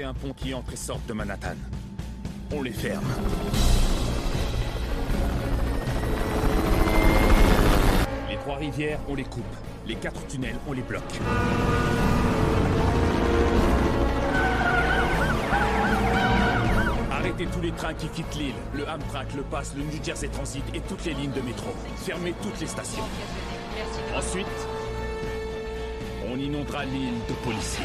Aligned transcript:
21 0.00 0.14
ponts 0.14 0.32
qui 0.34 0.54
entrent 0.54 0.72
et 0.72 0.76
sortent 0.76 1.06
de 1.06 1.12
Manhattan. 1.12 1.56
On 2.52 2.62
les 2.62 2.72
ferme. 2.72 3.04
Les 8.30 8.36
trois 8.36 8.56
rivières, 8.56 8.98
on 9.08 9.14
les 9.14 9.24
coupe. 9.24 9.44
Les 9.86 9.96
quatre 9.96 10.26
tunnels, 10.26 10.56
on 10.66 10.72
les 10.72 10.82
bloque. 10.82 11.02
Arrêtez 17.12 17.46
tous 17.46 17.60
les 17.60 17.72
trains 17.72 17.94
qui 17.94 18.08
quittent 18.08 18.34
l'île, 18.36 18.54
le 18.74 18.88
Amtrak, 18.88 19.34
le 19.36 19.42
Pass, 19.42 19.74
le 19.76 19.82
New 19.82 20.02
Jersey 20.02 20.28
Transit 20.28 20.64
et 20.74 20.80
toutes 20.80 21.04
les 21.04 21.12
lignes 21.12 21.32
de 21.32 21.42
métro. 21.42 21.70
Fermez 21.96 22.34
toutes 22.42 22.58
les 22.60 22.66
stations. 22.66 23.04
Ensuite, 24.16 24.46
on 26.32 26.38
inondera 26.38 26.84
l'île 26.86 27.18
de 27.28 27.34
policiers. 27.44 27.84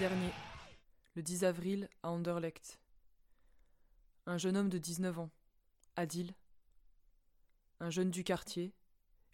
Dernier, 0.00 0.32
le 1.14 1.22
10 1.22 1.44
avril, 1.44 1.86
à 2.02 2.08
Anderlecht. 2.08 2.80
Un 4.24 4.38
jeune 4.38 4.56
homme 4.56 4.70
de 4.70 4.78
19 4.78 5.18
ans, 5.18 5.30
Adil, 5.94 6.32
un 7.80 7.90
jeune 7.90 8.10
du 8.10 8.24
quartier, 8.24 8.72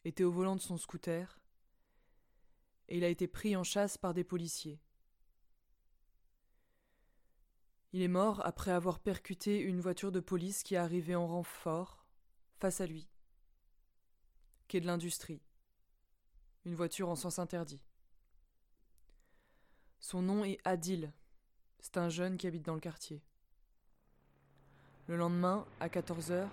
était 0.05 0.25
au 0.25 0.33
volant 0.33 0.57
de 0.57 0.61
son 0.61 0.77
scooter 0.77 1.39
et 2.89 2.97
il 2.97 3.05
a 3.05 3.09
été 3.09 3.29
pris 3.29 3.55
en 3.55 3.63
chasse 3.63 3.97
par 3.97 4.13
des 4.13 4.25
policiers. 4.25 4.81
Il 7.93 8.03
est 8.03 8.09
mort 8.09 8.45
après 8.45 8.73
avoir 8.73 8.99
percuté 8.99 9.61
une 9.61 9.81
voiture 9.81 10.11
de 10.11 10.19
police 10.19 10.65
qui 10.65 10.75
est 10.75 10.79
arrivée 10.79 11.15
en 11.15 11.29
renfort 11.29 12.05
face 12.59 12.81
à 12.81 12.87
lui, 12.87 13.09
quai 14.67 14.81
de 14.81 14.87
l'industrie, 14.87 15.45
une 16.65 16.75
voiture 16.75 17.09
en 17.09 17.15
sens 17.15 17.39
interdit. 17.39 17.86
Son 20.09 20.23
nom 20.23 20.45
est 20.45 20.61
Adil. 20.65 21.11
C'est 21.81 21.97
un 21.97 22.09
jeune 22.09 22.37
qui 22.37 22.47
habite 22.47 22.65
dans 22.65 22.75
le 22.75 22.81
quartier. 22.81 23.21
Le 25.09 25.17
lendemain, 25.17 25.65
à 25.81 25.89
14h, 25.89 26.47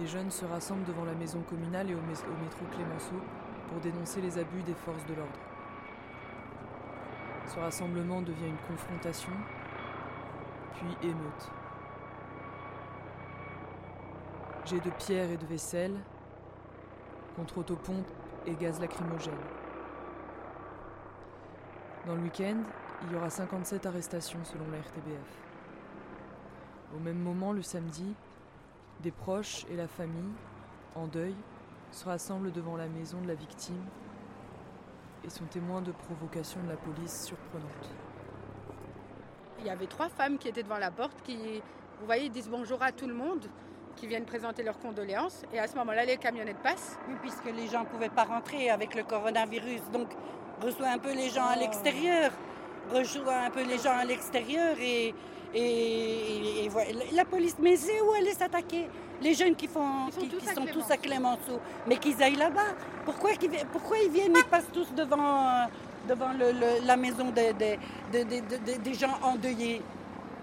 des 0.00 0.06
jeunes 0.08 0.32
se 0.32 0.44
rassemblent 0.44 0.84
devant 0.84 1.04
la 1.04 1.14
maison 1.14 1.42
communale 1.42 1.92
et 1.92 1.94
au, 1.94 2.00
mé- 2.00 2.26
au 2.26 2.42
métro 2.42 2.64
Clémenceau 2.74 3.22
pour 3.68 3.78
dénoncer 3.78 4.20
les 4.20 4.36
abus 4.36 4.64
des 4.64 4.74
forces 4.74 5.06
de 5.06 5.14
l'ordre. 5.14 5.38
Ce 7.54 7.60
rassemblement 7.60 8.20
devient 8.20 8.48
une 8.48 8.66
confrontation, 8.68 9.30
puis 10.74 11.08
émeute. 11.08 11.50
Jets 14.64 14.80
de 14.80 14.90
pierre 14.90 15.30
et 15.30 15.36
de 15.36 15.46
vaisselle 15.46 15.94
contre 17.36 17.58
autopompe 17.58 18.10
et 18.44 18.56
gaz 18.56 18.80
lacrymogène. 18.80 19.34
Dans 22.06 22.14
le 22.14 22.22
week-end, 22.22 22.58
il 23.02 23.12
y 23.12 23.16
aura 23.16 23.28
57 23.30 23.84
arrestations 23.84 24.38
selon 24.44 24.64
la 24.70 24.78
RTBF. 24.78 25.40
Au 26.94 27.00
même 27.00 27.18
moment, 27.18 27.52
le 27.52 27.62
samedi, 27.62 28.14
des 29.00 29.10
proches 29.10 29.66
et 29.72 29.74
la 29.74 29.88
famille, 29.88 30.30
en 30.94 31.08
deuil, 31.08 31.34
se 31.90 32.04
rassemblent 32.04 32.52
devant 32.52 32.76
la 32.76 32.86
maison 32.86 33.20
de 33.20 33.26
la 33.26 33.34
victime 33.34 33.82
et 35.24 35.30
sont 35.30 35.46
témoins 35.46 35.82
de 35.82 35.90
provocations 35.90 36.62
de 36.62 36.68
la 36.68 36.76
police 36.76 37.24
surprenantes. 37.24 37.90
Il 39.58 39.66
y 39.66 39.70
avait 39.70 39.88
trois 39.88 40.08
femmes 40.08 40.38
qui 40.38 40.46
étaient 40.46 40.62
devant 40.62 40.78
la 40.78 40.92
porte 40.92 41.20
qui, 41.22 41.60
vous 41.98 42.06
voyez, 42.06 42.28
disent 42.28 42.48
bonjour 42.48 42.84
à 42.84 42.92
tout 42.92 43.08
le 43.08 43.14
monde, 43.14 43.48
qui 43.96 44.06
viennent 44.06 44.26
présenter 44.26 44.62
leurs 44.62 44.78
condoléances. 44.78 45.42
Et 45.52 45.58
à 45.58 45.66
ce 45.66 45.74
moment-là, 45.74 46.04
les 46.04 46.18
camionnettes 46.18 46.62
passent. 46.62 47.00
Oui, 47.08 47.14
puisque 47.20 47.46
les 47.46 47.66
gens 47.66 47.80
ne 47.80 47.88
pouvaient 47.88 48.10
pas 48.10 48.24
rentrer 48.24 48.70
avec 48.70 48.94
le 48.94 49.02
coronavirus. 49.02 49.90
Donc, 49.92 50.10
reçoit 50.62 50.88
un 50.88 50.98
peu 50.98 51.12
les 51.12 51.28
gens 51.30 51.46
à 51.46 51.56
l'extérieur. 51.56 52.30
Reçoit 52.92 53.36
un 53.46 53.50
peu 53.50 53.62
les 53.64 53.78
gens 53.78 53.96
à 53.98 54.04
l'extérieur 54.04 54.76
et, 54.80 55.12
et, 55.54 55.60
et- 55.60 56.64
et 56.64 56.68
voilà. 56.68 56.90
La 57.12 57.24
police, 57.24 57.56
mais 57.60 57.76
c'est 57.76 58.00
où 58.00 58.14
elle 58.18 58.28
est 58.28 58.38
s'attaquer? 58.38 58.88
Les 59.22 59.34
jeunes 59.34 59.54
qui, 59.56 59.66
font, 59.66 60.06
qui, 60.18 60.28
tous 60.28 60.38
qui 60.38 60.48
à 60.50 60.54
sont 60.54 60.66
tous 60.66 60.90
à 60.90 60.96
Clémenceau, 60.98 61.58
mais 61.86 61.96
qu'ils 61.96 62.22
aillent 62.22 62.36
là-bas. 62.36 62.74
Pourquoi, 63.04 63.30
ils 63.32 64.10
viennent 64.10 64.34
Ils 64.36 64.44
passent 64.44 64.70
tous 64.72 64.92
devant, 64.94 65.46
euh, 65.48 65.64
devant 66.08 66.32
le- 66.32 66.52
le- 66.52 66.86
la 66.86 66.96
maison 66.96 67.30
des- 67.30 67.52
des- 67.54 67.78
des- 68.12 68.24
des- 68.24 68.40
des- 68.42 68.78
des 68.78 68.94
gens 68.94 69.18
endeuillés? 69.22 69.82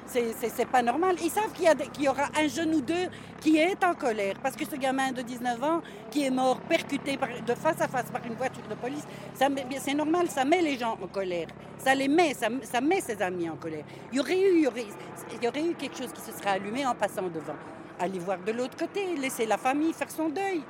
C'est- 0.07 0.65
pas 0.65 0.81
normal. 0.81 1.15
Ils 1.21 1.29
savent 1.29 1.51
qu'il 1.53 2.03
y, 2.03 2.07
aura 2.07 2.25
un 2.39 2.47
jeune 2.47 2.75
ou 2.75 2.81
deux 2.81 3.07
qui 3.41 3.57
est 3.57 3.83
en 3.83 3.93
colère. 3.93 4.35
Parce 4.41 4.55
que 4.55 4.65
ce 4.65 4.75
gamin 4.75 5.11
de 5.11 5.21
19 5.21 5.61
ans 5.63 5.81
qui 6.09 6.25
est 6.25 6.29
mort 6.29 6.59
percuté 6.61 7.17
de 7.45 7.53
face 7.55 7.81
à 7.81 7.87
face 7.87 8.09
par 8.11 8.25
une 8.25 8.35
voiture 8.35 8.63
de 8.69 8.75
police, 8.75 9.05
c'est 9.33 9.93
normal, 9.93 10.29
ça 10.29 10.45
met 10.45 10.61
les 10.61 10.77
gens 10.77 10.97
en 11.01 11.07
colère. 11.07 11.47
Ça 11.77 11.93
les 11.93 12.07
met, 12.07 12.33
ça, 12.33 12.49
met 12.81 13.01
ses 13.01 13.21
amis 13.21 13.49
en 13.49 13.55
colère. 13.55 13.83
Il 14.11 14.17
y, 14.17 14.19
aurait 14.19 14.39
eu, 14.39 14.63
eu 14.63 15.73
quelque 15.75 15.97
chose 15.97 16.11
qui 16.13 16.21
se 16.21 16.31
serait 16.37 16.51
allumé 16.51 16.85
en 16.85 16.95
passant 16.95 17.23
devant. 17.23 17.55
Aller 17.99 18.19
voir 18.19 18.37
de 18.39 18.51
l'autre 18.51 18.77
côté, 18.77 19.15
laisser 19.17 19.45
la 19.45 19.57
famille 19.57 19.93
faire 19.93 20.09
son 20.09 20.29
deuil. 20.29 20.61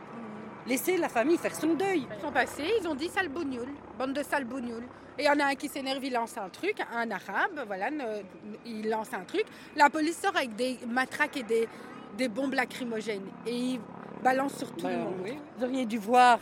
Laisser 0.66 0.97
la 0.97 1.09
famille 1.09 1.38
faire 1.38 1.53
son 1.56 1.74
deuil. 1.74 2.07
Ils 2.18 2.22
sont 2.22 2.31
passés, 2.31 2.66
ils 2.81 2.88
ont 2.88 2.96
dit 2.96 3.09
sale 3.09 3.29
bande 3.29 4.13
de 4.13 4.24
sale. 4.24 4.46
Et 5.18 5.24
il 5.24 5.25
y 5.25 5.29
en 5.29 5.40
a 5.40 5.46
un 5.46 5.56
qui 5.56 5.68
s'énerve, 5.68 6.03
il 6.03 6.13
lance 6.13 6.38
un 6.38 6.50
truc, 6.50 6.75
un 6.96 7.12
arabe, 7.12 7.66
voilà, 7.68 7.91
ne- 7.91 8.24
il 8.66 8.90
lance 8.90 9.13
un 9.13 9.24
truc. 9.25 9.44
La 9.75 9.90
police 9.90 10.18
sort 10.19 10.35
avec 10.35 10.56
des 10.56 10.79
matraques 10.88 11.38
et 11.38 11.44
des, 11.44 11.68
des 12.18 12.28
bombes 12.29 12.53
lacrymogènes. 12.53 13.28
Et 13.46 13.56
il 13.56 13.79
balance 14.24 14.56
sur 14.57 14.72
tout 14.72 14.88
le 14.88 14.94
Ben, 14.94 15.00
monde. 15.03 15.13
oui. 15.24 15.38
Vous 15.57 15.66
auriez 15.66 15.85
dû 15.85 15.97
voir 16.00 16.40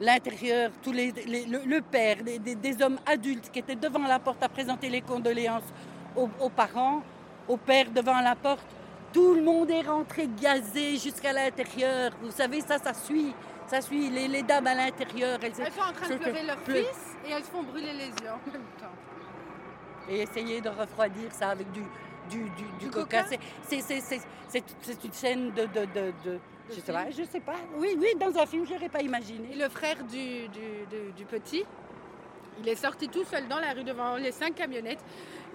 l'intérieur, 0.00 0.70
tous 0.82 0.92
les, 0.92 1.10
les- 1.26 1.46
le, 1.46 1.60
le 1.66 1.80
père, 1.80 2.22
des, 2.22 2.38
des- 2.38 2.54
des 2.54 2.80
hommes 2.82 2.98
adultes 3.06 3.50
qui 3.50 3.58
étaient 3.58 3.74
devant 3.74 4.06
la 4.06 4.18
porte 4.20 4.42
à 4.42 4.48
présenter 4.48 4.88
les 4.88 5.00
condoléances 5.00 5.64
aux, 6.14 6.28
aux 6.40 6.50
parents, 6.50 7.02
au 7.48 7.56
père 7.56 7.90
devant 7.90 8.20
la 8.20 8.36
porte. 8.36 8.66
Tout 9.12 9.34
le 9.34 9.42
monde 9.42 9.70
est 9.70 9.82
rentré 9.82 10.28
gazé 10.40 10.96
jusqu'à 10.96 11.32
l'intérieur. 11.32 12.12
Vous 12.22 12.30
savez, 12.30 12.60
ça, 12.60 12.78
ça 12.78 12.94
suit. 12.94 13.34
Ça 13.66 13.80
suit 13.80 14.10
les, 14.10 14.28
les 14.28 14.42
dames 14.42 14.66
à 14.66 14.74
l'intérieur. 14.74 15.38
Elles, 15.42 15.52
Elles 15.58 15.72
sont 15.72 15.80
en 15.80 15.92
train 15.92 16.08
de 16.08 16.16
pleurer 16.16 16.42
leur 16.44 16.56
pleu- 16.58 16.74
fils 16.82 17.16
et 17.26 17.30
elles 17.32 17.44
se 17.44 17.50
font 17.50 17.62
brûler 17.62 17.92
les 17.92 18.06
yeux 18.08 18.30
en 18.30 18.50
même 18.52 18.62
temps. 18.78 18.94
et 20.08 20.20
essayer 20.22 20.60
de 20.60 20.68
refroidir 20.68 21.32
ça 21.32 21.50
avec 21.50 21.70
du, 21.72 21.82
du, 22.28 22.42
du, 22.50 22.64
du 22.78 22.84
Du 22.86 22.90
coca. 22.90 23.24
C'est- 23.62 23.84
une 25.04 25.12
scène 25.12 25.50
de... 25.52 25.62
de, 25.62 25.84
de, 25.86 26.12
de- 26.24 26.38
je, 26.70 26.80
sais 26.80 26.92
pas, 26.92 27.10
je 27.10 27.22
sais 27.24 27.40
pas. 27.40 27.56
Oui, 27.76 27.96
oui, 27.98 28.08
dans 28.18 28.36
un 28.40 28.46
film, 28.46 28.66
je 28.66 28.74
n'aurais 28.74 28.88
pas 28.88 29.00
Et 29.00 29.04
imaginé. 29.04 29.54
le 29.54 29.68
frère 29.68 29.96
du, 30.04 30.48
du- 30.48 30.86
du- 30.90 31.12
du 31.16 31.24
petit, 31.24 31.64
il 32.60 32.68
est 32.68 32.76
sorti 32.76 33.08
tout 33.08 33.24
seul 33.24 33.48
dans 33.48 33.58
la 33.58 33.72
rue 33.72 33.84
devant 33.84 34.16
les 34.16 34.32
cinq 34.32 34.54
camionnettes. 34.54 35.04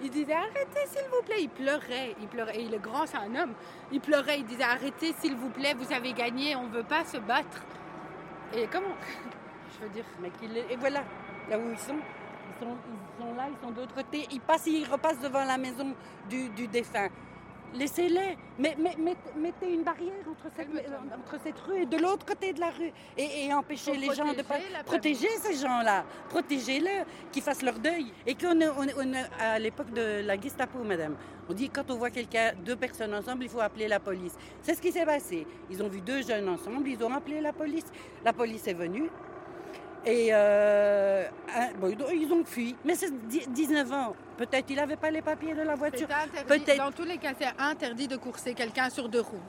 Il 0.02 0.10
disait 0.10 0.32
arrêtez 0.34 0.86
s'il 0.86 1.06
vous 1.10 1.22
plaît. 1.24 1.40
Il 1.42 1.48
pleurait, 1.48 2.14
il 2.20 2.28
pleurait. 2.28 2.56
Et 2.58 2.62
il 2.62 2.74
est 2.74 2.78
grand, 2.78 3.06
c'est 3.06 3.16
un 3.16 3.34
homme. 3.34 3.54
Il 3.92 4.00
pleurait, 4.00 4.38
il 4.40 4.46
disait 4.46 4.62
arrêtez 4.64 5.12
s'il 5.20 5.34
vous 5.34 5.50
plaît, 5.50 5.74
vous 5.76 5.92
avez 5.92 6.12
gagné, 6.12 6.54
on 6.56 6.64
ne 6.64 6.72
veut 6.72 6.84
pas 6.84 7.04
se 7.04 7.16
battre. 7.18 7.62
Et 8.54 8.66
comment 8.66 8.94
Je 9.78 9.84
veux 9.84 9.90
dire. 9.92 10.04
Mais 10.20 10.30
qu'il 10.30 10.56
est- 10.56 10.72
Et 10.72 10.76
voilà, 10.76 11.02
là 11.50 11.58
où 11.58 11.70
ils 11.70 11.78
sont. 11.78 11.96
Ils 12.60 12.64
sont, 12.64 13.34
là, 13.36 13.46
ils 13.50 13.64
sont 13.64 13.70
de 13.72 13.80
l'autre 13.80 13.94
côté. 13.94 14.26
Ils 14.32 14.40
passent, 14.40 14.66
ils 14.66 14.84
repassent 14.90 15.20
devant 15.20 15.44
la 15.44 15.58
maison 15.58 15.94
du 16.28 16.48
défunt. 16.68 17.08
Laissez-les. 17.74 18.36
Mais, 18.58 18.76
mettez 19.36 19.72
une 19.72 19.82
barrière 19.82 20.12
entre 20.28 20.52
cette, 20.56 20.66
Calme-toi. 20.72 20.90
euh, 20.90 21.16
entre 21.16 21.42
cette 21.42 21.58
rue 21.60 21.82
et 21.82 21.86
de 21.86 21.96
l'autre 21.96 22.24
côté 22.26 22.52
de 22.52 22.60
la 22.60 22.70
rue. 22.70 22.92
Et, 23.16 23.46
et 23.46 23.54
empêchez 23.54 23.96
les 23.96 24.12
gens 24.14 24.32
de 24.32 24.42
pas. 24.42 24.56
protéger 24.84 25.28
ces 25.40 25.54
gens-là. 25.54 26.04
Protégez-les, 26.28 27.02
qu'ils 27.30 27.42
fassent 27.42 27.62
leur 27.62 27.78
deuil. 27.78 28.12
Et 28.26 28.34
qu'on 28.34 28.60
on 28.60 28.86
on 28.96 29.12
à 29.38 29.58
l'époque 29.58 29.92
de 29.92 30.22
la 30.26 30.40
Gestapo, 30.40 30.82
madame. 30.82 31.16
On 31.48 31.54
dit 31.54 31.70
quand 31.70 31.90
on 31.90 31.96
voit 31.96 32.10
quelqu'un, 32.10 32.52
deux 32.64 32.76
personnes 32.76 33.14
ensemble, 33.14 33.44
il 33.44 33.48
faut 33.48 33.60
appeler 33.60 33.88
la 33.88 34.00
police. 34.00 34.34
C'est 34.60 34.74
ce 34.74 34.82
qui 34.82 34.92
s'est 34.92 35.06
passé. 35.06 35.46
Ils 35.70 35.82
ont 35.82 35.88
vu 35.88 36.00
deux 36.00 36.22
jeunes 36.22 36.48
ensemble, 36.48 36.88
ils 36.88 37.02
ont 37.02 37.12
appelé 37.14 37.40
la 37.40 37.52
police. 37.52 37.86
La 38.24 38.32
police 38.32 38.66
est 38.66 38.74
venue. 38.74 39.08
Et 40.06 40.28
euh, 40.32 41.24
bon, 41.80 41.94
ils 42.12 42.32
ont 42.32 42.44
fui. 42.44 42.74
Mais 42.84 42.94
c'est 42.94 43.12
dix- 43.28 43.48
19 43.48 43.92
ans. 43.92 44.14
Peut-être 44.36 44.66
il 44.70 44.76
n'avait 44.76 44.96
pas 44.96 45.10
les 45.10 45.22
papiers 45.22 45.54
de 45.54 45.62
la 45.62 45.74
voiture. 45.74 46.06
Peut-être- 46.46 46.78
Dans 46.78 46.92
tous 46.92 47.04
les 47.04 47.18
cas, 47.18 47.32
c'est 47.38 47.48
interdit 47.58 48.08
de 48.08 48.16
courser 48.16 48.54
quelqu'un 48.54 48.88
sur 48.90 49.08
deux 49.08 49.20
roues. 49.20 49.40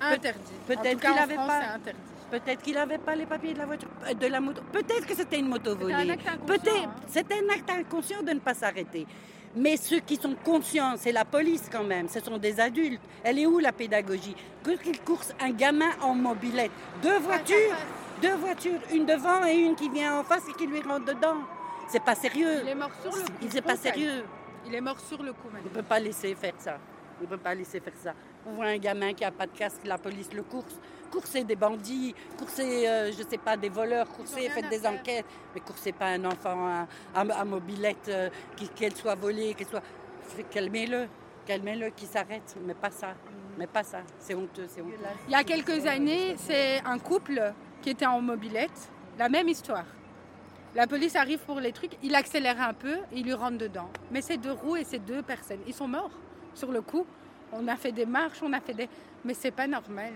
Interdit. 0.00 0.40
peut-être 0.66 1.00
qu'il 1.00 1.10
en 1.10 1.16
avait 1.16 1.34
France, 1.34 1.46
pas-. 1.48 1.92
Peut-être 2.38 2.62
qu'il 2.62 2.74
n'avait 2.74 2.98
pas 2.98 3.14
les 3.14 3.26
papiers 3.26 3.52
de 3.52 3.58
la 3.58 3.66
voiture, 3.66 3.88
euh, 4.08 4.14
de 4.14 4.26
la 4.26 4.40
moto. 4.40 4.62
Peut-être 4.72 5.06
que 5.06 5.14
c'était 5.14 5.38
une 5.38 5.48
moto 5.48 5.76
C'est 5.78 5.92
un 5.92 5.98
volée. 5.98 6.10
acte 6.12 6.26
inconscient, 6.26 6.46
Peut-être. 6.46 6.84
hein. 6.88 6.94
C'était 7.06 7.34
un 7.34 7.54
acte 7.54 7.70
inconscient 7.70 8.22
de 8.22 8.30
ne 8.32 8.40
pas 8.40 8.54
s'arrêter. 8.54 9.06
Mais 9.54 9.76
ceux 9.76 10.00
qui 10.00 10.16
sont 10.16 10.34
conscients, 10.42 10.94
c'est 10.96 11.12
la 11.12 11.26
police 11.26 11.68
quand 11.70 11.84
même. 11.84 12.08
Ce 12.08 12.20
sont 12.20 12.38
des 12.38 12.58
adultes. 12.58 13.02
Elle 13.22 13.38
est 13.38 13.46
où 13.46 13.58
la 13.58 13.70
pédagogie? 13.70 14.34
Que 14.64 14.70
qu'ils 14.72 14.98
coursent 15.02 15.34
un 15.40 15.50
gamin 15.50 15.90
en 16.00 16.14
mobilette, 16.14 16.70
deux 17.02 17.18
voitures, 17.18 17.76
deux 18.22 18.34
voitures, 18.36 18.80
une 18.92 19.04
devant 19.06 19.44
et 19.44 19.54
une 19.56 19.74
qui 19.74 19.88
vient 19.90 20.18
en 20.20 20.24
face 20.24 20.44
et 20.48 20.52
qui 20.54 20.66
lui 20.66 20.80
rentre 20.80 21.04
dedans. 21.06 21.38
C'est 21.88 22.02
pas 22.02 22.14
sérieux. 22.14 22.60
Il 22.62 22.68
est 22.68 22.74
mort 22.74 22.90
sur 23.02 23.10
le 23.12 23.22
coup. 23.22 23.32
Il- 23.42 23.52
C'est 23.52 23.60
pas 23.62 23.76
sérieux. 23.76 24.24
Il 24.66 24.74
est 24.74 24.80
mort 24.80 25.00
sur 25.00 25.22
le 25.22 25.32
coup, 25.32 25.48
On 25.48 25.52
madame. 25.52 25.64
ne 25.70 25.74
peut 25.74 25.82
pas 25.82 25.98
laisser 26.00 26.34
faire 26.34 26.54
ça. 26.58 26.78
On 27.18 27.24
ne 27.24 27.28
peut 27.28 27.36
pas 27.38 27.54
laisser 27.54 27.80
faire 27.80 27.92
ça. 28.02 28.14
On 28.46 28.52
voit 28.52 28.66
un 28.66 28.78
gamin 28.78 29.12
qui 29.12 29.22
n'a 29.24 29.30
pas 29.30 29.46
de 29.46 29.56
casque, 29.56 29.82
la 29.84 29.98
police 29.98 30.32
le 30.32 30.42
course. 30.42 30.78
Coursez 31.10 31.44
des 31.44 31.56
bandits, 31.56 32.14
coursez, 32.38 32.88
euh, 32.88 33.12
je 33.12 33.22
sais 33.28 33.36
pas, 33.38 33.56
des 33.56 33.68
voleurs, 33.68 34.08
coursez, 34.08 34.40
rien 34.40 34.50
faites 34.50 34.68
des 34.70 34.78
faire. 34.78 34.92
enquêtes. 34.92 35.26
Mais 35.54 35.60
coursez 35.60 35.92
pas 35.92 36.06
un 36.06 36.24
enfant 36.24 36.66
à, 36.66 36.86
à- 37.20 37.40
à 37.40 37.44
mobilette, 37.44 38.08
euh, 38.08 38.30
qu'elle 38.74 38.94
soit 38.96 39.14
volée, 39.14 39.52
qu'elle 39.54 39.66
soit... 39.68 39.82
Calmez-le, 40.50 41.08
calmez-le, 41.46 41.90
qui 41.90 42.06
s'arrête. 42.06 42.56
Mais 42.66 42.74
pas 42.74 42.90
ça, 42.90 43.14
mais 43.58 43.66
pas 43.66 43.82
ça. 43.82 43.98
C'est 44.18 44.34
honteux, 44.34 44.66
c'est 44.68 44.80
honteux. 44.80 44.94
Il 45.28 45.32
y 45.32 45.34
a 45.34 45.44
quelques 45.44 45.84
années, 45.86 46.34
c'est 46.38 46.80
un 46.84 46.98
couple 46.98 47.52
qui 47.82 47.90
était 47.90 48.06
en 48.06 48.20
mobilette. 48.22 48.90
La 49.18 49.28
même 49.28 49.48
histoire. 49.48 49.84
La 50.74 50.86
police 50.86 51.16
arrive 51.16 51.40
pour 51.40 51.60
les 51.60 51.72
trucs, 51.72 51.98
il 52.02 52.14
accélère 52.14 52.58
un 52.62 52.72
peu, 52.72 52.96
il 53.12 53.24
lui 53.24 53.34
rentre 53.34 53.58
dedans. 53.58 53.90
Mais 54.10 54.22
c'est 54.22 54.38
deux 54.38 54.52
roues 54.52 54.76
et 54.76 54.84
c'est 54.84 55.00
deux 55.00 55.22
personnes. 55.22 55.60
Ils 55.66 55.74
sont 55.74 55.88
morts 55.88 56.18
sur 56.54 56.72
le 56.72 56.80
coup. 56.80 57.04
On 57.52 57.68
a 57.68 57.76
fait 57.76 57.92
des 57.92 58.06
marches, 58.06 58.42
on 58.42 58.54
a 58.54 58.60
fait 58.60 58.72
des. 58.72 58.88
Mais 59.22 59.34
c'est 59.34 59.50
pas 59.50 59.66
normal. 59.66 60.12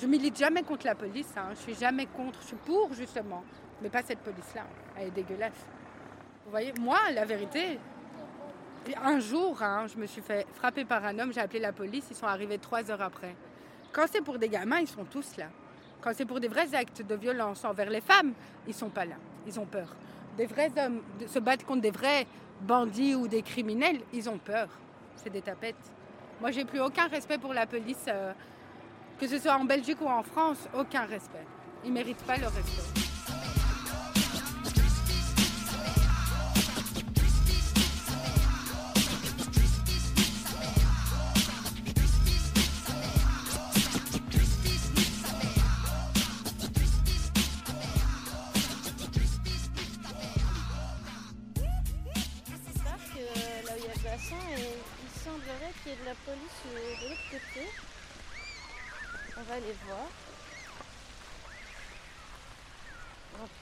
Je 0.00 0.06
milite 0.06 0.38
jamais 0.38 0.62
contre 0.62 0.86
la 0.86 0.94
police, 0.94 1.32
hein. 1.36 1.48
je 1.50 1.60
suis 1.60 1.74
jamais 1.74 2.06
contre, 2.06 2.40
je 2.42 2.48
suis 2.48 2.56
pour 2.64 2.92
justement. 2.94 3.42
Mais 3.82 3.88
pas 3.88 4.02
cette 4.02 4.20
police-là, 4.20 4.62
elle 4.96 5.08
est 5.08 5.10
dégueulasse. 5.10 5.66
Vous 6.44 6.50
voyez, 6.50 6.72
moi, 6.80 6.98
la 7.12 7.24
vérité, 7.24 7.78
un 9.02 9.18
jour, 9.18 9.60
hein, 9.62 9.86
je 9.92 9.98
me 9.98 10.06
suis 10.06 10.20
fait 10.20 10.46
frapper 10.54 10.84
par 10.84 11.04
un 11.04 11.18
homme, 11.18 11.32
j'ai 11.32 11.40
appelé 11.40 11.60
la 11.60 11.72
police, 11.72 12.06
ils 12.10 12.16
sont 12.16 12.26
arrivés 12.26 12.58
trois 12.58 12.90
heures 12.90 13.02
après. 13.02 13.34
Quand 13.92 14.06
c'est 14.10 14.22
pour 14.22 14.38
des 14.38 14.48
gamins, 14.48 14.80
ils 14.80 14.88
sont 14.88 15.04
tous 15.04 15.36
là. 15.36 15.46
Quand 16.04 16.12
c'est 16.14 16.26
pour 16.26 16.38
des 16.38 16.48
vrais 16.48 16.74
actes 16.74 17.00
de 17.00 17.14
violence 17.14 17.64
envers 17.64 17.88
les 17.88 18.02
femmes, 18.02 18.34
ils 18.68 18.74
sont 18.74 18.90
pas 18.90 19.06
là. 19.06 19.14
Ils 19.46 19.58
ont 19.58 19.64
peur. 19.64 19.88
Des 20.36 20.44
vrais 20.44 20.70
hommes 20.76 21.00
se 21.26 21.38
battre 21.38 21.64
contre 21.64 21.80
des 21.80 21.90
vrais 21.90 22.26
bandits 22.60 23.14
ou 23.14 23.26
des 23.26 23.40
criminels, 23.40 24.00
ils 24.12 24.28
ont 24.28 24.36
peur. 24.36 24.68
C'est 25.16 25.30
des 25.30 25.40
tapettes. 25.40 25.76
Moi, 26.42 26.50
j'ai 26.50 26.66
plus 26.66 26.80
aucun 26.80 27.06
respect 27.06 27.38
pour 27.38 27.54
la 27.54 27.66
police, 27.66 28.04
euh, 28.08 28.34
que 29.18 29.26
ce 29.26 29.38
soit 29.38 29.56
en 29.56 29.64
Belgique 29.64 30.02
ou 30.02 30.06
en 30.06 30.22
France, 30.22 30.68
aucun 30.78 31.06
respect. 31.06 31.46
Ils 31.86 31.92
méritent 31.92 32.24
pas 32.24 32.36
le 32.36 32.48
respect. 32.48 33.03
Y 55.86 55.96
de 55.96 56.04
la 56.06 56.14
police 56.14 56.62
de 56.64 57.08
l'autre 57.08 57.30
côté. 57.30 57.68
On 59.36 59.42
va 59.42 59.54
aller 59.54 59.74
voir. 59.86 60.06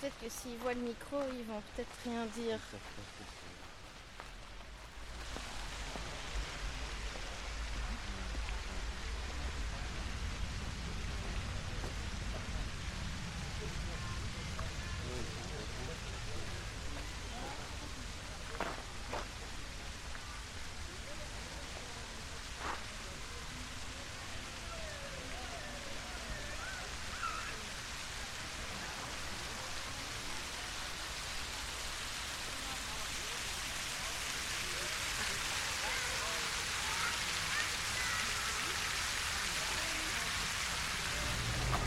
Peut-être 0.01 0.21
que 0.21 0.29
s'ils 0.29 0.57
voient 0.59 0.75
le 0.75 0.81
micro, 0.81 1.17
ils 1.33 1.45
vont 1.45 1.63
peut-être 1.75 1.91
rien 2.05 2.27
dire. 2.27 2.59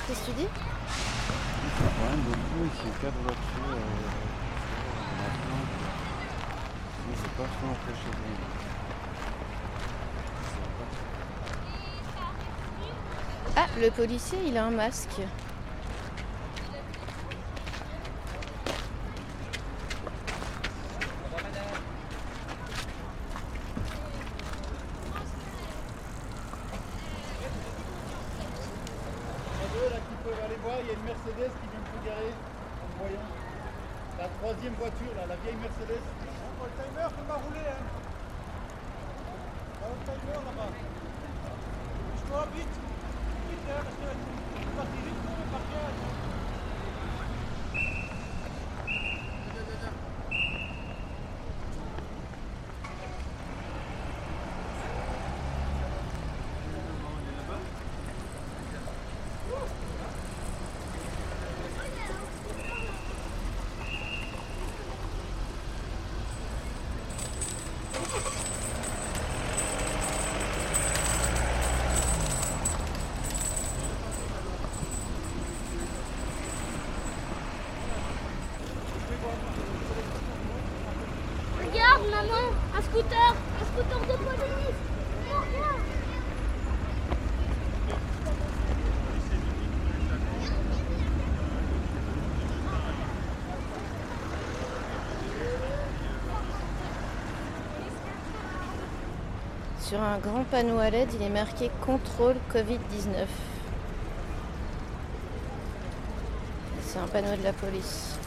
Qu'est-ce 0.07 0.19
que 0.19 0.25
tu 0.25 0.31
dis. 0.33 0.47
Ah, 13.57 13.67
le 13.79 13.89
policier, 13.89 14.37
il 14.45 14.57
a 14.57 14.65
un 14.65 14.71
masque. 14.71 15.21
là 29.89 29.99
qui 29.99 30.15
peuvent 30.23 30.43
aller 30.43 30.59
voir, 30.63 30.75
il 30.81 30.87
y 30.87 30.89
a 30.89 30.93
une 30.93 31.03
Mercedes 31.03 31.51
qui 31.59 31.67
vient 31.69 31.83
de 31.83 31.89
se 31.91 31.99
garer 32.05 32.33
en 32.33 32.87
me 32.89 32.95
voyant. 32.99 33.27
La 34.17 34.27
troisième 34.39 34.73
voiture 34.75 35.13
là, 35.15 35.27
la 35.27 35.35
vieille 35.43 35.59
Mercedes. 35.59 36.01
Oh, 36.61 36.65
le 36.65 36.71
timer 36.79 37.07
peut 37.11 37.27
pas 37.27 37.39
rouler 37.43 37.67
hein. 37.69 37.83
Ah, 39.83 39.91
le 39.91 39.99
timer 40.05 40.39
là-bas. 40.41 40.71
Bouge-toi 40.71 42.47
vite. 42.55 42.75
Vite 43.49 43.67
hein, 43.69 43.81
parce 43.83 43.99
que 43.99 44.09
tu 44.09 44.63
es 44.63 44.75
parti 44.75 44.99
vite 45.05 45.19
pour 45.21 45.35
le 45.35 45.45
parquage. 45.51 45.99
Regarde, 81.57 82.03
maman, 82.09 82.53
un 82.77 82.81
scooter, 82.81 83.35
un 83.59 83.65
scooter 83.65 83.99
de 83.99 84.15
police. 84.23 84.81
Oh, 85.29 85.39
regarde. 85.39 85.81
Sur 99.95 100.03
un 100.03 100.17
grand 100.17 100.43
panneau 100.51 100.77
à 100.79 100.89
LED, 100.89 101.07
il 101.13 101.25
est 101.25 101.29
marqué 101.29 101.71
contrôle 101.85 102.35
Covid-19. 102.53 103.27
C'est 106.85 106.99
un 106.99 107.07
panneau 107.07 107.33
de 107.37 107.43
la 107.45 107.53
police. 107.53 108.17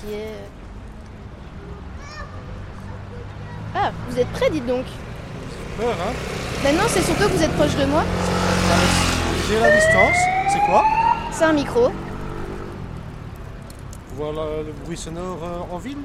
Qui 0.00 0.14
est. 0.14 0.38
Ah, 3.74 3.92
vous 4.08 4.18
êtes 4.18 4.28
prêts, 4.28 4.48
dites 4.48 4.64
donc 4.64 4.86
Peur, 5.76 5.90
hein 5.90 6.12
Maintenant, 6.64 6.88
c'est 6.88 7.02
surtout 7.02 7.24
que 7.24 7.36
vous 7.36 7.42
êtes 7.42 7.52
proche 7.52 7.76
de 7.76 7.84
moi. 7.84 8.02
J'ai 9.46 9.60
la 9.60 9.76
distance. 9.76 10.16
C'est 10.48 10.64
quoi? 10.64 10.84
C'est 11.32 11.44
un 11.44 11.52
micro. 11.52 11.90
Voilà 14.14 14.62
le 14.64 14.72
bruit 14.72 14.96
sonore 14.96 15.44
euh, 15.44 15.74
en 15.74 15.76
ville? 15.76 15.98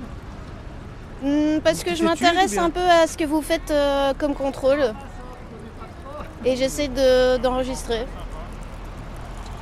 Hmm, 1.24 1.60
parce 1.64 1.84
que 1.84 1.96
je 1.96 2.04
m'intéresse 2.04 2.58
un 2.58 2.70
peu 2.70 2.82
à 2.82 3.08
ce 3.08 3.18
que 3.18 3.24
vous 3.24 3.42
faites 3.42 3.72
euh, 3.72 4.14
comme 4.18 4.36
contrôle. 4.36 4.94
Et 6.46 6.58
j'essaie 6.58 6.90
de- 6.90 7.38
d'enregistrer. 7.38 8.06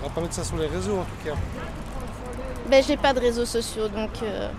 On 0.03 0.07
va 0.07 0.13
pas 0.13 0.21
mettre 0.21 0.33
ça 0.33 0.43
sur 0.43 0.57
les 0.57 0.65
réseaux 0.67 0.97
en 0.97 1.03
tout 1.03 1.23
cas. 1.29 1.35
ben, 2.67 2.83
j'ai 2.83 2.97
pas 2.97 3.13
de 3.13 3.19
réseaux 3.19 3.45
sociaux, 3.45 3.87
donc... 3.87 4.09
euh, 4.23 4.49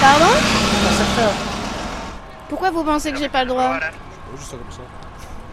Pardon? 0.00 0.32
Pourquoi 2.48 2.70
vous 2.70 2.84
pensez 2.84 3.12
que 3.12 3.18
j'ai 3.18 3.28
pas 3.28 3.44
le 3.44 3.50
droit? 3.50 3.74
Juste 4.36 4.50
comme 4.50 4.60
ça. 4.70 4.80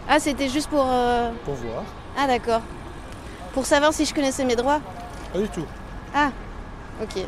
Ah, 0.08 0.18
c'était 0.18 0.48
juste 0.48 0.68
pour... 0.68 0.84
euh, 0.88 1.30
Pour 1.44 1.54
voir. 1.54 1.82
Ah, 2.18 2.26
d'accord. 2.26 2.60
Pour 3.54 3.64
savoir 3.66 3.92
si 3.92 4.04
je 4.04 4.12
connaissais 4.14 4.44
mes 4.44 4.56
droits 4.56 4.80
Pas 5.32 5.38
du 5.38 5.48
tout. 5.48 5.64
Ah, 6.14 6.30
ok. 7.02 7.24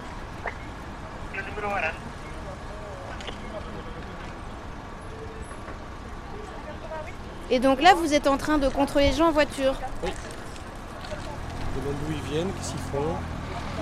Et 7.50 7.59
donc 7.59 7.83
là, 7.83 7.93
vous 7.95 8.14
êtes 8.14 8.26
en 8.26 8.38
train 8.38 8.57
de 8.57 8.69
contrôler 8.71 9.11
les 9.11 9.17
gens 9.17 9.29
en 9.29 9.33
voiture 9.33 9.75
Oui. 10.02 10.11
Je 11.75 11.81
demande 11.81 11.97
d'où 12.07 12.12
ils 12.12 12.33
viennent, 12.33 12.50
qu'est-ce 12.52 12.71
qu'ils 12.71 12.81
font, 12.93 13.17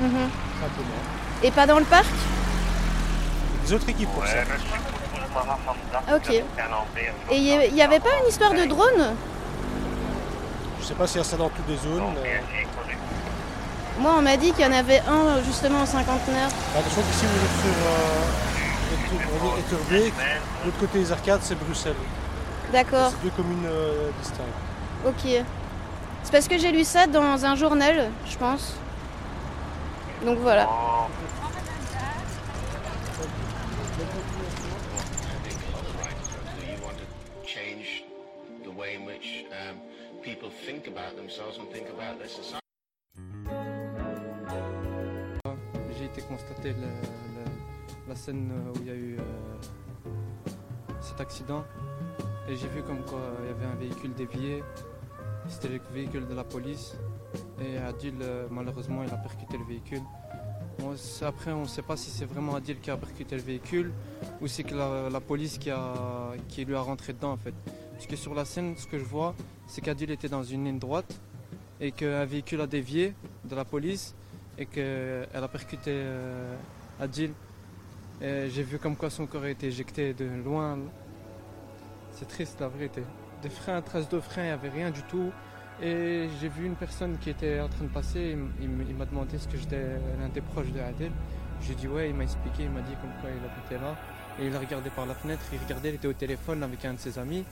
simplement. 0.01 1.01
Et 1.43 1.51
pas 1.53 1.67
dans 1.67 1.79
le 1.79 1.85
parc? 1.85 2.13
Des 3.65 3.73
autres 3.73 3.89
équipes 3.89 4.09
pour 4.11 4.27
ça. 4.27 4.43
Ok. 6.17 6.31
Et 7.31 7.37
il 7.37 7.75
n'y 7.75 7.83
avait 7.83 8.01
pas 8.01 8.11
une 8.23 8.29
histoire 8.29 8.53
de 8.53 8.65
drone? 8.65 9.15
Je 10.81 10.85
sais 10.87 10.95
pas 10.95 11.07
s'il 11.07 11.19
y 11.19 11.21
a 11.21 11.25
ça 11.25 11.37
dans 11.37 11.51
toutes 11.51 11.69
les 11.69 11.77
zones, 11.77 12.13
mais 12.21 12.43
Moi, 14.01 14.13
on 14.17 14.23
m'a 14.23 14.37
dit 14.37 14.53
qu'il 14.53 14.65
y 14.65 14.69
en 14.69 14.73
avait 14.73 15.01
un 15.01 15.43
justement 15.45 15.83
au 15.83 15.87
cinquantenaire. 15.87 16.49
attention 16.75 17.03
qu'ici 17.03 17.27
vous 17.27 17.45
êtes 17.45 17.61
sur 17.61 17.77
euh, 19.47 19.59
Etterbeek. 19.59 20.15
De 20.15 20.65
l'autre 20.67 20.79
côté 20.79 20.99
des 21.01 21.13
arcades, 21.13 21.41
c'est 21.43 21.55
Bruxelles. 21.55 21.95
D'accord, 22.73 23.11
C'est 23.11 23.23
deux 23.25 23.31
communes 23.37 23.67
euh, 23.67 24.11
distinctes. 24.21 24.49
ok. 25.07 25.45
C'est 26.23 26.33
parce 26.33 26.49
que 26.49 26.59
j'ai 26.59 26.71
lu 26.73 26.85
ça 26.85 27.07
dans 27.07 27.45
un 27.45 27.55
journal, 27.57 28.11
je 28.29 28.37
pense. 28.37 28.75
Donc 30.25 30.39
voilà. 30.39 30.69
You 36.67 36.77
want 36.85 36.97
to 36.99 37.47
change 37.47 38.05
the 38.65 38.71
way 38.71 38.95
in 38.97 39.05
which 39.07 39.45
people 40.23 40.51
think 40.51 40.87
about 40.87 41.17
themselves 41.17 41.59
and 41.59 41.69
think 41.73 41.89
about 41.89 42.19
their 42.19 42.29
society. 42.29 42.60
Été 46.19 46.71
le- 46.73 48.09
la 48.09 48.17
scène 48.17 48.51
où 48.75 48.79
il 48.81 48.87
y 48.87 48.91
a 48.91 48.95
eu 48.95 49.17
euh, 49.19 50.11
cet 51.01 51.21
accident 51.21 51.65
et 52.49 52.57
j'ai 52.57 52.69
vu 52.69 52.83
comme 52.83 53.03
quoi 53.05 53.21
il 53.43 53.47
y 53.49 53.51
avait 53.51 53.67
un 53.67 53.77
véhicule 53.77 54.13
dévié. 54.15 54.63
C'était 55.49 55.69
le 55.69 55.81
véhicule 55.93 56.27
de 56.27 56.35
la 56.35 56.45
police 56.45 56.97
et 57.61 57.77
Adil 57.79 58.15
euh, 58.21 58.47
malheureusement 58.51 59.03
il 59.05 59.11
a 59.13 59.17
percuté 59.17 59.57
le 59.59 59.65
véhicule. 59.65 60.03
Après 61.23 61.53
on 61.53 61.63
ne 61.63 61.67
sait 61.69 61.83
pas 61.83 61.97
si 61.97 62.11
c'est 62.11 62.25
vraiment 62.25 62.55
Adil 62.57 62.81
qui 62.81 62.91
a 62.91 62.97
percuté 62.97 63.37
le 63.37 63.43
véhicule 63.43 63.93
ou 64.41 64.47
c'est 64.49 64.65
que 64.65 64.75
la, 64.75 65.21
police 65.21 65.59
qui, 65.59 65.71
qui 66.49 66.65
lui 66.65 66.75
a 66.75 66.81
rentré 66.81 67.13
dedans 67.13 67.33
en 67.33 67.37
fait. 67.37 67.55
Parce 67.93 68.07
que 68.07 68.17
sur 68.17 68.35
la 68.35 68.45
scène 68.45 68.75
ce 68.77 68.87
que 68.87 68.99
je 68.99 69.05
vois 69.05 69.35
c'est 69.67 69.83
qu'Adil 69.83 70.11
était 70.11 70.29
dans 70.29 70.43
une 70.43 70.65
ligne 70.65 70.79
droite 70.79 71.21
et 71.81 71.93
qu'un 71.93 72.25
véhicule 72.25 72.61
a 72.63 72.67
dévié 72.67 73.15
de 73.45 73.55
la 73.55 73.65
police 73.65 74.15
et 74.59 74.67
qu'elle 74.67 75.29
a 75.33 75.49
percuté 75.49 75.91
euh, 75.93 76.55
Adil. 77.01 77.33
J'ai 78.21 78.63
vu 78.63 78.79
comme 78.79 78.97
quoi 78.97 79.09
son 79.09 79.27
corps 79.27 79.45
a 79.45 79.49
été 79.49 79.69
éjecté 79.69 80.13
de 80.13 80.27
loin. 80.45 80.79
C'est 82.13 82.29
triste 82.29 82.61
la 82.61 82.69
vérité. 82.69 83.03
Des 83.43 83.49
freins, 83.49 83.81
traces 83.81 84.11
de 84.11 84.21
freins, 84.21 84.43
il 84.43 84.47
n'y 84.47 84.51
avait 84.51 84.69
rien 84.69 84.91
du 84.91 85.03
tout. 85.05 85.33
Et 85.83 86.29
j'ai 86.39 86.49
vu 86.49 86.67
une 86.67 86.75
personne 86.77 87.17
qui 87.19 87.31
était 87.31 87.61
en 87.61 87.69
train 87.69 87.85
de 87.85 87.89
passer, 87.91 88.37
il 88.61 88.69
m'a 88.97 89.07
demandé 89.07 89.39
ce 89.39 89.49
que 89.49 89.57
j'étais 89.57 89.83
l'un 90.21 90.29
des 90.29 90.43
proches 90.43 90.71
de 90.71 90.81
Adil. 90.81 91.11
J'ai 91.63 91.75
dit 91.75 91.89
ouais, 91.89 92.11
il 92.11 92.15
m'a 92.15 92.25
expliqué, 92.25 92.65
il 92.65 92.71
m'a 92.71 92.83
dit 92.83 92.93
comme 93.01 93.11
quoi 93.21 93.31
il 93.31 93.43
habitait 93.43 93.83
là. 93.83 93.97
Et 94.39 94.47
il 94.47 94.55
a 94.55 94.59
regardé 94.59 94.91
par 94.91 95.07
la 95.07 95.15
fenêtre, 95.15 95.43
il 95.53 95.59
regardait, 95.59 95.91
il 95.91 95.95
était 95.95 96.09
au 96.09 96.13
téléphone 96.13 96.63
avec 96.63 96.85
un 96.85 96.95
de 96.95 96.99
ses 96.99 97.19
amis. 97.19 97.45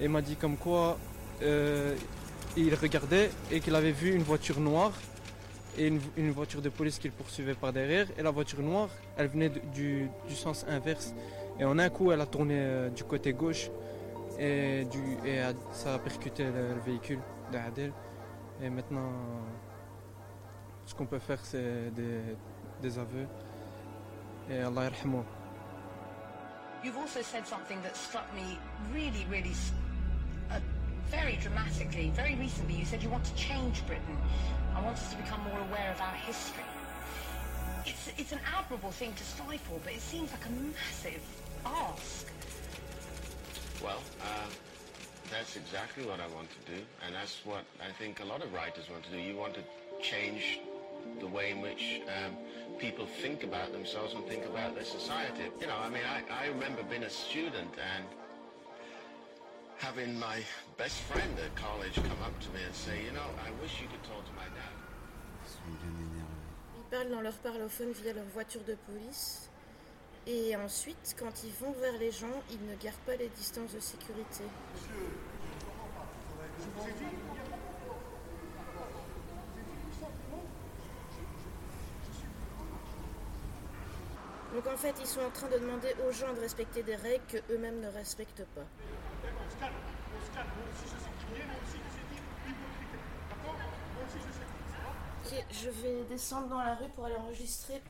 Et 0.00 0.04
il 0.04 0.10
m'a 0.10 0.22
dit 0.22 0.36
comme 0.36 0.56
quoi 0.56 0.98
euh, 1.42 1.94
il 2.56 2.74
regardait 2.74 3.30
et 3.50 3.60
qu'il 3.60 3.74
avait 3.74 3.92
vu 3.92 4.14
une 4.14 4.22
voiture 4.22 4.60
noire 4.60 4.92
et 5.78 5.92
une, 6.16 6.30
voiture 6.30 6.62
de 6.62 6.68
police 6.68 6.98
qui 6.98 7.08
le 7.08 7.14
poursuivait 7.14 7.54
par 7.54 7.72
derrière. 7.72 8.06
Et 8.18 8.22
la 8.22 8.30
voiture 8.30 8.60
noire, 8.60 8.88
elle 9.16 9.28
venait 9.28 9.50
du, 9.74 10.08
sens 10.28 10.64
inverse. 10.68 11.14
Et 11.58 11.64
en 11.64 11.78
un 11.78 11.88
coup, 11.88 12.10
elle 12.12 12.20
a 12.20 12.26
tourné 12.26 12.56
euh, 12.58 12.88
du 12.90 13.04
côté 13.04 13.32
gauche 13.32 13.70
et, 14.38 14.84
du, 14.86 15.28
et 15.28 15.40
ça 15.72 15.94
a 15.94 15.98
percuté 15.98 16.44
le, 16.44 16.74
le 16.74 16.80
véhicule 16.84 17.20
d'Adel. 17.52 17.92
Et 18.62 18.70
maintenant, 18.70 19.12
ce 20.86 20.94
qu'on 20.94 21.06
peut 21.06 21.18
faire, 21.18 21.38
c'est 21.42 21.90
des, 22.82 22.98
aveux. 22.98 23.26
Et 24.50 24.58
Allah 24.58 24.84
yarhamou. 24.84 25.24
You've 26.84 26.98
also 26.98 27.22
said 27.22 27.46
something 27.46 27.80
that 27.82 27.96
struck 27.96 28.26
me 28.34 28.58
really, 28.92 29.24
really 29.30 29.54
very 31.10 31.36
dramatically. 31.36 32.10
Very 32.14 32.34
recently, 32.36 32.74
you 32.74 32.84
said 32.84 33.02
you 33.02 33.08
want 33.08 33.24
to 33.24 33.34
change 33.34 33.86
Britain. 33.86 34.16
I 34.74 34.80
want 34.82 34.96
us 34.96 35.10
to 35.10 35.16
become 35.16 35.40
more 35.44 35.60
aware 35.60 35.92
of 35.92 36.00
our 36.00 36.14
history. 36.14 36.64
It's, 37.86 38.10
it's 38.16 38.32
an 38.32 38.40
admirable 38.56 38.90
thing 38.90 39.12
to 39.12 39.24
strive 39.24 39.60
for, 39.60 39.78
but 39.84 39.92
it 39.92 40.00
seems 40.00 40.30
like 40.32 40.46
a 40.46 40.50
massive 40.50 41.22
ask. 41.66 42.26
Well, 43.82 44.00
uh, 44.22 44.48
that's 45.30 45.56
exactly 45.56 46.06
what 46.06 46.20
I 46.20 46.26
want 46.34 46.48
to 46.50 46.72
do, 46.74 46.80
and 47.04 47.14
that's 47.14 47.40
what 47.44 47.64
I 47.80 47.92
think 47.92 48.20
a 48.20 48.24
lot 48.24 48.42
of 48.42 48.52
writers 48.52 48.88
want 48.90 49.04
to 49.04 49.10
do. 49.10 49.18
You 49.18 49.36
want 49.36 49.54
to 49.54 49.62
change 50.02 50.60
the 51.20 51.26
way 51.26 51.50
in 51.50 51.60
which 51.60 52.00
um, 52.08 52.36
people 52.78 53.06
think 53.06 53.44
about 53.44 53.72
themselves 53.72 54.14
and 54.14 54.24
think 54.26 54.44
about 54.46 54.74
their 54.74 54.84
society. 54.84 55.44
You 55.60 55.66
know, 55.66 55.76
I 55.76 55.88
mean, 55.90 56.02
I, 56.08 56.44
I 56.44 56.46
remember 56.48 56.82
being 56.82 57.02
a 57.02 57.10
student 57.10 57.70
and 57.94 58.04
having 59.76 60.18
my 60.18 60.40
me. 64.32 65.78
Ils 66.76 66.90
parlent 66.90 67.10
dans 67.10 67.20
leur 67.20 67.34
parlophone 67.34 67.92
via 67.92 68.12
leur 68.12 68.24
voiture 68.32 68.62
de 68.64 68.74
police. 68.86 69.50
Et 70.26 70.56
ensuite, 70.56 71.14
quand 71.18 71.44
ils 71.44 71.52
vont 71.52 71.72
vers 71.72 71.96
les 71.98 72.10
gens, 72.10 72.42
ils 72.50 72.66
ne 72.66 72.74
gardent 72.76 72.96
pas 73.06 73.16
les 73.16 73.28
distances 73.28 73.72
de 73.74 73.80
sécurité. 73.80 74.44
Donc 84.54 84.66
en 84.66 84.76
fait, 84.76 84.94
ils 85.00 85.06
sont 85.06 85.20
en 85.20 85.30
train 85.30 85.48
de 85.48 85.58
demander 85.58 85.94
aux 86.06 86.12
gens 86.12 86.32
de 86.32 86.40
respecter 86.40 86.82
des 86.82 86.94
règles 86.96 87.24
que 87.28 87.38
eux-mêmes 87.52 87.80
ne 87.80 87.88
respectent 87.88 88.46
pas. 88.54 88.66
Je 95.50 95.70
vais 95.70 96.04
descendre 96.10 96.48
dans 96.48 96.58
la 96.58 96.74
rue 96.74 96.88
pour 96.94 97.06
aller 97.06 97.16
enregistrer. 97.16 97.80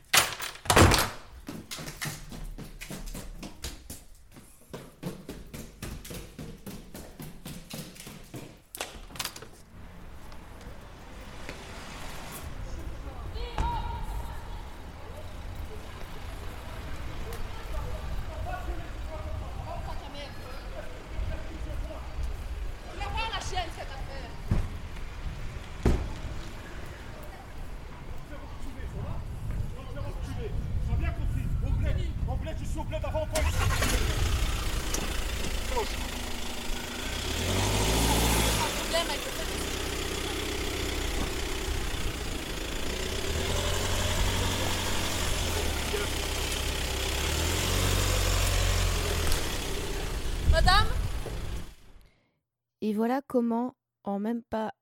Et 52.86 52.92
voilà 52.92 53.22
comment, 53.26 53.74
en 54.02 54.18
même 54.18 54.42
pas 54.42 54.74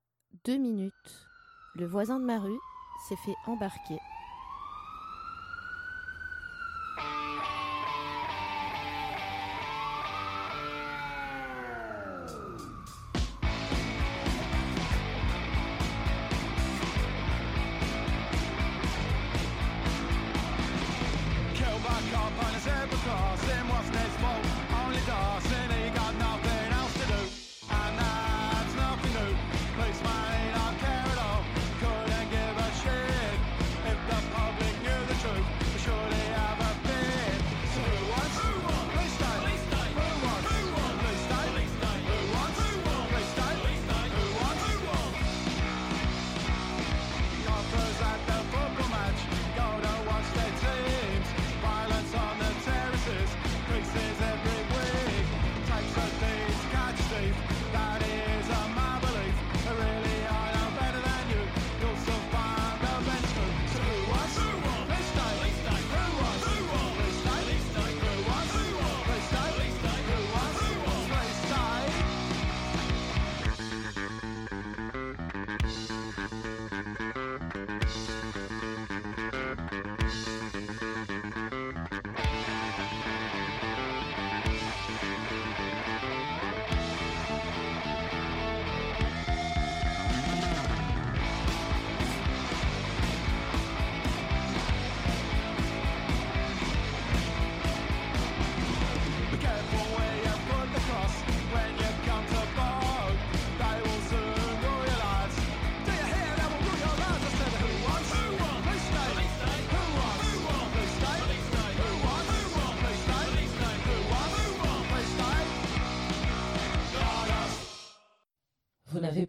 deux 0.45 0.57
minutes, 0.57 1.29
le 1.77 1.87
voisin 1.87 2.19
de 2.19 2.25
ma 2.25 2.41
rue 2.41 2.59
s'est 3.09 3.15
fait 3.15 3.37
embarquer. 3.47 3.97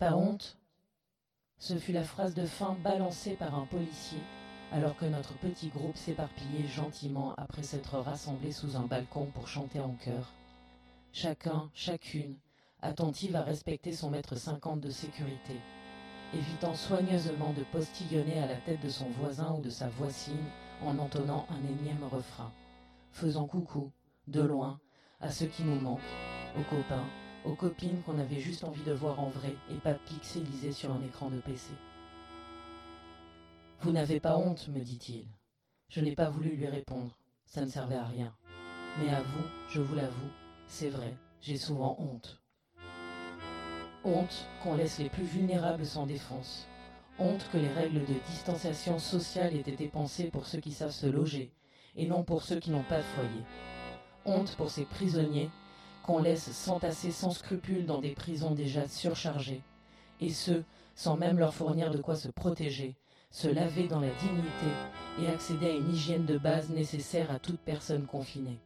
Pas 0.03 0.17
honte 0.17 0.57
Ce 1.59 1.77
fut 1.77 1.93
la 1.93 2.03
phrase 2.03 2.33
de 2.33 2.45
fin 2.45 2.75
balancée 2.83 3.35
par 3.35 3.55
un 3.55 3.65
policier 3.65 4.19
alors 4.73 4.97
que 4.97 5.05
notre 5.05 5.33
petit 5.35 5.69
groupe 5.69 5.95
s'éparpillait 5.95 6.67
gentiment 6.67 7.33
après 7.37 7.63
s'être 7.63 7.97
rassemblé 7.99 8.51
sous 8.51 8.75
un 8.75 8.81
balcon 8.81 9.27
pour 9.27 9.47
chanter 9.47 9.79
en 9.79 9.93
chœur. 10.03 10.33
Chacun, 11.13 11.69
chacune, 11.73 12.35
attentive 12.81 13.35
à 13.37 13.43
respecter 13.43 13.93
son 13.93 14.09
mètre 14.09 14.35
cinquante 14.35 14.81
de 14.81 14.89
sécurité, 14.89 15.55
évitant 16.33 16.73
soigneusement 16.73 17.53
de 17.53 17.63
postillonner 17.71 18.39
à 18.39 18.47
la 18.47 18.55
tête 18.55 18.81
de 18.81 18.89
son 18.89 19.09
voisin 19.11 19.53
ou 19.57 19.61
de 19.61 19.69
sa 19.69 19.87
voisine 19.87 20.49
en 20.81 20.97
entonnant 20.97 21.45
un 21.49 21.63
énième 21.65 22.03
refrain, 22.11 22.51
faisant 23.11 23.45
coucou, 23.45 23.91
de 24.27 24.41
loin, 24.41 24.79
à 25.21 25.31
ceux 25.31 25.45
qui 25.45 25.63
nous 25.63 25.79
manquent, 25.79 26.01
aux 26.57 26.75
copains, 26.75 27.05
aux 27.45 27.55
copines 27.55 28.01
qu'on 28.03 28.19
avait 28.19 28.39
juste 28.39 28.63
envie 28.63 28.83
de 28.83 28.93
voir 28.93 29.19
en 29.19 29.29
vrai 29.29 29.55
et 29.71 29.75
pas 29.75 29.93
pixelisées 29.93 30.71
sur 30.71 30.91
un 30.91 31.01
écran 31.01 31.29
de 31.29 31.39
PC. 31.39 31.71
Vous 33.81 33.91
n'avez 33.91 34.19
pas 34.19 34.37
honte, 34.37 34.67
me 34.69 34.79
dit-il. 34.79 35.25
Je 35.89 35.99
n'ai 35.99 36.15
pas 36.15 36.29
voulu 36.29 36.55
lui 36.55 36.67
répondre, 36.67 37.17
ça 37.45 37.61
ne 37.61 37.69
servait 37.69 37.95
à 37.95 38.05
rien. 38.05 38.33
Mais 38.99 39.09
à 39.13 39.21
vous, 39.21 39.43
je 39.69 39.81
vous 39.81 39.95
l'avoue, 39.95 40.29
c'est 40.67 40.89
vrai, 40.89 41.15
j'ai 41.41 41.57
souvent 41.57 41.97
honte. 41.99 42.41
Honte 44.05 44.47
qu'on 44.61 44.75
laisse 44.75 44.99
les 44.99 45.09
plus 45.09 45.23
vulnérables 45.23 45.85
sans 45.85 46.05
défense. 46.05 46.67
Honte 47.19 47.47
que 47.51 47.57
les 47.57 47.69
règles 47.69 48.05
de 48.05 48.15
distanciation 48.27 48.99
sociale 48.99 49.55
aient 49.55 49.59
été 49.59 49.87
pensées 49.87 50.29
pour 50.31 50.45
ceux 50.45 50.59
qui 50.59 50.71
savent 50.71 50.91
se 50.91 51.05
loger 51.05 51.53
et 51.95 52.07
non 52.07 52.23
pour 52.23 52.41
ceux 52.41 52.59
qui 52.59 52.71
n'ont 52.71 52.83
pas 52.83 52.97
de 52.97 53.03
foyer. 53.03 53.43
Honte 54.25 54.55
pour 54.55 54.71
ces 54.71 54.85
prisonniers 54.85 55.49
qu'on 56.03 56.21
laisse 56.21 56.51
s'entasser 56.51 57.11
sans 57.11 57.31
scrupule 57.31 57.85
dans 57.85 57.99
des 57.99 58.11
prisons 58.11 58.51
déjà 58.51 58.87
surchargées, 58.87 59.61
et 60.19 60.29
ce, 60.29 60.63
sans 60.95 61.17
même 61.17 61.39
leur 61.39 61.53
fournir 61.53 61.91
de 61.91 61.97
quoi 61.97 62.15
se 62.15 62.27
protéger, 62.27 62.95
se 63.31 63.47
laver 63.47 63.87
dans 63.87 64.01
la 64.01 64.09
dignité 64.09 65.21
et 65.21 65.27
accéder 65.27 65.67
à 65.67 65.73
une 65.73 65.89
hygiène 65.89 66.25
de 66.25 66.37
base 66.37 66.69
nécessaire 66.69 67.31
à 67.31 67.39
toute 67.39 67.59
personne 67.59 68.05
confinée. 68.05 68.59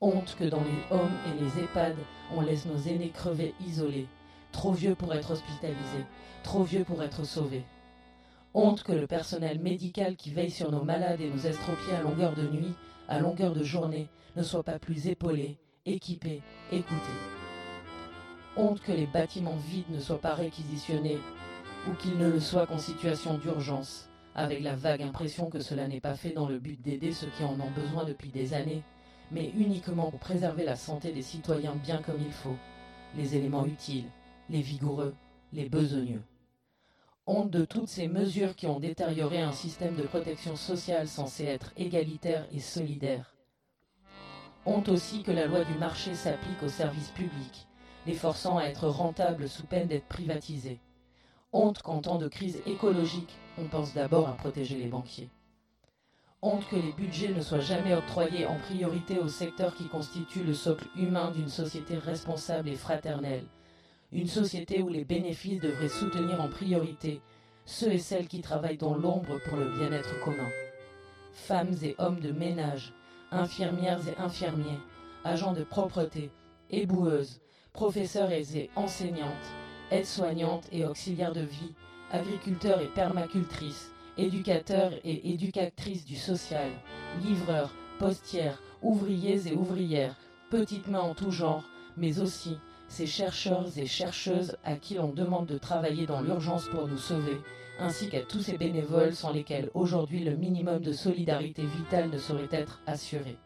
Honte 0.00 0.36
que 0.38 0.44
dans 0.44 0.62
les 0.62 0.96
homes 0.96 1.16
et 1.26 1.42
les 1.42 1.64
EHPAD, 1.64 1.96
on 2.36 2.40
laisse 2.40 2.66
nos 2.66 2.78
aînés 2.78 3.10
crever 3.10 3.54
isolés, 3.66 4.06
trop 4.52 4.72
vieux 4.72 4.94
pour 4.94 5.14
être 5.14 5.32
hospitalisés, 5.32 6.04
trop 6.42 6.62
vieux 6.62 6.84
pour 6.84 7.02
être 7.02 7.24
sauvés. 7.24 7.64
Honte 8.54 8.82
que 8.82 8.92
le 8.92 9.06
personnel 9.06 9.60
médical 9.60 10.16
qui 10.16 10.30
veille 10.30 10.50
sur 10.50 10.70
nos 10.70 10.84
malades 10.84 11.20
et 11.20 11.30
nous 11.30 11.46
estropie 11.46 11.92
à 11.92 12.02
longueur 12.02 12.34
de 12.34 12.42
nuit, 12.42 12.74
à 13.08 13.20
longueur 13.20 13.54
de 13.54 13.62
journée, 13.62 14.08
ne 14.36 14.42
soit 14.42 14.62
pas 14.62 14.78
plus 14.78 15.08
épaulé, 15.08 15.58
équipé, 15.88 16.42
écouté. 16.70 17.12
Honte 18.56 18.80
que 18.80 18.92
les 18.92 19.06
bâtiments 19.06 19.58
vides 19.68 19.90
ne 19.90 20.00
soient 20.00 20.20
pas 20.20 20.34
réquisitionnés 20.34 21.18
ou 21.88 21.94
qu'ils 21.94 22.18
ne 22.18 22.28
le 22.28 22.40
soient 22.40 22.66
qu'en 22.66 22.78
situation 22.78 23.38
d'urgence, 23.38 24.08
avec 24.34 24.60
la 24.62 24.76
vague 24.76 25.02
impression 25.02 25.48
que 25.48 25.60
cela 25.60 25.88
n'est 25.88 26.00
pas 26.00 26.14
fait 26.14 26.30
dans 26.30 26.48
le 26.48 26.58
but 26.58 26.80
d'aider 26.80 27.12
ceux 27.12 27.30
qui 27.36 27.44
en 27.44 27.58
ont 27.60 27.70
besoin 27.70 28.04
depuis 28.04 28.30
des 28.30 28.54
années, 28.54 28.82
mais 29.30 29.50
uniquement 29.56 30.10
pour 30.10 30.20
préserver 30.20 30.64
la 30.64 30.76
santé 30.76 31.12
des 31.12 31.22
citoyens 31.22 31.76
bien 31.76 32.02
comme 32.02 32.20
il 32.20 32.32
faut, 32.32 32.56
les 33.16 33.36
éléments 33.36 33.66
utiles, 33.66 34.10
les 34.50 34.62
vigoureux, 34.62 35.14
les 35.52 35.68
besogneux. 35.68 36.22
Honte 37.26 37.50
de 37.50 37.64
toutes 37.64 37.88
ces 37.88 38.08
mesures 38.08 38.56
qui 38.56 38.66
ont 38.66 38.80
détérioré 38.80 39.40
un 39.40 39.52
système 39.52 39.96
de 39.96 40.02
protection 40.02 40.56
sociale 40.56 41.08
censé 41.08 41.44
être 41.44 41.72
égalitaire 41.76 42.46
et 42.52 42.60
solidaire. 42.60 43.37
Honte 44.68 44.90
aussi 44.90 45.22
que 45.22 45.30
la 45.30 45.46
loi 45.46 45.64
du 45.64 45.72
marché 45.78 46.14
s'applique 46.14 46.62
aux 46.62 46.68
services 46.68 47.08
publics, 47.12 47.66
les 48.06 48.12
forçant 48.12 48.58
à 48.58 48.64
être 48.64 48.86
rentables 48.86 49.48
sous 49.48 49.64
peine 49.64 49.88
d'être 49.88 50.08
privatisés. 50.08 50.78
Honte 51.54 51.80
qu'en 51.80 52.02
temps 52.02 52.18
de 52.18 52.28
crise 52.28 52.60
écologique, 52.66 53.34
on 53.56 53.64
pense 53.64 53.94
d'abord 53.94 54.28
à 54.28 54.32
protéger 54.32 54.76
les 54.76 54.88
banquiers. 54.88 55.30
Honte 56.42 56.68
que 56.68 56.76
les 56.76 56.92
budgets 56.92 57.32
ne 57.32 57.40
soient 57.40 57.60
jamais 57.60 57.94
octroyés 57.94 58.44
en 58.44 58.58
priorité 58.58 59.18
au 59.18 59.28
secteur 59.28 59.74
qui 59.74 59.88
constitue 59.88 60.44
le 60.44 60.52
socle 60.52 60.88
humain 60.98 61.30
d'une 61.30 61.48
société 61.48 61.96
responsable 61.96 62.68
et 62.68 62.76
fraternelle. 62.76 63.46
Une 64.12 64.28
société 64.28 64.82
où 64.82 64.90
les 64.90 65.06
bénéfices 65.06 65.62
devraient 65.62 65.88
soutenir 65.88 66.42
en 66.42 66.48
priorité 66.50 67.22
ceux 67.64 67.92
et 67.92 67.98
celles 67.98 68.28
qui 68.28 68.42
travaillent 68.42 68.76
dans 68.76 68.94
l'ombre 68.94 69.40
pour 69.48 69.56
le 69.56 69.70
bien-être 69.78 70.22
commun. 70.22 70.50
Femmes 71.32 71.74
et 71.82 71.94
hommes 71.96 72.20
de 72.20 72.32
ménage, 72.32 72.92
infirmières 73.30 74.00
et 74.08 74.20
infirmiers, 74.20 74.80
agents 75.24 75.52
de 75.52 75.64
propreté, 75.64 76.30
éboueuses, 76.70 77.40
professeurs 77.72 78.30
et 78.32 78.70
enseignantes, 78.76 79.30
aides-soignantes 79.90 80.68
et 80.72 80.84
auxiliaires 80.84 81.32
de 81.32 81.40
vie, 81.40 81.74
agriculteurs 82.10 82.80
et 82.80 82.88
permacultrices, 82.88 83.90
éducateurs 84.16 84.92
et 85.04 85.30
éducatrices 85.32 86.04
du 86.04 86.16
social, 86.16 86.70
livreurs, 87.22 87.72
postières, 87.98 88.60
ouvriers 88.82 89.48
et 89.48 89.54
ouvrières, 89.54 90.16
petites 90.50 90.88
mains 90.88 91.00
en 91.00 91.14
tout 91.14 91.30
genre, 91.30 91.64
mais 91.96 92.20
aussi 92.20 92.58
ces 92.88 93.06
chercheurs 93.06 93.66
et 93.76 93.86
chercheuses 93.86 94.56
à 94.64 94.74
qui 94.76 94.94
l'on 94.94 95.12
demande 95.12 95.46
de 95.46 95.58
travailler 95.58 96.06
dans 96.06 96.20
l'urgence 96.20 96.68
pour 96.68 96.88
nous 96.88 96.98
sauver, 96.98 97.38
ainsi 97.78 98.08
qu'à 98.08 98.22
tous 98.22 98.40
ces 98.40 98.58
bénévoles 98.58 99.14
sans 99.14 99.32
lesquels 99.32 99.70
aujourd'hui 99.74 100.24
le 100.24 100.34
minimum 100.34 100.80
de 100.80 100.92
solidarité 100.92 101.64
vitale 101.64 102.10
ne 102.10 102.18
saurait 102.18 102.48
être 102.50 102.80
assuré. 102.86 103.36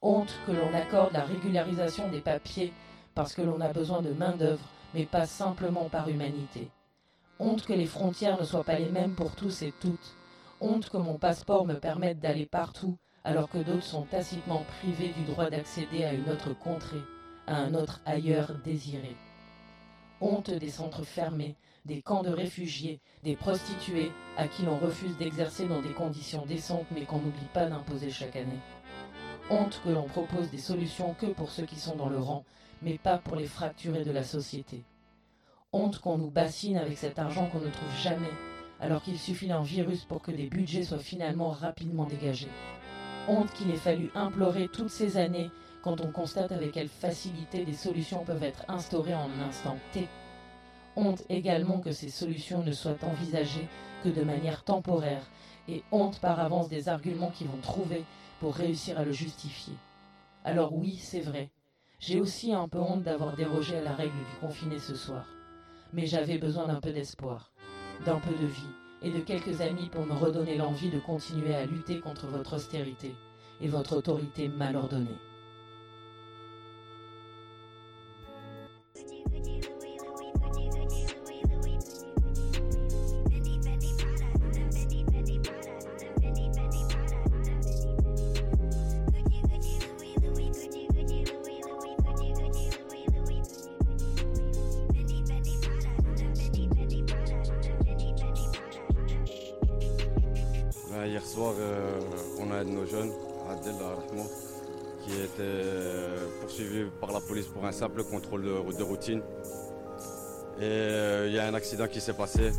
Honte 0.00 0.34
que 0.46 0.52
l'on 0.52 0.72
accorde 0.74 1.12
la 1.12 1.24
régularisation 1.24 2.08
des 2.10 2.20
papiers 2.20 2.72
parce 3.14 3.34
que 3.34 3.42
l'on 3.42 3.60
a 3.60 3.72
besoin 3.72 4.02
de 4.02 4.12
main-d'œuvre, 4.12 4.68
mais 4.92 5.06
pas 5.06 5.26
simplement 5.26 5.88
par 5.88 6.08
humanité. 6.08 6.70
Honte 7.38 7.64
que 7.64 7.72
les 7.72 7.86
frontières 7.86 8.38
ne 8.38 8.44
soient 8.44 8.64
pas 8.64 8.78
les 8.78 8.90
mêmes 8.90 9.14
pour 9.14 9.34
tous 9.34 9.62
et 9.62 9.72
toutes. 9.80 10.16
Honte 10.60 10.88
que 10.88 10.96
mon 10.96 11.18
passeport 11.18 11.66
me 11.66 11.74
permette 11.74 12.20
d'aller 12.20 12.46
partout, 12.46 12.96
alors 13.24 13.48
que 13.48 13.58
d'autres 13.58 13.82
sont 13.82 14.02
tacitement 14.02 14.64
privés 14.78 15.12
du 15.16 15.24
droit 15.24 15.50
d'accéder 15.50 16.04
à 16.04 16.12
une 16.12 16.28
autre 16.30 16.52
contrée, 16.58 17.02
à 17.46 17.56
un 17.56 17.74
autre 17.74 18.00
ailleurs 18.06 18.52
désiré. 18.64 19.16
Honte 20.20 20.50
des 20.50 20.70
centres 20.70 21.04
fermés, 21.04 21.56
des 21.84 22.00
camps 22.00 22.22
de 22.22 22.30
réfugiés, 22.30 23.00
des 23.22 23.36
prostituées 23.36 24.10
à 24.36 24.48
qui 24.48 24.62
l'on 24.62 24.78
refuse 24.78 25.16
d'exercer 25.18 25.66
dans 25.66 25.82
des 25.82 25.92
conditions 25.92 26.46
décentes 26.46 26.86
mais 26.92 27.02
qu'on 27.02 27.18
n'oublie 27.18 27.48
pas 27.52 27.66
d'imposer 27.66 28.10
chaque 28.10 28.36
année. 28.36 28.60
Honte 29.50 29.80
que 29.84 29.90
l'on 29.90 30.04
propose 30.04 30.50
des 30.50 30.58
solutions 30.58 31.14
que 31.20 31.26
pour 31.26 31.50
ceux 31.50 31.66
qui 31.66 31.78
sont 31.78 31.96
dans 31.96 32.08
le 32.08 32.18
rang, 32.18 32.44
mais 32.80 32.96
pas 32.96 33.18
pour 33.18 33.36
les 33.36 33.46
fracturés 33.46 34.04
de 34.04 34.10
la 34.12 34.24
société. 34.24 34.82
Honte 35.72 35.98
qu'on 35.98 36.16
nous 36.16 36.30
bassine 36.30 36.78
avec 36.78 36.96
cet 36.96 37.18
argent 37.18 37.46
qu'on 37.46 37.60
ne 37.60 37.70
trouve 37.70 37.96
jamais, 38.02 38.30
alors 38.80 39.02
qu'il 39.02 39.18
suffit 39.18 39.48
d'un 39.48 39.62
virus 39.62 40.04
pour 40.04 40.22
que 40.22 40.30
des 40.30 40.46
budgets 40.46 40.84
soient 40.84 40.98
finalement 40.98 41.50
rapidement 41.50 42.04
dégagés. 42.04 42.48
Honte 43.28 43.52
qu'il 43.52 43.70
ait 43.70 43.76
fallu 43.76 44.10
implorer 44.14 44.68
toutes 44.68 44.90
ces 44.90 45.16
années 45.16 45.50
quand 45.84 46.00
on 46.00 46.10
constate 46.10 46.50
avec 46.50 46.72
quelle 46.72 46.88
facilité 46.88 47.66
des 47.66 47.74
solutions 47.74 48.24
peuvent 48.24 48.42
être 48.42 48.64
instaurées 48.68 49.14
en 49.14 49.28
un 49.28 49.48
instant 49.48 49.76
T. 49.92 50.08
Honte 50.96 51.22
également 51.28 51.78
que 51.78 51.92
ces 51.92 52.08
solutions 52.08 52.62
ne 52.62 52.72
soient 52.72 52.96
envisagées 53.02 53.68
que 54.02 54.08
de 54.08 54.22
manière 54.22 54.64
temporaire, 54.64 55.28
et 55.68 55.82
honte 55.92 56.20
par 56.20 56.40
avance 56.40 56.70
des 56.70 56.88
arguments 56.88 57.30
qu'ils 57.30 57.48
vont 57.48 57.60
trouver 57.60 58.02
pour 58.40 58.54
réussir 58.54 58.98
à 58.98 59.04
le 59.04 59.12
justifier. 59.12 59.74
Alors 60.42 60.72
oui, 60.72 60.96
c'est 60.96 61.20
vrai, 61.20 61.50
j'ai 62.00 62.18
aussi 62.18 62.54
un 62.54 62.66
peu 62.66 62.78
honte 62.78 63.02
d'avoir 63.02 63.36
dérogé 63.36 63.76
à 63.76 63.82
la 63.82 63.92
règle 63.92 64.16
du 64.16 64.40
confiné 64.40 64.78
ce 64.78 64.94
soir. 64.94 65.26
Mais 65.92 66.06
j'avais 66.06 66.38
besoin 66.38 66.66
d'un 66.66 66.80
peu 66.80 66.92
d'espoir, 66.92 67.52
d'un 68.06 68.20
peu 68.20 68.32
de 68.40 68.46
vie 68.46 68.72
et 69.02 69.10
de 69.10 69.20
quelques 69.20 69.60
amis 69.60 69.90
pour 69.90 70.06
me 70.06 70.14
redonner 70.14 70.56
l'envie 70.56 70.90
de 70.90 70.98
continuer 70.98 71.54
à 71.54 71.66
lutter 71.66 72.00
contre 72.00 72.26
votre 72.26 72.56
austérité 72.56 73.14
et 73.60 73.68
votre 73.68 73.98
autorité 73.98 74.48
mal 74.48 74.76
ordonnée. 74.76 75.18
Simple 107.84 108.04
contrôle 108.04 108.44
de, 108.44 108.82
routine. 108.82 109.20
Et 110.58 110.62
euh, 110.62 111.26
il 111.28 111.34
y 111.34 111.38
a 111.38 111.46
un 111.46 111.52
accident 111.52 111.86
qui 111.86 112.00
s'est 112.00 112.14
passé. 112.14 112.50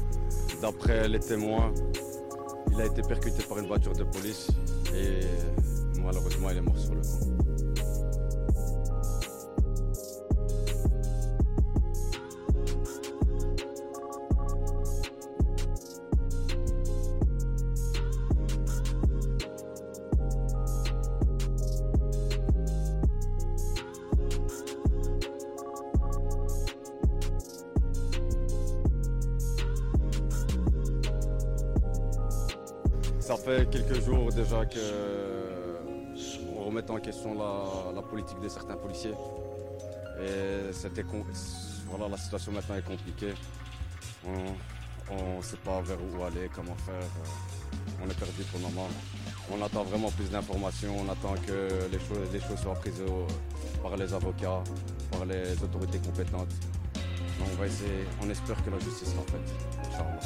D'après 0.61 1.07
les 1.07 1.19
témoins, 1.19 1.73
il 2.71 2.79
a 2.79 2.85
été 2.85 3.01
percuté 3.01 3.41
par 3.49 3.57
une 3.57 3.65
voiture 3.65 3.93
de 3.93 4.03
police 4.03 4.49
et 4.93 5.21
malheureusement 5.99 6.51
il 6.51 6.57
est 6.57 6.61
mort 6.61 6.77
sur 6.77 6.93
le 6.93 7.01
coup. 7.01 7.44
Politique 38.05 38.39
de 38.39 38.49
certains 38.49 38.75
policiers. 38.75 39.13
Et 40.21 40.71
c'était 40.71 41.03
voilà, 41.89 42.07
la 42.09 42.17
situation 42.17 42.51
maintenant 42.51 42.75
est 42.75 42.85
compliquée. 42.85 43.33
On 45.11 45.37
ne 45.37 45.41
sait 45.41 45.57
pas 45.57 45.81
vers 45.81 45.97
où 46.01 46.23
aller, 46.23 46.49
comment 46.53 46.75
faire. 46.75 46.95
euh, 46.95 48.03
On 48.03 48.09
est 48.09 48.17
perdu 48.17 48.43
pour 48.51 48.59
le 48.59 48.65
moment. 48.65 48.87
On 49.51 49.63
attend 49.63 49.83
vraiment 49.83 50.09
plus 50.11 50.29
d'informations. 50.31 50.95
On 50.99 51.09
attend 51.11 51.35
que 51.45 51.87
les 51.91 51.99
choses, 51.99 52.31
les 52.33 52.39
choses 52.39 52.59
soient 52.59 52.73
prises 52.75 53.03
par 53.83 53.95
les 53.97 54.11
avocats, 54.13 54.63
par 55.11 55.25
les 55.25 55.51
autorités 55.63 55.99
compétentes. 55.99 56.53
On 57.39 57.55
va 57.57 57.67
essayer, 57.67 58.05
on 58.21 58.29
espère 58.29 58.63
que 58.63 58.69
la 58.71 58.79
justice 58.79 59.13
faite. 59.27 59.53
Inch'Allah. 59.87 60.19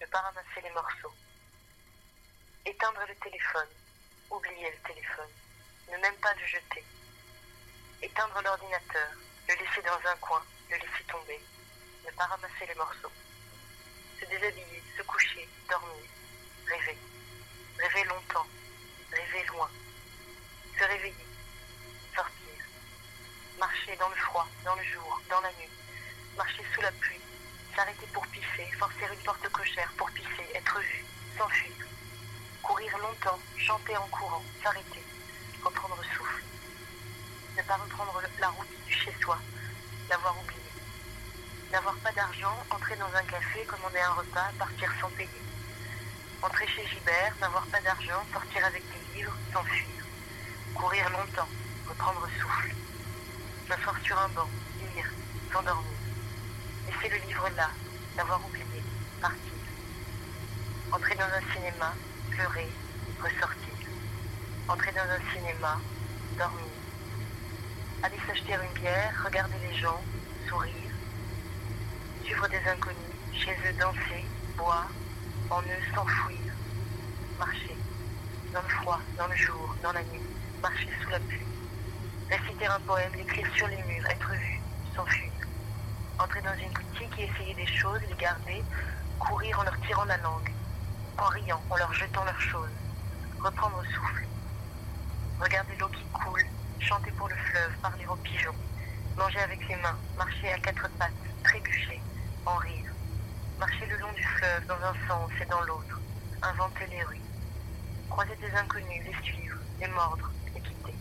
Ne 0.00 0.06
pas 0.06 0.20
ramasser 0.20 0.60
les 0.62 0.70
morceaux. 0.70 1.12
Éteindre 2.64 3.00
le 3.08 3.14
téléphone, 3.16 3.68
oublier 4.30 4.70
le 4.70 4.88
téléphone, 4.88 5.30
ne 5.90 5.96
même 5.98 6.16
pas 6.16 6.34
le 6.34 6.46
jeter. 6.46 6.84
Éteindre 8.00 8.40
l'ordinateur, 8.42 9.08
le 9.48 9.54
laisser 9.54 9.82
dans 9.82 10.08
un 10.08 10.16
coin, 10.16 10.42
le 10.70 10.76
laisser 10.76 11.04
tomber, 11.08 11.40
ne 12.06 12.10
pas 12.12 12.26
ramasser 12.26 12.66
les 12.66 12.74
morceaux. 12.74 13.12
Se 14.20 14.26
déshabiller, 14.26 14.82
se 14.96 15.02
coucher, 15.02 15.48
dormir, 15.68 16.04
rêver. 16.68 16.98
Rêver 17.78 18.04
longtemps, 18.04 18.46
rêver 19.10 19.44
loin. 19.46 19.70
Se 20.78 20.84
réveiller, 20.84 21.26
sortir. 22.14 22.64
Marcher 23.58 23.96
dans 23.96 24.08
le 24.08 24.16
froid, 24.16 24.46
dans 24.64 24.76
le 24.76 24.84
jour, 24.84 25.20
dans 25.28 25.40
la 25.40 25.52
nuit. 25.54 25.70
Marcher 26.36 26.64
sous 26.74 26.80
la 26.80 26.92
pluie, 26.92 27.20
s'arrêter 27.74 28.06
pour 28.12 28.26
pisser, 28.28 28.70
forcer 28.78 29.06
une 29.12 29.24
porte 29.24 29.48
cochère 29.48 29.90
pour 29.96 30.10
pisser, 30.10 30.46
être 30.54 30.78
vu, 30.78 31.04
s'enfuir. 31.36 31.72
Courir 32.62 32.98
longtemps, 32.98 33.38
chanter 33.56 33.96
en 33.96 34.06
courant, 34.08 34.42
s'arrêter, 34.62 35.02
reprendre 35.62 36.02
souffle. 36.14 36.42
Ne 37.56 37.62
pas 37.62 37.76
reprendre 37.76 38.22
la 38.40 38.48
route 38.48 38.86
du 38.86 38.92
chez-soi, 38.92 39.38
l'avoir 40.08 40.36
oublié. 40.38 40.60
N'avoir 41.72 41.94
pas 41.96 42.12
d'argent, 42.12 42.56
entrer 42.70 42.96
dans 42.96 43.14
un 43.14 43.24
café, 43.24 43.64
commander 43.64 44.00
un 44.00 44.12
repas, 44.12 44.50
partir 44.58 44.92
sans 45.00 45.10
payer. 45.10 45.42
Entrer 46.42 46.66
chez 46.66 46.86
Gibert, 46.86 47.34
n'avoir 47.40 47.66
pas 47.66 47.80
d'argent, 47.80 48.22
sortir 48.32 48.64
avec 48.64 48.82
des 48.82 49.18
livres, 49.18 49.36
s'enfuir. 49.52 50.04
Courir 50.74 51.08
longtemps, 51.10 51.48
reprendre 51.88 52.28
souffle. 52.40 52.74
M'asseoir 53.68 53.96
sur 54.04 54.18
un 54.18 54.28
banc, 54.28 54.48
lire, 54.94 55.10
s'endormir. 55.52 56.11
Laisser 56.92 57.08
le 57.08 57.26
livre 57.26 57.48
là, 57.56 57.70
l'avoir 58.16 58.44
oublié, 58.44 58.82
partir. 59.20 59.52
Entrer 60.90 61.14
dans 61.14 61.24
un 61.24 61.52
cinéma, 61.54 61.94
pleurer, 62.30 62.68
ressortir. 63.18 63.88
Entrer 64.68 64.92
dans 64.92 65.08
un 65.08 65.32
cinéma, 65.32 65.80
dormir. 66.36 66.66
Aller 68.02 68.18
s'acheter 68.26 68.54
une 68.54 68.80
bière, 68.80 69.22
regarder 69.24 69.58
les 69.60 69.74
gens, 69.78 70.00
sourire. 70.48 70.92
Suivre 72.24 72.48
des 72.48 72.68
inconnus, 72.68 73.16
chez 73.32 73.52
eux 73.52 73.72
danser, 73.78 74.26
boire, 74.56 74.90
en 75.50 75.62
eux 75.62 75.94
s'enfouir. 75.94 76.52
Marcher. 77.38 77.76
Dans 78.52 78.62
le 78.62 78.68
froid, 78.68 79.00
dans 79.16 79.28
le 79.28 79.36
jour, 79.36 79.76
dans 79.82 79.92
la 79.92 80.02
nuit. 80.02 80.20
Marcher 80.60 80.90
sous 81.02 81.10
la 81.10 81.20
pluie. 81.20 81.46
Réciter 82.28 82.66
un 82.66 82.80
poème, 82.80 83.14
l'écrire 83.14 83.48
sur 83.56 83.68
les 83.68 83.82
murs, 83.82 84.06
être 84.10 84.30
vu, 84.32 84.60
s'enfuir. 84.94 85.31
Entrer 86.22 86.40
dans 86.42 86.54
une 86.54 86.72
boutique 86.72 87.18
et 87.18 87.24
essayer 87.24 87.52
des 87.54 87.66
choses, 87.66 87.98
les 88.08 88.14
garder, 88.14 88.62
courir 89.18 89.58
en 89.58 89.64
leur 89.64 89.76
tirant 89.80 90.04
la 90.04 90.16
langue, 90.18 90.52
en 91.18 91.26
riant, 91.26 91.60
en 91.68 91.76
leur 91.76 91.92
jetant 91.94 92.22
leurs 92.24 92.40
choses, 92.40 92.70
reprendre 93.40 93.82
souffle, 93.86 94.24
regarder 95.40 95.74
l'eau 95.80 95.88
qui 95.88 96.04
coule, 96.12 96.44
chanter 96.78 97.10
pour 97.10 97.28
le 97.28 97.34
fleuve, 97.34 97.72
parler 97.82 98.06
aux 98.06 98.14
pigeons, 98.16 98.54
manger 99.18 99.40
avec 99.40 99.68
les 99.68 99.74
mains, 99.74 99.98
marcher 100.16 100.52
à 100.52 100.58
quatre 100.60 100.88
pattes, 100.96 101.10
trébucher, 101.42 102.00
en 102.46 102.54
rire, 102.54 102.92
marcher 103.58 103.86
le 103.86 103.96
long 103.96 104.12
du 104.12 104.22
fleuve 104.22 104.66
dans 104.68 104.80
un 104.80 104.94
sens 105.08 105.30
et 105.40 105.46
dans 105.46 105.62
l'autre, 105.62 106.00
inventer 106.40 106.86
les 106.86 107.02
rues, 107.02 107.26
croiser 108.08 108.36
des 108.36 108.52
inconnus, 108.52 109.02
les 109.04 109.26
suivre, 109.26 109.58
les 109.80 109.88
mordre, 109.88 110.30
les 110.54 110.60
quitter, 110.60 110.94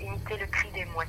imiter 0.00 0.36
le 0.36 0.46
cri 0.48 0.70
des 0.72 0.84
mouettes, 0.84 1.08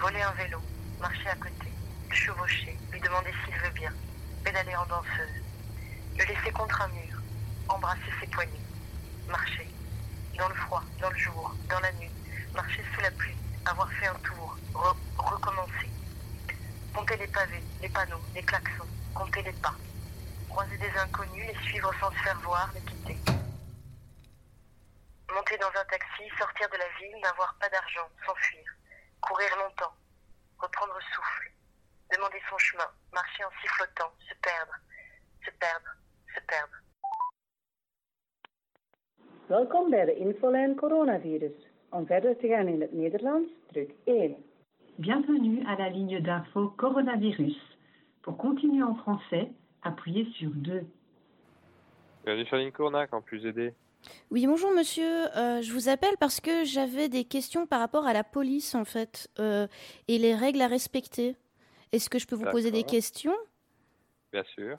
voler 0.00 0.22
un 0.22 0.32
vélo, 0.32 0.58
marcher 1.00 1.28
à 1.28 1.36
côté, 1.36 1.69
chevaucher, 2.14 2.76
lui 2.92 3.00
demander 3.00 3.32
s'il 3.44 3.54
veut 3.58 3.70
bien, 3.70 3.92
pédaler 4.44 4.74
en 4.76 4.86
danseuse, 4.86 5.42
le 6.18 6.24
laisser 6.24 6.50
contre 6.52 6.80
un 6.82 6.88
mur, 6.88 7.22
embrasser 7.68 8.12
ses 8.20 8.26
poignets, 8.28 8.66
marcher, 9.28 9.68
dans 10.36 10.48
le 10.48 10.54
froid, 10.54 10.82
dans 11.00 11.10
le 11.10 11.16
jour, 11.18 11.54
dans 11.68 11.80
la 11.80 11.92
nuit, 11.92 12.10
marcher 12.54 12.82
sous 12.94 13.00
la 13.00 13.10
pluie, 13.12 13.36
avoir 13.66 13.90
fait 13.92 14.06
un 14.06 14.14
tour, 14.20 14.58
re- 14.74 14.96
recommencer, 15.18 15.90
compter 16.94 17.16
les 17.16 17.28
pavés, 17.28 17.62
les 17.80 17.88
panneaux, 17.88 18.22
les 18.34 18.42
klaxons, 18.42 18.88
compter 19.14 19.42
les 19.42 19.52
pas, 19.52 19.74
croiser 20.48 20.76
des 20.78 20.90
inconnus, 20.98 21.46
les 21.46 21.62
suivre 21.68 21.92
sans 22.00 22.10
se 22.10 22.18
faire 22.18 22.40
voir, 22.40 22.70
les 22.74 22.80
quitter. 22.82 23.16
Monter 25.32 25.56
dans 25.58 25.68
un 25.68 25.84
taxi, 25.84 26.24
sortir 26.38 26.68
de 26.70 26.76
la 26.76 26.88
ville, 26.98 27.16
n'avoir 27.22 27.54
pas 27.60 27.68
d'argent, 27.68 28.08
s'enfuir, 28.26 28.64
courir 29.20 29.48
longtemps, 29.58 29.94
reprendre 30.58 30.98
souffle, 31.14 31.49
demander 32.12 32.40
son 32.48 32.58
chemin, 32.58 32.90
marcher 33.12 33.44
en 33.44 33.52
sifflotant, 33.60 34.12
se 34.28 34.34
perdre, 34.42 34.74
se 35.44 35.50
perdre, 35.58 35.90
se 36.34 36.40
perdre. 36.46 36.76
Welkom 39.46 39.90
bij 39.90 40.04
de 40.04 40.16
infolijn 40.16 40.76
coronavirus. 40.76 41.68
Om 41.90 42.06
verder 42.06 42.36
te 42.36 42.48
gaan 42.48 42.68
in 42.68 42.80
het 42.80 42.92
Nederlands, 42.92 43.50
druk 43.66 43.90
1. 44.04 44.36
Bienvenue 44.96 45.66
à 45.66 45.76
la 45.76 45.88
ligne 45.88 46.20
d'info 46.20 46.72
coronavirus. 46.76 47.56
Pour 48.20 48.36
continuer 48.36 48.82
en 48.82 48.96
français, 48.96 49.48
appuyez 49.80 50.26
sur 50.32 50.50
2. 50.54 50.86
Bienvenue 52.24 52.46
sur 52.46 52.56
ligne 52.56 52.72
Corona, 52.72 53.06
Campus 53.06 53.44
aider. 53.44 53.74
Oui, 54.30 54.46
bonjour 54.46 54.70
monsieur. 54.70 55.36
Euh, 55.36 55.62
je 55.62 55.72
vous 55.72 55.88
appelle 55.88 56.16
parce 56.18 56.40
que 56.40 56.64
j'avais 56.64 57.08
des 57.08 57.24
questions 57.24 57.66
par 57.66 57.80
rapport 57.80 58.06
à 58.06 58.12
la 58.12 58.24
police 58.24 58.74
en 58.74 58.84
fait 58.84 59.28
euh, 59.38 59.66
et 60.08 60.18
les 60.18 60.34
règles 60.34 60.62
à 60.62 60.68
respecter. 60.68 61.36
Est-ce 61.92 62.08
que 62.08 62.18
je 62.18 62.26
peux 62.26 62.36
vous 62.36 62.50
poser 62.50 62.70
des 62.70 62.84
questions? 62.84 63.36
Bien 64.32 64.44
sûr. 64.44 64.76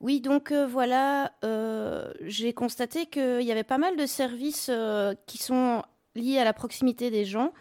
Oui, 0.00 0.20
donc 0.20 0.52
euh, 0.52 0.66
voilà, 0.66 1.32
euh, 1.44 2.12
j'ai 2.20 2.52
constaté 2.52 3.06
qu'il 3.06 3.42
y 3.42 3.50
avait 3.50 3.64
pas 3.64 3.78
mal 3.78 3.96
de 3.96 4.04
services 4.04 4.68
euh, 4.70 5.14
qui 5.26 5.38
sont 5.38 5.82
liés 6.14 6.38
à 6.38 6.44
la 6.44 6.52
proximité 6.52 7.10
des 7.10 7.24
gens 7.24 7.52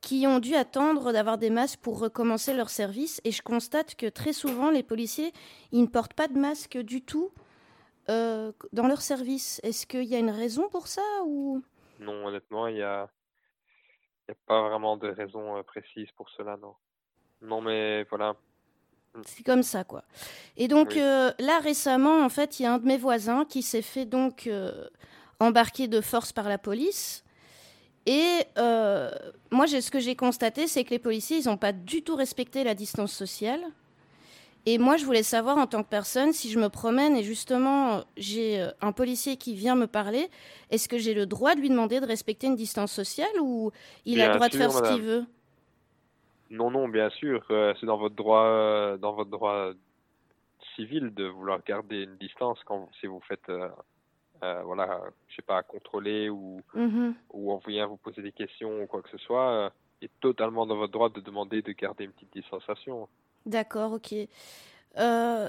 qui 0.00 0.26
ont 0.26 0.38
dû 0.38 0.54
attendre 0.54 1.12
d'avoir 1.12 1.36
des 1.36 1.50
masques 1.50 1.80
pour 1.80 1.98
recommencer 1.98 2.54
leur 2.54 2.70
service. 2.70 3.20
Et 3.24 3.30
je 3.30 3.42
constate 3.42 3.94
que 3.96 4.06
très 4.06 4.32
souvent, 4.32 4.70
les 4.70 4.82
policiers, 4.82 5.32
ils 5.72 5.82
ne 5.82 5.86
portent 5.86 6.14
pas 6.14 6.28
de 6.28 6.38
masque 6.38 6.78
du 6.78 7.02
tout 7.02 7.32
dans 8.06 8.86
leur 8.86 9.00
service. 9.00 9.60
Est-ce 9.64 9.84
qu'il 9.84 10.04
y 10.04 10.14
a 10.14 10.20
une 10.20 10.30
raison 10.30 10.68
pour 10.68 10.86
ça 10.86 11.02
ou... 11.24 11.60
Non, 11.98 12.26
honnêtement, 12.26 12.68
il 12.68 12.74
n'y 12.74 12.82
a... 12.82 13.02
a 14.28 14.34
pas 14.46 14.68
vraiment 14.68 14.96
de 14.96 15.08
raison 15.08 15.60
précise 15.64 16.08
pour 16.12 16.30
cela, 16.30 16.56
non. 16.56 16.74
Non, 17.42 17.60
mais 17.60 18.04
voilà. 18.04 18.34
C'est 19.24 19.44
comme 19.44 19.62
ça, 19.62 19.82
quoi. 19.84 20.02
Et 20.56 20.68
donc 20.68 20.90
Oui. 20.92 21.00
euh, 21.00 21.32
là, 21.38 21.58
récemment, 21.60 22.20
en 22.22 22.28
fait, 22.28 22.60
il 22.60 22.64
y 22.64 22.66
a 22.66 22.74
un 22.74 22.78
de 22.78 22.86
mes 22.86 22.98
voisins 22.98 23.44
qui 23.46 23.62
s'est 23.62 23.82
fait 23.82 24.04
donc 24.04 24.46
euh, 24.46 24.86
embarquer 25.40 25.88
de 25.88 26.00
force 26.00 26.32
par 26.32 26.48
la 26.48 26.58
police. 26.58 27.24
Et 28.04 28.42
euh, 28.58 29.10
moi, 29.50 29.66
j'ai- 29.66 29.80
ce 29.80 29.90
que 29.90 30.00
j'ai 30.00 30.16
constaté, 30.16 30.66
c'est 30.66 30.84
que 30.84 30.90
les 30.90 30.98
policiers, 30.98 31.38
ils 31.38 31.46
n'ont 31.46 31.56
pas 31.56 31.72
du 31.72 32.02
tout 32.02 32.14
respecté 32.14 32.62
la 32.62 32.74
distance 32.74 33.12
sociale. 33.12 33.60
Et 34.68 34.78
moi, 34.78 34.96
je 34.96 35.04
voulais 35.04 35.22
savoir 35.22 35.58
en 35.58 35.66
tant 35.66 35.82
que 35.84 35.88
personne, 35.88 36.32
si 36.32 36.50
je 36.50 36.58
me 36.58 36.68
promène 36.68 37.16
et 37.16 37.22
justement 37.22 38.02
j'ai 38.16 38.60
euh, 38.60 38.70
un 38.80 38.90
policier 38.92 39.36
qui 39.36 39.54
vient 39.54 39.76
me 39.76 39.86
parler, 39.86 40.28
est-ce 40.70 40.88
que 40.88 40.98
j'ai 40.98 41.14
le 41.14 41.24
droit 41.24 41.54
de 41.54 41.60
lui 41.60 41.68
demander 41.68 42.00
de 42.00 42.06
respecter 42.06 42.48
une 42.48 42.56
distance 42.56 42.92
sociale 42.92 43.30
ou 43.40 43.70
il 44.04 44.20
a 44.20 44.26
le 44.26 44.34
droit 44.34 44.48
de 44.48 44.54
faire 44.56 44.72
ce 44.72 44.82
qu'il 44.82 45.02
veut? 45.02 45.24
Non, 46.50 46.70
non, 46.70 46.88
bien 46.88 47.10
sûr, 47.10 47.44
euh, 47.50 47.74
c'est 47.80 47.86
dans 47.86 47.96
votre 47.98 48.14
droit, 48.14 48.44
euh, 48.44 48.96
dans 48.96 49.12
votre 49.14 49.30
droit 49.30 49.70
civil 50.74 51.12
de 51.14 51.24
vouloir 51.26 51.60
garder 51.64 52.02
une 52.02 52.16
distance 52.16 52.58
quand 52.64 52.88
si 53.00 53.06
vous 53.06 53.20
faites, 53.28 53.48
euh, 53.48 53.68
euh, 54.42 54.62
voilà, 54.64 55.00
je 55.28 55.36
sais 55.36 55.42
pas, 55.42 55.62
contrôler 55.62 56.28
ou 56.28 56.60
Mhm. 56.74 57.14
ou 57.32 57.52
on 57.52 57.58
vient 57.66 57.86
vous 57.86 57.96
poser 57.96 58.22
des 58.22 58.32
questions 58.32 58.82
ou 58.82 58.86
quoi 58.86 59.02
que 59.02 59.10
ce 59.10 59.18
soit, 59.18 59.72
est 60.02 60.10
totalement 60.20 60.66
dans 60.66 60.76
votre 60.76 60.92
droit 60.92 61.08
de 61.08 61.20
demander 61.20 61.62
de 61.62 61.72
garder 61.72 62.04
une 62.04 62.12
petite 62.12 62.32
distanciation. 62.32 63.08
D'accord, 63.46 63.92
ok. 63.92 64.14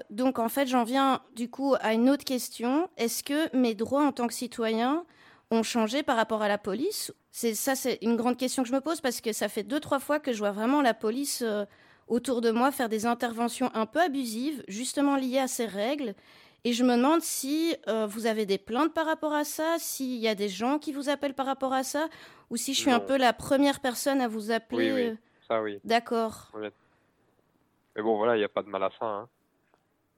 Donc 0.09 0.39
en 0.39 0.49
fait, 0.49 0.67
j'en 0.67 0.83
viens 0.83 1.21
du 1.35 1.49
coup 1.49 1.75
à 1.79 1.93
une 1.93 2.09
autre 2.09 2.23
question. 2.25 2.89
Est-ce 2.97 3.23
que 3.23 3.55
mes 3.55 3.75
droits 3.75 4.03
en 4.05 4.11
tant 4.11 4.27
que 4.27 4.33
citoyen 4.33 5.05
ont 5.51 5.63
changé 5.63 6.03
par 6.03 6.15
rapport 6.17 6.41
à 6.41 6.47
la 6.47 6.57
police 6.57 7.13
C'est 7.39 7.53
ça, 7.53 7.75
c'est 7.75 7.99
une 8.01 8.15
grande 8.15 8.35
question 8.35 8.63
que 8.63 8.69
je 8.69 8.73
me 8.73 8.81
pose 8.81 8.99
parce 8.99 9.21
que 9.21 9.31
ça 9.31 9.47
fait 9.47 9.61
deux 9.61 9.79
trois 9.79 9.99
fois 9.99 10.19
que 10.19 10.33
je 10.33 10.39
vois 10.39 10.49
vraiment 10.49 10.81
la 10.81 10.95
police 10.95 11.43
euh, 11.45 11.65
autour 12.07 12.41
de 12.41 12.49
moi 12.49 12.71
faire 12.71 12.89
des 12.89 13.05
interventions 13.05 13.69
un 13.75 13.85
peu 13.85 14.01
abusives, 14.01 14.63
justement 14.67 15.15
liées 15.15 15.37
à 15.37 15.47
ces 15.47 15.67
règles. 15.67 16.15
Et 16.63 16.73
je 16.73 16.83
me 16.83 16.95
demande 16.95 17.21
si 17.21 17.75
euh, 17.87 18.07
vous 18.07 18.25
avez 18.25 18.47
des 18.47 18.57
plaintes 18.57 18.91
par 18.91 19.05
rapport 19.05 19.35
à 19.35 19.43
ça, 19.43 19.75
s'il 19.77 20.15
y 20.15 20.27
a 20.27 20.33
des 20.33 20.49
gens 20.49 20.79
qui 20.79 20.91
vous 20.91 21.09
appellent 21.09 21.35
par 21.35 21.45
rapport 21.45 21.73
à 21.73 21.83
ça, 21.83 22.09
ou 22.49 22.57
si 22.57 22.73
je 22.73 22.79
suis 22.79 22.89
un 22.89 22.99
peu 22.99 23.17
la 23.17 23.33
première 23.33 23.81
personne 23.81 24.19
à 24.19 24.27
vous 24.27 24.49
appeler. 24.49 24.91
Oui, 24.91 25.03
euh, 25.03 25.11
oui, 25.11 25.17
ça 25.47 25.61
oui. 25.61 25.79
D'accord. 25.83 26.51
Mais 26.55 28.01
bon, 28.01 28.17
voilà, 28.17 28.35
il 28.35 28.39
n'y 28.39 28.45
a 28.45 28.49
pas 28.49 28.63
de 28.63 28.69
mal 28.69 28.81
à 28.81 28.89
ça, 28.99 29.05
hein. 29.05 29.29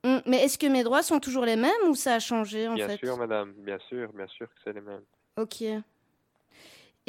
Hum, 0.06 0.22
Mais 0.26 0.46
est-ce 0.46 0.58
que 0.58 0.68
mes 0.68 0.86
droits 0.86 1.04
sont 1.04 1.20
toujours 1.20 1.44
les 1.44 1.58
mêmes 1.58 1.90
ou 1.90 1.96
ça 1.96 2.14
a 2.14 2.20
changé 2.20 2.70
en 2.70 2.76
Bien 2.76 2.88
fait? 2.88 2.96
sûr, 2.96 3.18
madame, 3.18 3.52
bien 3.58 3.78
sûr, 3.90 4.14
bien 4.14 4.28
sûr 4.28 4.48
que 4.48 4.56
c'est 4.64 4.72
les 4.72 4.80
mêmes. 4.80 5.04
Ok. 5.36 5.66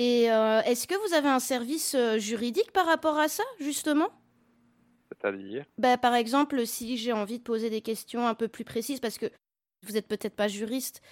Et 0.01 0.33
euh, 0.33 0.63
est-ce 0.63 0.87
que 0.87 0.95
vous 1.07 1.13
avez 1.13 1.29
un 1.29 1.41
service 1.41 1.95
euh, 1.95 2.17
juridique 2.17 2.73
par 2.73 2.87
rapport 2.87 3.19
à 3.19 3.29
ça, 3.29 3.43
justement? 3.61 4.09
C'est-à-dire? 5.13 5.67
Bah, 5.77 5.99
Par 5.99 6.15
exemple, 6.15 6.67
si 6.67 6.97
j'ai 6.97 7.13
envie 7.13 7.39
de 7.39 7.45
poser 7.45 7.69
des 7.69 7.83
questions 7.83 8.27
un 8.27 8.33
peu 8.33 8.49
plus 8.49 8.65
précises, 8.65 8.99
parce 8.99 9.19
que 9.19 9.27
vous 9.83 9.93
n'êtes 9.93 10.09
peut-être 10.09 10.35
pas 10.35 10.49
juriste. 10.49 11.03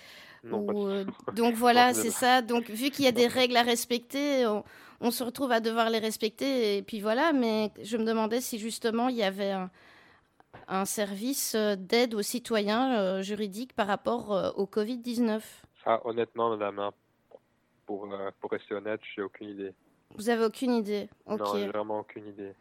Non, 0.43 0.61
ou, 0.61 0.89
euh, 0.89 1.05
donc 1.35 1.55
voilà, 1.55 1.93
c'est 1.93 2.09
ça. 2.11 2.41
Donc 2.41 2.71
vu 2.71 2.89
qu'il 2.89 3.05
y 3.05 3.09
a 3.09 3.13
des 3.13 3.27
règles 3.27 3.59
à 3.59 3.63
respecter, 3.63 4.47
on, 4.47 4.65
on 5.03 5.11
se 5.11 5.23
retrouve 5.23 5.53
à 5.53 5.61
devoir 5.61 5.91
les 5.91 5.99
respecter. 5.99 6.79
Et 6.79 6.83
puis 6.83 7.01
voilà, 7.01 7.35
mais 7.35 7.71
je 7.83 7.99
me 7.99 8.05
demandais 8.05 8.41
si 8.41 8.59
justement 8.59 9.11
il 9.11 9.17
y 9.17 9.23
avait 9.23 9.51
un, 9.51 9.71
un 10.67 10.87
service 10.87 11.55
d'aide 11.55 12.15
aux 12.15 12.23
citoyens 12.23 12.99
euh, 12.99 13.21
juridique 13.21 13.75
par 13.75 13.87
rapport 13.87 14.55
au 14.57 14.65
Covid-19. 14.65 15.43
Ça, 15.85 16.01
honnêtement, 16.07 16.57
madame, 16.57 16.79
hein, 16.79 16.93
pour, 17.89 18.13
euh, 18.13 18.31
pour 18.41 18.51
rester 18.51 18.75
honnête, 18.75 19.01
j'ai 19.17 19.23
aucune 19.23 19.49
idée. 19.49 19.73
Vous 20.15 20.29
avez 20.29 20.45
aucune 20.45 20.73
idée 20.75 21.09
Ok. 21.27 21.39
Non, 21.41 21.67
vraiment 21.69 22.01
aucune 22.01 22.27
idée. 22.29 22.53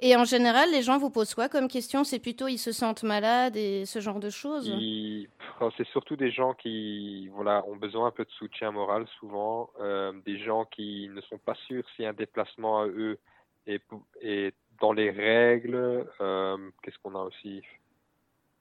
Et 0.00 0.16
en 0.16 0.24
général, 0.24 0.70
les 0.70 0.80
gens 0.82 0.96
vous 0.98 1.10
posent 1.10 1.34
quoi 1.34 1.50
comme 1.50 1.68
question 1.68 2.02
C'est 2.02 2.18
plutôt 2.18 2.48
ils 2.48 2.56
se 2.58 2.72
sentent 2.72 3.02
malades 3.02 3.56
et 3.56 3.84
ce 3.84 4.00
genre 4.00 4.20
de 4.20 4.30
choses? 4.30 4.68
Ils- 4.68 5.28
c'est 5.76 5.86
surtout 5.88 6.16
des 6.16 6.30
gens 6.30 6.54
qui 6.54 7.28
voilà, 7.28 7.62
ont 7.66 7.76
besoin 7.76 8.06
un 8.06 8.10
peu 8.10 8.24
de 8.24 8.30
soutien 8.30 8.70
moral 8.70 9.06
souvent, 9.18 9.68
euh, 9.80 10.12
des 10.24 10.38
gens 10.38 10.64
qui 10.64 11.10
ne 11.14 11.20
sont 11.22 11.36
pas 11.38 11.54
sûrs 11.66 11.84
si 11.96 12.06
un 12.06 12.14
déplacement 12.14 12.80
à 12.80 12.86
eux 12.86 13.18
est, 13.66 13.82
est 14.22 14.54
dans 14.80 14.94
les 14.94 15.10
règles. 15.10 16.06
euh, 16.22 16.56
Qu'est-ce 16.82 16.96
qu'on 17.02 17.14
a 17.16 17.22
aussi? 17.24 17.60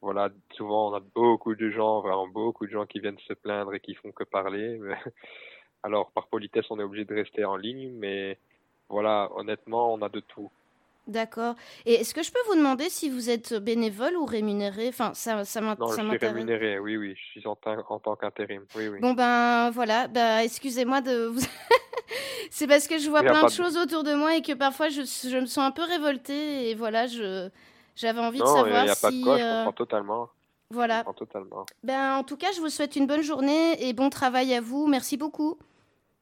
Voilà, 0.01 0.29
souvent 0.51 0.91
on 0.91 0.93
a 0.95 1.01
beaucoup 1.01 1.55
de 1.55 1.69
gens, 1.69 2.01
vraiment 2.01 2.27
beaucoup 2.27 2.65
de 2.65 2.71
gens 2.71 2.85
qui 2.85 2.99
viennent 2.99 3.19
se 3.27 3.33
plaindre 3.33 3.73
et 3.73 3.79
qui 3.79 3.95
font 3.95 4.11
que 4.11 4.25
parler. 4.25 4.77
mais- 4.79 4.97
Alors 5.83 6.11
par 6.11 6.27
politesse, 6.27 6.65
on 6.69 6.79
est 6.79 6.83
obligé 6.83 7.05
de 7.05 7.15
rester 7.15 7.45
en 7.45 7.55
ligne, 7.55 7.91
mais 7.97 8.37
voilà, 8.89 9.29
honnêtement, 9.35 9.93
on 9.93 10.01
a 10.01 10.09
de 10.09 10.19
tout. 10.19 10.49
D'accord. 11.07 11.55
Et 11.85 11.93
est-ce 11.95 12.13
que 12.13 12.21
je 12.21 12.31
peux 12.31 12.39
vous 12.47 12.55
demander 12.55 12.89
si 12.89 13.09
vous 13.09 13.29
êtes 13.31 13.53
bénévole 13.55 14.15
ou 14.15 14.25
rémunéré? 14.25 14.89
Enfin, 14.89 15.13
ça, 15.15 15.43
ça 15.43 15.59
m'int- 15.61 15.75
Non, 15.79 15.87
je 15.87 15.93
suis 15.93 16.03
m'intéresse. 16.03 16.35
rémunéré, 16.35 16.77
oui, 16.79 16.97
oui, 16.97 17.15
je 17.15 17.39
suis 17.39 17.47
en, 17.47 17.55
tant- 17.55 17.83
en 17.89 17.97
tant 17.99 18.15
qu'intérim, 18.15 18.63
oui, 18.75 18.87
oui. 18.89 18.99
Bon 18.99 19.13
ben 19.13 19.71
voilà, 19.71 20.07
bah, 20.07 20.43
excusez-moi 20.43 21.01
de 21.01 21.25
vous... 21.25 21.39
C'est 22.51 22.67
parce 22.67 22.87
que 22.87 22.97
je 22.99 23.09
vois 23.09 23.21
y 23.21 23.25
plein 23.25 23.41
de 23.43 23.47
de- 23.47 23.51
choses 23.51 23.77
autour 23.77 24.03
de 24.03 24.13
moi 24.13 24.35
et 24.35 24.41
que 24.41 24.53
parfois 24.53 24.89
je, 24.89 25.01
je 25.01 25.37
me 25.37 25.45
sens 25.45 25.59
un 25.65 25.71
peu 25.71 25.83
révoltée 25.83 26.69
et 26.69 26.75
voilà, 26.75 27.07
je 27.07 27.49
j'avais 27.95 28.19
envie 28.19 28.39
de 28.39 28.43
Non, 28.43 28.55
il 28.65 28.73
savoir 28.73 28.83
n'y 28.85 28.89
a 28.89 28.95
pas 28.95 29.09
si... 29.11 29.19
de 29.19 29.23
quoi, 29.23 29.37
je 29.37 29.43
euh, 29.43 29.55
comprends 29.65 29.73
totalement. 29.73 30.29
Voilà. 30.71 31.03
Totalement. 31.17 31.65
Ben, 31.83 32.17
en 32.17 32.23
tout 32.23 32.37
cas, 32.37 32.51
je 32.55 32.59
vous 32.59 32.69
souhaite 32.69 32.95
une 32.95 33.07
bonne 33.07 33.23
journée 33.23 33.87
et 33.87 33.93
bon 33.93 34.09
travail 34.09 34.53
à 34.53 34.61
vous. 34.61 34.87
Merci 34.87 35.17
beaucoup. 35.17 35.57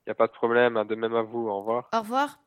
Il 0.06 0.10
n'y 0.10 0.12
a 0.12 0.16
pas 0.16 0.28
de 0.28 0.32
problème, 0.32 0.78
hein, 0.78 0.86
de 0.86 0.96
même 0.96 1.16
à 1.16 1.22
vous, 1.22 1.48
au 1.48 1.60
revoir. 1.60 1.90
Au 1.94 2.00
revoir. 2.00 2.40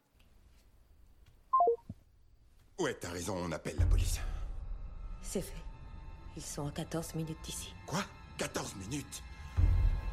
Ouais, 2.79 2.95
t'as 2.95 3.11
raison, 3.11 3.37
on 3.37 3.53
appelle 3.53 3.77
la 3.79 3.85
police. 3.85 4.19
C'est 5.21 5.43
fait. 5.43 5.63
Ils 6.37 6.43
sont 6.43 6.69
à 6.69 6.71
14 6.71 7.15
minutes 7.17 7.37
d'ici. 7.45 7.75
Quoi? 7.87 8.01
14 8.39 8.77
minutes? 8.77 9.23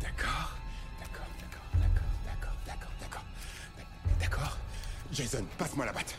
D'accord, 0.01 0.51
d'accord, 0.99 1.25
d'accord, 1.39 1.63
d'accord, 1.75 2.03
d'accord, 2.25 2.53
d'accord, 2.65 2.91
d'accord. 2.99 3.23
D'accord. 4.19 4.57
Jason, 5.13 5.45
passe-moi 5.57 5.85
la 5.85 5.93
batte. 5.93 6.17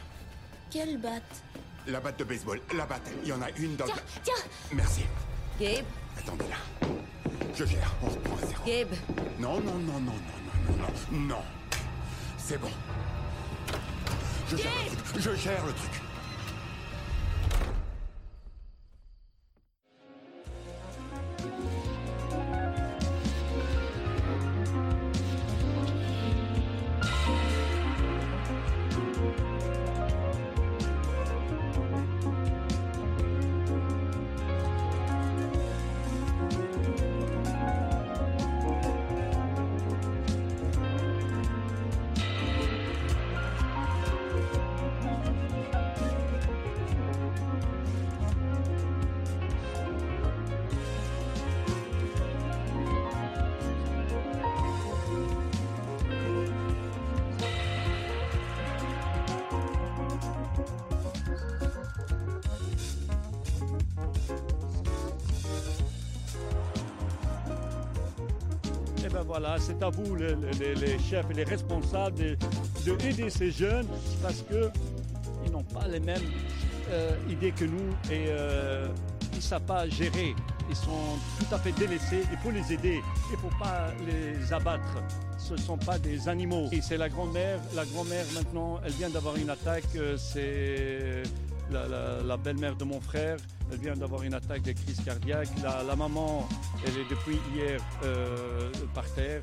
Quelle 0.71 0.97
batte? 0.97 1.43
La 1.87 2.01
batte 2.01 2.19
de 2.19 2.25
baseball, 2.25 2.61
la 2.75 2.87
batte. 2.87 3.11
Il 3.23 3.29
y 3.29 3.33
en 3.33 3.43
a 3.43 3.51
une 3.51 3.77
dans 3.77 3.85
le... 3.85 3.93
Tiens 4.23 4.35
Merci. 4.73 5.03
Gabe? 5.59 5.85
Attendez 6.17 6.45
là. 6.49 6.89
Je 7.55 7.65
gère, 7.65 7.93
on 8.03 8.07
reprend 8.07 8.37
à 8.37 8.47
zéro. 8.47 8.63
Gabe? 8.65 8.95
Non, 9.41 9.61
non, 9.61 9.75
non, 9.75 10.01
non, 10.01 10.01
non, 10.01 10.13
non, 10.69 10.77
non, 10.79 11.19
non, 11.19 11.19
non. 11.29 11.43
C'est 12.37 12.59
bon. 12.59 12.71
Je 14.49 14.57
gère 14.57 14.71
le 14.89 14.97
truc, 14.97 15.23
je 15.23 15.35
gère 15.35 15.67
le 15.67 15.73
truc. 15.73 15.91
Voilà, 69.29 69.57
c'est 69.61 69.81
à 69.83 69.91
vous, 69.91 70.15
le- 70.15 70.35
le- 70.35 70.73
les, 70.81 70.99
chefs 70.99 71.31
et 71.31 71.35
les 71.35 71.45
responsables, 71.45 72.17
de, 72.17 72.37
ces 73.29 73.51
jeunes 73.51 73.87
parce 74.23 74.41
que 74.43 74.71
ils 75.45 75.53
n'ont 75.53 75.63
pas 75.65 75.87
les 75.87 76.01
mêmes 76.01 76.23
euh, 76.91 77.11
idées 77.29 77.53
que 77.53 77.67
nous 77.67 77.91
et 78.11 78.25
euh, 78.29 78.89
ils 79.33 79.37
ne 79.37 79.43
savent 79.43 79.63
pas 79.67 79.87
gérer. 79.89 80.35
Ils 80.71 80.77
sont 80.77 81.17
tout 81.39 81.55
à 81.55 81.59
fait 81.59 81.73
délaissés. 81.73 82.23
Il 82.33 82.39
faut 82.39 82.51
les 82.51 82.73
aider. 82.73 83.01
Il 83.31 83.33
ne 83.33 83.39
faut 83.39 83.59
pas 83.59 83.89
les 84.07 84.53
abattre. 84.53 85.03
Ce 85.39 85.53
ne 85.53 85.59
sont 85.59 85.79
pas 85.79 85.99
des 85.99 86.29
animaux. 86.29 86.69
Et 86.73 86.81
c'est 86.83 86.97
la 86.99 87.09
grand-mère. 87.09 87.59
La 87.75 87.85
grand-mère 87.87 88.25
maintenant, 88.35 88.81
elle 88.85 88.93
vient 88.93 89.09
d'avoir 89.11 89.37
une 89.37 89.49
attaque. 89.51 89.85
euh, 89.97 90.17
C'est 90.19 91.23
la, 91.71 92.37
belle-mère 92.37 92.77
de 92.77 92.85
mon 92.85 93.01
frère. 93.01 93.37
Elle 93.71 93.79
vient 93.79 93.95
d'avoir 93.95 94.23
une 94.23 94.35
attaque 94.35 94.63
de 94.63 94.73
crise 94.73 95.01
cardiaque. 95.05 95.49
La, 95.63 95.83
la 95.83 95.97
maman, 95.97 96.49
elle 96.85 96.97
est 96.99 97.09
depuis 97.11 97.39
hier 97.55 97.81
euh, 98.05 98.71
par 98.95 99.05
terre. 99.15 99.43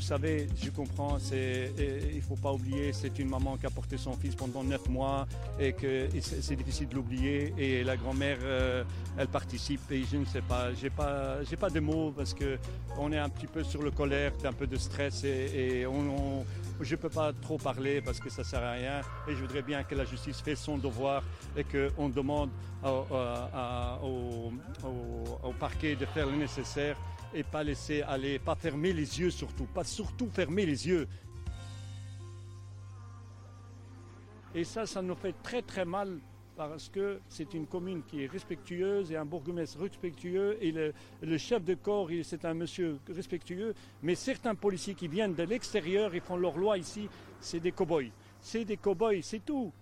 Vous 0.00 0.06
savez, 0.06 0.48
je 0.56 0.70
comprends, 0.70 1.18
il 1.30 2.16
ne 2.16 2.20
faut 2.22 2.34
pas 2.34 2.54
oublier, 2.54 2.90
c'est 2.94 3.18
une 3.18 3.28
maman 3.28 3.58
qui 3.58 3.66
a 3.66 3.70
porté 3.70 3.98
son 3.98 4.14
fils 4.14 4.34
pendant 4.34 4.64
neuf 4.64 4.88
mois 4.88 5.26
et 5.60 5.74
que 5.74 6.08
c'est, 6.22 6.56
difficile 6.56 6.88
de 6.88 6.94
l'oublier. 6.94 7.52
Et 7.58 7.84
la 7.84 7.98
grand-mère, 7.98 8.38
euh, 8.42 8.82
elle 9.18 9.28
participe 9.28 9.92
et 9.92 10.02
je 10.10 10.16
ne 10.16 10.24
sais 10.24 10.40
pas, 10.40 10.72
j'ai 10.72 10.88
pas, 10.88 11.44
j'ai 11.44 11.56
pas 11.56 11.68
de 11.68 11.80
mots 11.80 12.14
parce 12.16 12.32
que 12.32 12.56
on 12.98 13.12
est 13.12 13.18
un 13.18 13.28
petit 13.28 13.46
peu 13.46 13.62
sur 13.62 13.82
le 13.82 13.90
colère, 13.90 14.32
un 14.42 14.54
peu 14.54 14.66
de 14.66 14.76
stress 14.76 15.22
et, 15.22 15.84
je 16.80 16.94
ne 16.94 16.96
peux 16.96 17.10
pas 17.10 17.34
trop 17.34 17.58
parler 17.58 18.00
parce 18.00 18.20
que 18.20 18.30
ça 18.30 18.40
ne 18.40 18.46
sert 18.46 18.62
à 18.62 18.72
rien 18.72 19.02
et 19.28 19.32
je 19.34 19.40
voudrais 19.42 19.60
bien 19.60 19.82
que 19.82 19.94
la 19.94 20.06
justice 20.06 20.40
fasse 20.40 20.60
son 20.60 20.78
devoir 20.78 21.22
et 21.54 21.64
qu'on 21.64 22.08
demande 22.08 22.48
au- 22.82 23.04
au 25.42 25.52
parquet 25.60 25.94
de 25.94 26.06
faire 26.06 26.26
le 26.26 26.36
nécessaire 26.36 26.96
et 27.34 27.42
pas 27.42 27.62
laisser 27.62 28.02
aller, 28.02 28.38
pas 28.38 28.54
fermer 28.54 28.92
les 28.92 29.20
yeux 29.20 29.30
surtout, 29.30 29.64
pas 29.64 29.84
surtout 29.84 30.28
fermer 30.30 30.66
les 30.66 30.86
yeux. 30.86 31.06
Et 34.54 34.64
ça, 34.64 34.86
ça 34.86 35.00
nous 35.00 35.14
fait 35.14 35.34
très 35.42 35.62
très 35.62 35.84
mal 35.84 36.18
parce 36.56 36.90
que 36.90 37.20
c'est 37.28 37.54
une 37.54 37.66
commune 37.66 38.02
qui 38.02 38.24
est 38.24 38.26
respectueuse 38.26 39.10
et 39.12 39.16
un 39.16 39.24
bourgmestre 39.24 39.78
respectueux 39.80 40.58
et 40.60 40.72
le, 40.72 41.38
chef 41.38 41.64
de 41.64 41.74
corps, 41.74 42.10
c'est 42.22 42.44
un 42.44 42.52
monsieur 42.52 42.98
respectueux. 43.08 43.74
Mais 44.02 44.14
certains 44.14 44.54
policiers 44.54 44.94
qui 44.94 45.08
viennent 45.08 45.34
de 45.34 45.44
l'extérieur, 45.44 46.14
ils 46.14 46.20
font 46.20 46.36
leur 46.36 46.58
loi 46.58 46.76
ici, 46.76 47.08
c'est 47.40 47.60
des 47.60 47.72
cow-boys. 47.72 48.10
C'est 48.42 48.64
des 48.64 48.76
cow-boys, 48.76 49.22
c'est 49.22 49.44
tout. 49.44 49.72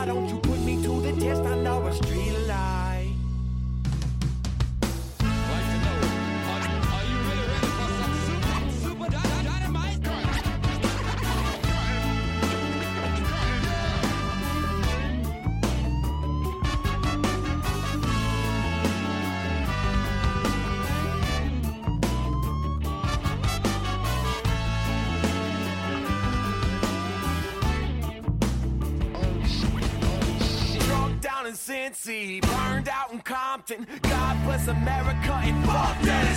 Why 0.00 0.06
don't 0.06 0.30
you 0.30 0.49
burned 32.80 32.88
out 32.88 33.12
in 33.12 33.20
Compton. 33.20 33.86
God 34.02 34.44
bless 34.44 34.68
America 34.68 35.32
and 35.42 35.64
fuck 35.66 36.00
that 36.02 36.30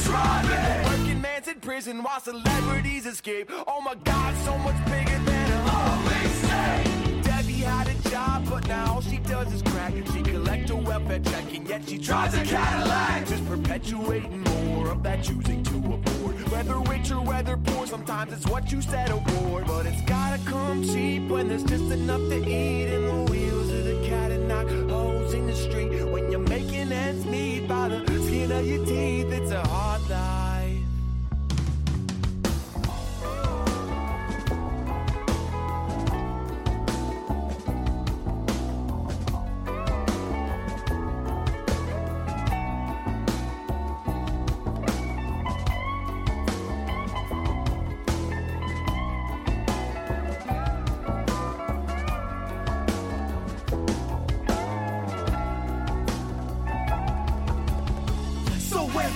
prison 1.63 2.03
while 2.03 2.19
celebrities 2.19 3.05
escape. 3.05 3.49
Oh 3.67 3.79
my 3.79 3.95
god, 4.03 4.35
so 4.43 4.57
much 4.57 4.75
bigger 4.85 5.17
than 5.19 5.51
a 5.51 5.69
holy 5.69 6.27
state. 6.41 7.23
Debbie 7.23 7.63
had 7.63 7.87
a 7.87 8.09
job, 8.09 8.45
but 8.49 8.67
now 8.67 8.95
all 8.95 9.01
she 9.01 9.17
does 9.19 9.51
is 9.53 9.61
crack. 9.61 9.93
She 10.13 10.21
collect 10.21 10.69
a 10.69 10.75
welfare 10.75 11.19
check, 11.19 11.53
and 11.53 11.67
yet 11.67 11.87
she 11.87 11.97
drives 11.97 12.35
a 12.35 12.43
Cadillac. 12.43 13.27
Just 13.27 13.45
perpetuating 13.47 14.43
more 14.43 14.91
of 14.91 15.03
that 15.03 15.23
choosing 15.23 15.63
to 15.63 15.77
afford. 15.93 16.35
Whether 16.51 16.77
rich 16.91 17.11
or 17.11 17.21
whether 17.21 17.55
poor, 17.55 17.87
sometimes 17.87 18.33
it's 18.33 18.45
what 18.47 18.71
you 18.71 18.81
settle 18.81 19.21
for. 19.21 19.61
But 19.61 19.85
it's 19.85 20.01
gotta 20.03 20.39
come 20.43 20.83
cheap 20.83 21.29
when 21.29 21.47
there's 21.47 21.63
just 21.63 21.91
enough 21.91 22.21
to 22.29 22.37
eat. 22.45 22.93
And 22.93 23.07
the 23.07 23.31
wheels 23.31 23.69
of 23.69 23.85
the 23.85 24.07
and 24.69 24.89
holes 24.91 25.33
in 25.33 25.47
the 25.47 25.55
street. 25.55 26.03
When 26.05 26.31
you're 26.31 26.39
making 26.39 26.91
ends 26.91 27.25
meet 27.25 27.67
by 27.67 27.89
the 27.89 28.05
skin 28.23 28.51
of 28.51 28.65
your 28.65 28.85
teeth, 28.85 29.31
it's 29.31 29.51
a 29.51 29.61
hard 29.67 30.09
life. 30.09 30.42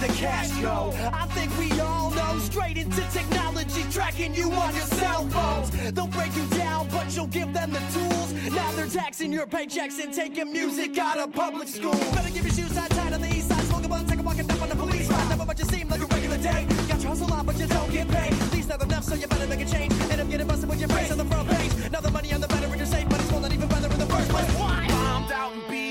The 0.08 0.14
cash 0.14 0.52
go? 0.62 0.94
I 1.14 1.26
think 1.28 1.58
we 1.58 1.80
all 1.82 2.12
know. 2.12 2.40
Straight 2.40 2.78
into 2.78 3.02
technology, 3.12 3.84
tracking 3.92 4.34
you 4.34 4.52
on 4.52 4.74
your 4.76 4.86
cell 4.86 5.28
phones. 5.30 5.70
They'll 5.92 6.08
break 6.08 6.36
you 6.36 6.46
down, 6.58 6.88
but 6.90 7.16
you'll 7.16 7.28
give 7.28 7.54
them 7.54 7.72
the 7.72 7.80
tools. 7.94 8.34
Now 8.52 8.72
they're 8.72 8.88
taxing 8.88 9.32
your 9.34 9.46
paychecks 9.46 10.00
and 10.04 10.14
taking 10.14 10.52
music 10.52 10.98
out 10.98 11.18
of 11.18 11.34
public 11.34 11.68
school. 11.68 11.98
Better 12.14 12.30
give 12.30 12.46
your 12.46 12.54
shoes 12.54 12.74
tied 12.76 12.92
tight 12.92 13.14
on 13.14 13.22
the 13.22 13.28
east 13.28 13.50
side. 13.50 13.64
Smoke 13.64 13.86
a 13.86 13.88
blunt, 13.88 14.10
take 14.10 14.20
a 14.20 14.24
walk 14.24 14.38
and 14.40 14.48
dump 14.48 14.62
on 14.62 14.70
the 14.70 14.76
police 14.76 15.10
ride. 15.10 15.30
Never 15.30 15.46
but 15.46 15.60
you 15.60 15.66
seem 15.66 15.90
like 15.90 16.02
a 16.02 16.06
regular 16.06 16.38
day. 16.38 16.66
Got 16.88 17.02
your 17.02 17.10
hustle 17.10 17.34
on, 17.34 17.46
but 17.46 17.58
you 17.60 17.68
don't 17.68 17.92
get 17.92 18.08
paid. 18.08 18.34
At 18.34 18.54
least 18.54 18.70
not 18.70 18.82
enough, 18.82 19.04
so 19.04 19.16
you 19.16 19.28
better 19.28 19.48
make 19.48 19.62
a 19.62 19.66
change. 19.66 19.94
End 20.12 20.22
up 20.22 20.30
getting 20.30 20.48
busted 20.48 20.70
with 20.70 20.80
your 20.80 20.90
face 20.90 21.12
on 21.12 21.18
the 21.18 21.26
front 21.26 21.50
page. 21.50 21.92
Now 21.92 22.02
the 22.02 22.12
money 22.12 22.34
on 22.34 22.42
the 22.42 22.48
better 22.48 22.68
and 22.68 22.78
you're 22.78 22.86
safe, 22.86 23.08
but 23.10 23.20
it's 23.20 23.28
still 23.28 23.40
not 23.40 23.52
even 23.54 23.68
better 23.68 23.92
in 23.92 24.00
the 24.00 24.06
first 24.06 24.30
place. 24.30 24.50
Why? 24.60 24.86
Bombed 24.88 25.32
out 25.32 25.54
in 25.54 25.62
B-more, 25.70 25.87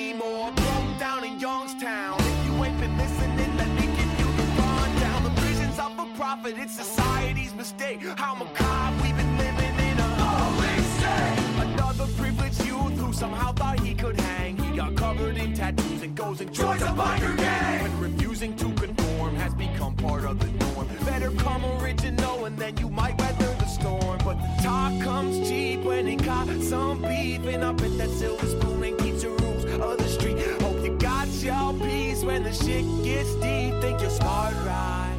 profit, 6.46 6.62
it's 6.62 6.76
society's 6.76 7.54
mistake. 7.54 8.02
How 8.16 8.34
macabre 8.34 9.02
we've 9.02 9.16
been 9.16 9.38
living 9.38 9.74
in 9.88 9.98
a 9.98 10.02
holy 10.02 10.82
state. 10.96 11.72
Another 11.72 12.06
privileged 12.16 12.64
youth 12.64 12.98
who 12.98 13.12
somehow 13.12 13.52
thought 13.52 13.80
he 13.80 13.94
could 13.94 14.18
hang. 14.20 14.56
He 14.56 14.76
got 14.76 14.94
covered 14.96 15.36
in 15.36 15.54
tattoos 15.54 16.02
and 16.02 16.14
goes 16.14 16.40
and 16.40 16.52
joins 16.52 16.82
a 16.82 16.86
biker 16.86 17.36
gang. 17.36 17.82
When 17.82 18.00
refusing 18.00 18.56
to 18.56 18.72
conform 18.72 19.36
has 19.36 19.54
become 19.54 19.94
part 19.96 20.24
of 20.24 20.38
the 20.38 20.48
norm. 20.64 20.88
Better 21.04 21.30
come 21.32 21.64
original 21.80 22.44
and 22.44 22.56
then 22.56 22.76
you 22.78 22.90
might 22.90 23.18
weather 23.18 23.54
the 23.58 23.66
storm. 23.66 24.18
But 24.24 24.36
the 24.40 24.62
talk 24.62 25.00
comes 25.02 25.48
cheap 25.48 25.80
when 25.80 26.06
it 26.06 26.22
got 26.24 26.48
some 26.62 27.02
beef. 27.02 27.44
And 27.46 27.64
I 27.64 27.72
bet 27.72 27.96
that 27.98 28.10
silver 28.10 28.46
spoon 28.46 28.84
ain't 28.84 28.98
keeps 28.98 29.22
the 29.22 29.30
rules 29.30 29.64
of 29.64 29.98
the 29.98 30.08
street. 30.08 30.38
Hope 30.62 30.84
you 30.84 30.96
got 30.98 31.28
your 31.28 31.72
peace 31.80 32.22
when 32.22 32.42
the 32.44 32.52
shit 32.52 32.84
gets 33.04 33.34
deep. 33.36 33.72
Think 33.80 34.00
you're 34.00 34.10
smart, 34.10 34.54
right? 34.66 35.15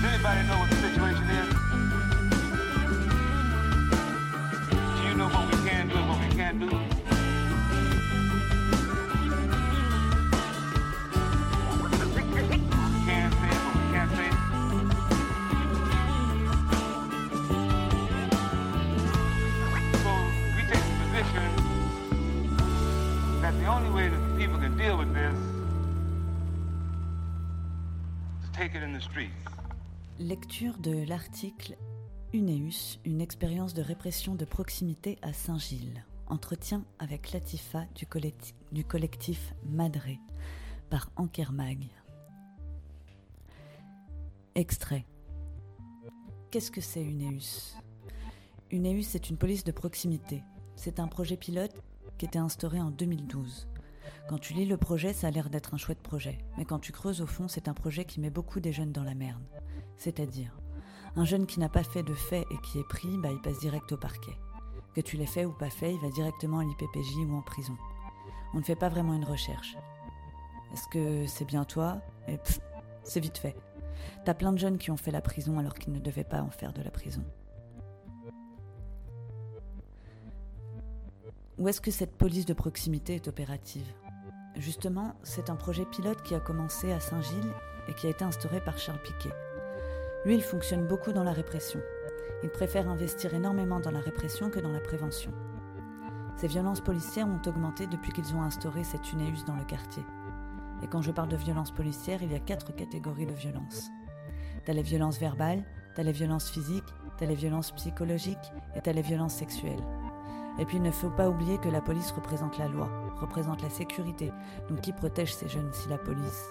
Does 0.00 0.12
anybody 0.14 0.46
know 0.46 0.58
what 0.60 0.70
the 0.70 0.76
situation 0.76 1.28
is? 1.28 1.48
Do 4.70 5.02
you 5.08 5.14
know 5.16 5.26
what 5.26 5.46
we 5.52 5.56
can 5.68 5.88
do 5.88 5.96
and 5.96 6.08
what 6.08 6.20
we 6.20 6.28
can't 6.36 6.60
do? 6.60 6.66
We 11.82 11.88
can 11.90 12.08
say 12.14 12.22
we 12.22 13.82
can't 13.90 14.12
say? 14.14 14.30
So 19.98 20.10
we 20.54 20.62
take 20.62 20.86
the 20.86 20.94
position 21.02 21.48
that 23.42 23.52
the 23.58 23.66
only 23.66 23.90
way 23.90 24.06
that 24.08 24.38
people 24.38 24.58
can 24.58 24.76
deal 24.78 24.96
with 24.96 25.12
this 25.12 25.34
is 28.44 28.48
to 28.48 28.52
take 28.52 28.76
it 28.76 28.84
in 28.84 28.92
the 28.92 29.00
streets. 29.00 29.47
Lecture 30.18 30.78
de 30.78 31.04
l'article 31.06 31.76
Uneus, 32.32 32.98
une 33.04 33.20
expérience 33.20 33.72
de 33.74 33.82
répression 33.82 34.34
de 34.34 34.44
proximité 34.44 35.18
à 35.22 35.32
Saint-Gilles. 35.32 36.04
Entretien 36.26 36.84
avec 36.98 37.32
Latifa 37.32 37.84
du, 37.94 38.04
collecti- 38.04 38.54
du 38.72 38.84
collectif 38.84 39.54
Madré 39.64 40.18
par 40.90 41.10
Ankermag. 41.16 41.86
Extrait. 44.54 45.06
Qu'est-ce 46.50 46.70
que 46.70 46.80
c'est 46.80 47.02
Uneus? 47.02 47.74
Uneus 48.70 49.14
est 49.14 49.30
une 49.30 49.36
police 49.38 49.64
de 49.64 49.72
proximité. 49.72 50.42
C'est 50.76 51.00
un 51.00 51.08
projet 51.08 51.36
pilote 51.36 51.74
qui 52.18 52.26
était 52.26 52.38
instauré 52.38 52.80
en 52.80 52.90
2012. 52.90 53.68
Quand 54.28 54.38
tu 54.38 54.52
lis 54.52 54.66
le 54.66 54.76
projet, 54.76 55.14
ça 55.14 55.28
a 55.28 55.30
l'air 55.30 55.48
d'être 55.48 55.72
un 55.72 55.78
chouette 55.78 56.02
projet. 56.02 56.36
Mais 56.58 56.66
quand 56.66 56.78
tu 56.78 56.92
creuses 56.92 57.22
au 57.22 57.26
fond, 57.26 57.48
c'est 57.48 57.66
un 57.66 57.72
projet 57.72 58.04
qui 58.04 58.20
met 58.20 58.28
beaucoup 58.28 58.60
des 58.60 58.72
jeunes 58.72 58.92
dans 58.92 59.02
la 59.02 59.14
merde. 59.14 59.42
C'est-à-dire, 59.96 60.60
un 61.16 61.24
jeune 61.24 61.46
qui 61.46 61.60
n'a 61.60 61.70
pas 61.70 61.82
fait 61.82 62.02
de 62.02 62.12
fait 62.12 62.44
et 62.50 62.58
qui 62.62 62.78
est 62.78 62.86
pris, 62.88 63.16
bah, 63.16 63.30
il 63.32 63.40
passe 63.40 63.58
direct 63.58 63.90
au 63.92 63.96
parquet. 63.96 64.36
Que 64.94 65.00
tu 65.00 65.16
l'aies 65.16 65.24
fait 65.24 65.46
ou 65.46 65.52
pas 65.52 65.70
fait, 65.70 65.94
il 65.94 66.00
va 66.00 66.10
directement 66.10 66.58
à 66.58 66.64
l'IPPJ 66.64 67.16
ou 67.26 67.36
en 67.36 67.40
prison. 67.40 67.74
On 68.52 68.58
ne 68.58 68.62
fait 68.62 68.76
pas 68.76 68.90
vraiment 68.90 69.14
une 69.14 69.24
recherche. 69.24 69.78
Est-ce 70.74 70.88
que 70.88 71.26
c'est 71.26 71.46
bien 71.46 71.64
toi? 71.64 72.02
Et 72.26 72.36
pff, 72.36 72.60
c'est 73.04 73.20
vite 73.20 73.38
fait. 73.38 73.56
T'as 74.26 74.34
plein 74.34 74.52
de 74.52 74.58
jeunes 74.58 74.76
qui 74.76 74.90
ont 74.90 74.98
fait 74.98 75.10
la 75.10 75.22
prison 75.22 75.58
alors 75.58 75.72
qu'ils 75.72 75.94
ne 75.94 76.00
devaient 76.00 76.22
pas 76.22 76.42
en 76.42 76.50
faire 76.50 76.74
de 76.74 76.82
la 76.82 76.90
prison. 76.90 77.24
Où 81.56 81.66
est-ce 81.66 81.80
que 81.80 81.90
cette 81.90 82.16
police 82.16 82.44
de 82.44 82.52
proximité 82.52 83.14
est 83.14 83.26
opérative? 83.26 83.90
Justement, 84.58 85.14
c'est 85.22 85.50
un 85.50 85.54
projet 85.54 85.84
pilote 85.84 86.22
qui 86.22 86.34
a 86.34 86.40
commencé 86.40 86.90
à 86.90 86.98
Saint-Gilles 86.98 87.54
et 87.86 87.94
qui 87.94 88.08
a 88.08 88.10
été 88.10 88.24
instauré 88.24 88.60
par 88.60 88.76
Charles 88.76 89.00
Piquet. 89.00 89.34
Lui, 90.24 90.34
il 90.34 90.42
fonctionne 90.42 90.84
beaucoup 90.84 91.12
dans 91.12 91.22
la 91.22 91.32
répression. 91.32 91.80
Il 92.42 92.50
préfère 92.50 92.88
investir 92.88 93.34
énormément 93.34 93.78
dans 93.78 93.92
la 93.92 94.00
répression 94.00 94.50
que 94.50 94.58
dans 94.58 94.72
la 94.72 94.80
prévention. 94.80 95.32
Ces 96.36 96.48
violences 96.48 96.80
policières 96.80 97.28
ont 97.28 97.48
augmenté 97.48 97.86
depuis 97.86 98.12
qu'ils 98.12 98.34
ont 98.34 98.42
instauré 98.42 98.82
cette 98.82 99.12
UNEUS 99.12 99.44
dans 99.46 99.54
le 99.54 99.64
quartier. 99.64 100.02
Et 100.82 100.88
quand 100.88 101.02
je 101.02 101.12
parle 101.12 101.28
de 101.28 101.36
violences 101.36 101.72
policières, 101.72 102.22
il 102.22 102.32
y 102.32 102.36
a 102.36 102.40
quatre 102.40 102.74
catégories 102.74 103.26
de 103.26 103.32
violences. 103.32 103.90
T'as 104.64 104.72
les 104.72 104.82
violences 104.82 105.18
verbales, 105.18 105.62
t'as 105.94 106.02
les 106.02 106.12
violences 106.12 106.50
physiques, 106.50 106.94
t'as 107.16 107.26
les 107.26 107.34
violences 107.36 107.70
psychologiques 107.72 108.52
et 108.74 108.80
t'as 108.80 108.92
les 108.92 109.02
violences 109.02 109.34
sexuelles. 109.34 109.82
Et 110.58 110.64
puis 110.64 110.78
il 110.78 110.82
ne 110.82 110.90
faut 110.90 111.10
pas 111.10 111.28
oublier 111.28 111.58
que 111.58 111.68
la 111.68 111.80
police 111.80 112.10
représente 112.10 112.58
la 112.58 112.68
loi, 112.68 112.88
représente 113.20 113.62
la 113.62 113.70
sécurité, 113.70 114.32
donc 114.68 114.80
qui 114.80 114.92
protège 114.92 115.34
ces 115.34 115.48
jeunes 115.48 115.70
si 115.72 115.88
la 115.88 115.98
police 115.98 116.50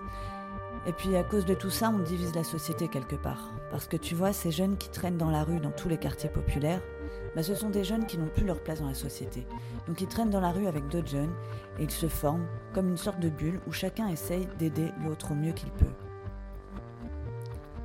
Et 0.85 0.93
puis 0.93 1.15
à 1.15 1.23
cause 1.23 1.45
de 1.45 1.53
tout 1.53 1.69
ça, 1.69 1.89
on 1.89 1.99
divise 1.99 2.33
la 2.33 2.43
société 2.43 2.87
quelque 2.87 3.15
part. 3.15 3.51
Parce 3.69 3.87
que 3.87 3.97
tu 3.97 4.15
vois, 4.15 4.31
ces 4.31 4.51
jeunes 4.51 4.77
qui 4.77 4.89
traînent 4.89 5.17
dans 5.17 5.29
la 5.29 5.43
rue 5.43 5.59
dans 5.59 5.71
tous 5.71 5.89
les 5.89 5.97
quartiers 5.97 6.29
populaires, 6.29 6.81
bah, 7.35 7.43
ce 7.43 7.53
sont 7.53 7.69
des 7.69 7.83
jeunes 7.83 8.05
qui 8.05 8.17
n'ont 8.17 8.29
plus 8.33 8.45
leur 8.45 8.61
place 8.63 8.79
dans 8.79 8.87
la 8.87 8.93
société. 8.93 9.45
Donc 9.87 10.01
ils 10.01 10.07
traînent 10.07 10.29
dans 10.29 10.41
la 10.41 10.51
rue 10.51 10.67
avec 10.67 10.87
d'autres 10.87 11.09
jeunes 11.09 11.33
et 11.77 11.83
ils 11.83 11.91
se 11.91 12.07
forment 12.07 12.47
comme 12.73 12.89
une 12.89 12.97
sorte 12.97 13.19
de 13.19 13.29
bulle 13.29 13.59
où 13.67 13.71
chacun 13.71 14.07
essaye 14.07 14.47
d'aider 14.57 14.91
l'autre 15.03 15.31
au 15.31 15.35
mieux 15.35 15.51
qu'il 15.51 15.71
peut. 15.71 15.85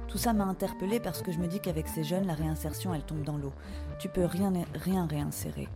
Tout 0.06 0.18
ça 0.18 0.34
m'a 0.34 0.44
interpellée 0.44 1.00
parce 1.00 1.22
que 1.22 1.32
je 1.32 1.38
me 1.38 1.46
dis 1.46 1.58
qu'avec 1.58 1.88
ces 1.88 2.04
jeunes, 2.04 2.26
la 2.26 2.34
réinsertion, 2.34 2.94
elle 2.94 3.02
tombe 3.02 3.22
dans 3.22 3.38
l'eau. 3.38 3.52
Tu 3.98 4.08
peux 4.10 4.26
rien, 4.26 4.52
rien 4.74 5.06
réinsérer. 5.06 5.68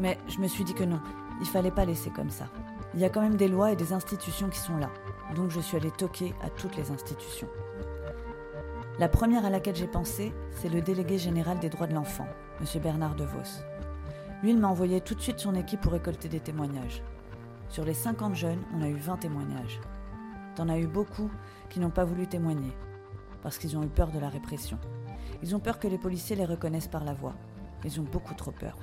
Mais 0.00 0.18
je 0.28 0.40
me 0.40 0.48
suis 0.48 0.64
dit 0.64 0.74
que 0.74 0.84
non, 0.84 1.00
il 1.40 1.46
fallait 1.46 1.70
pas 1.70 1.84
laisser 1.84 2.10
comme 2.10 2.30
ça. 2.30 2.46
Il 2.94 3.00
y 3.00 3.04
a 3.04 3.10
quand 3.10 3.20
même 3.20 3.36
des 3.36 3.48
lois 3.48 3.70
et 3.70 3.76
des 3.76 3.92
institutions 3.92 4.48
qui 4.48 4.58
sont 4.58 4.76
là. 4.78 4.90
Donc 5.36 5.50
je 5.50 5.60
suis 5.60 5.76
allée 5.76 5.90
toquer 5.90 6.34
à 6.42 6.50
toutes 6.50 6.76
les 6.76 6.90
institutions. 6.90 7.48
La 8.98 9.08
première 9.08 9.44
à 9.44 9.50
laquelle 9.50 9.76
j'ai 9.76 9.86
pensé, 9.86 10.32
c'est 10.50 10.68
le 10.68 10.82
délégué 10.82 11.18
général 11.18 11.58
des 11.58 11.68
droits 11.68 11.86
de 11.86 11.94
l'enfant, 11.94 12.26
M. 12.60 12.82
Bernard 12.82 13.14
DeVos. 13.14 13.62
Lui, 14.42 14.50
il 14.50 14.58
m'a 14.58 14.68
envoyé 14.68 15.00
tout 15.00 15.14
de 15.14 15.20
suite 15.20 15.38
son 15.38 15.54
équipe 15.54 15.80
pour 15.80 15.92
récolter 15.92 16.28
des 16.28 16.40
témoignages. 16.40 17.02
Sur 17.68 17.84
les 17.84 17.94
50 17.94 18.34
jeunes, 18.34 18.62
on 18.74 18.82
a 18.82 18.88
eu 18.88 18.96
20 18.96 19.18
témoignages. 19.18 19.80
T'en 20.56 20.68
as 20.68 20.78
eu 20.78 20.86
beaucoup 20.86 21.30
qui 21.68 21.78
n'ont 21.78 21.90
pas 21.90 22.04
voulu 22.04 22.26
témoigner, 22.26 22.72
parce 23.42 23.58
qu'ils 23.58 23.76
ont 23.76 23.82
eu 23.82 23.88
peur 23.88 24.08
de 24.08 24.18
la 24.18 24.28
répression. 24.28 24.78
Ils 25.42 25.54
ont 25.54 25.60
peur 25.60 25.78
que 25.78 25.88
les 25.88 25.98
policiers 25.98 26.36
les 26.36 26.44
reconnaissent 26.44 26.88
par 26.88 27.04
la 27.04 27.14
voix. 27.14 27.34
Ils 27.84 28.00
ont 28.00 28.06
beaucoup 28.10 28.34
trop 28.34 28.50
peur. 28.50 28.76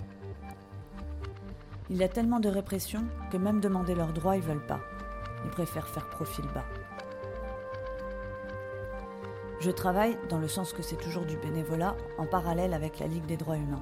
Il 1.89 1.97
y 1.97 2.03
a 2.03 2.09
tellement 2.09 2.39
de 2.39 2.49
répression 2.49 3.05
que 3.31 3.37
même 3.37 3.61
demander 3.61 3.95
leurs 3.95 4.11
droits, 4.13 4.35
ils 4.35 4.43
veulent 4.43 4.65
pas. 4.65 4.81
Ils 5.45 5.51
préfèrent 5.51 5.87
faire 5.87 6.09
profil 6.09 6.45
bas. 6.53 6.65
Je 9.59 9.71
travaille, 9.71 10.17
dans 10.29 10.37
le 10.37 10.47
sens 10.47 10.73
que 10.73 10.83
c'est 10.83 10.97
toujours 10.97 11.25
du 11.25 11.37
bénévolat, 11.37 11.95
en 12.17 12.25
parallèle 12.25 12.73
avec 12.73 12.99
la 12.99 13.07
Ligue 13.07 13.25
des 13.25 13.37
droits 13.37 13.57
humains. 13.57 13.81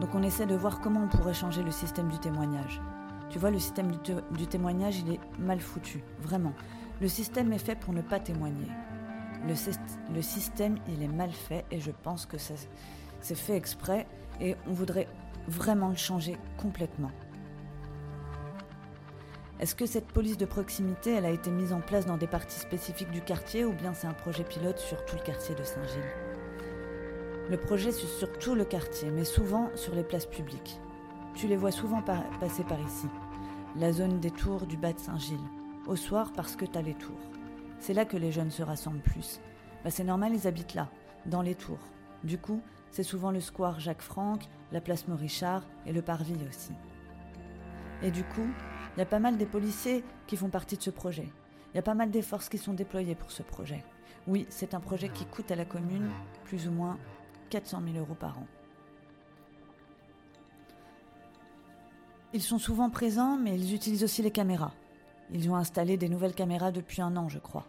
Donc 0.00 0.14
on 0.14 0.22
essaie 0.22 0.46
de 0.46 0.54
voir 0.56 0.80
comment 0.80 1.04
on 1.04 1.16
pourrait 1.16 1.32
changer 1.34 1.62
le 1.62 1.70
système 1.70 2.08
du 2.08 2.18
témoignage. 2.18 2.80
Tu 3.30 3.38
vois, 3.38 3.50
le 3.50 3.58
système 3.58 3.92
du, 4.32 4.46
témoignage, 4.46 4.98
il 4.98 5.14
est 5.14 5.20
mal 5.38 5.60
foutu, 5.60 6.02
vraiment. 6.20 6.52
Le 7.00 7.08
système 7.08 7.52
est 7.52 7.58
fait 7.58 7.76
pour 7.76 7.94
ne 7.94 8.02
pas 8.02 8.20
témoigner. 8.20 8.68
Le, 9.46 9.54
syst- 9.54 9.98
le 10.14 10.20
système, 10.22 10.76
il 10.88 11.02
est 11.02 11.08
mal 11.08 11.30
fait 11.30 11.64
et 11.70 11.80
je 11.80 11.90
pense 12.02 12.26
que 12.26 12.36
c'est 12.38 13.34
fait 13.34 13.56
exprès 13.56 14.06
et 14.40 14.56
on 14.68 14.72
voudrait 14.72 15.08
vraiment 15.48 15.88
le 15.88 15.96
changer 15.96 16.36
complètement. 16.56 17.10
Est-ce 19.60 19.76
que 19.76 19.86
cette 19.86 20.08
police 20.08 20.38
de 20.38 20.44
proximité, 20.44 21.12
elle 21.12 21.24
a 21.24 21.30
été 21.30 21.50
mise 21.50 21.72
en 21.72 21.80
place 21.80 22.04
dans 22.04 22.16
des 22.16 22.26
parties 22.26 22.58
spécifiques 22.58 23.12
du 23.12 23.20
quartier 23.20 23.64
ou 23.64 23.72
bien 23.72 23.94
c'est 23.94 24.08
un 24.08 24.12
projet 24.12 24.42
pilote 24.42 24.78
sur 24.78 25.04
tout 25.04 25.14
le 25.14 25.22
quartier 25.22 25.54
de 25.54 25.62
Saint-Gilles? 25.62 26.02
Le 27.48 27.56
projet 27.56 27.92
sur 27.92 28.38
tout 28.38 28.54
le 28.54 28.64
quartier, 28.64 29.10
mais 29.10 29.24
souvent 29.24 29.70
sur 29.76 29.94
les 29.94 30.02
places 30.02 30.26
publiques. 30.26 30.80
Tu 31.34 31.46
les 31.46 31.56
vois 31.56 31.70
souvent 31.70 32.02
passer 32.02 32.64
par 32.64 32.80
ici. 32.80 33.06
La 33.76 33.92
zone 33.92 34.20
des 34.20 34.30
tours 34.30 34.66
du 34.66 34.76
bas 34.76 34.92
de 34.92 34.98
Saint-Gilles. 34.98 35.38
Au 35.86 35.96
soir 35.96 36.32
parce 36.34 36.56
que 36.56 36.64
t'as 36.64 36.82
les 36.82 36.94
tours. 36.94 37.30
C'est 37.78 37.94
là 37.94 38.04
que 38.04 38.16
les 38.16 38.32
jeunes 38.32 38.50
se 38.50 38.62
rassemblent 38.62 39.00
plus. 39.00 39.40
Bah, 39.84 39.90
c'est 39.90 40.04
normal, 40.04 40.32
ils 40.34 40.46
habitent 40.46 40.74
là, 40.74 40.88
dans 41.26 41.42
les 41.42 41.54
tours. 41.54 41.78
Du 42.22 42.38
coup, 42.38 42.62
c'est 42.92 43.02
souvent 43.02 43.30
le 43.30 43.40
square 43.40 43.80
Jacques 43.80 44.02
Franck, 44.02 44.44
la 44.70 44.80
place 44.80 45.08
Maurichard 45.08 45.64
et 45.86 45.92
le 45.92 46.02
parvis 46.02 46.38
aussi. 46.48 46.72
Et 48.02 48.10
du 48.10 48.22
coup, 48.22 48.46
il 48.94 48.98
y 48.98 49.02
a 49.02 49.06
pas 49.06 49.18
mal 49.18 49.38
des 49.38 49.46
policiers 49.46 50.04
qui 50.26 50.36
font 50.36 50.50
partie 50.50 50.76
de 50.76 50.82
ce 50.82 50.90
projet. 50.90 51.28
Il 51.72 51.76
y 51.76 51.80
a 51.80 51.82
pas 51.82 51.94
mal 51.94 52.10
des 52.10 52.22
forces 52.22 52.50
qui 52.50 52.58
sont 52.58 52.74
déployées 52.74 53.14
pour 53.14 53.30
ce 53.30 53.42
projet. 53.42 53.82
Oui, 54.26 54.46
c'est 54.50 54.74
un 54.74 54.80
projet 54.80 55.08
qui 55.08 55.24
coûte 55.24 55.50
à 55.50 55.56
la 55.56 55.64
commune 55.64 56.10
plus 56.44 56.68
ou 56.68 56.70
moins 56.70 56.98
400 57.50 57.82
000 57.84 57.96
euros 57.98 58.14
par 58.14 58.38
an. 58.38 58.46
Ils 62.34 62.42
sont 62.42 62.58
souvent 62.58 62.90
présents, 62.90 63.36
mais 63.36 63.58
ils 63.58 63.74
utilisent 63.74 64.04
aussi 64.04 64.22
les 64.22 64.30
caméras. 64.30 64.72
Ils 65.30 65.50
ont 65.50 65.56
installé 65.56 65.96
des 65.96 66.08
nouvelles 66.08 66.34
caméras 66.34 66.72
depuis 66.72 67.00
un 67.00 67.16
an, 67.16 67.28
je 67.28 67.38
crois. 67.38 67.66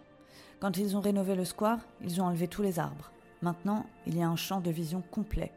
Quand 0.60 0.78
ils 0.78 0.98
ont 0.98 1.02
rénové 1.02 1.36
le 1.36 1.46
square, 1.46 1.80
ils 2.02 2.22
ont 2.22 2.26
enlevé 2.26 2.48
tous 2.48 2.62
les 2.62 2.80
arbres. 2.80 3.12
Maintenant, 3.44 3.86
il 4.08 4.18
y 4.18 4.24
a 4.24 4.30
un 4.30 4.38
champ 4.38 4.62
de 4.62 4.72
vision 4.72 5.04
complet. 5.12 5.52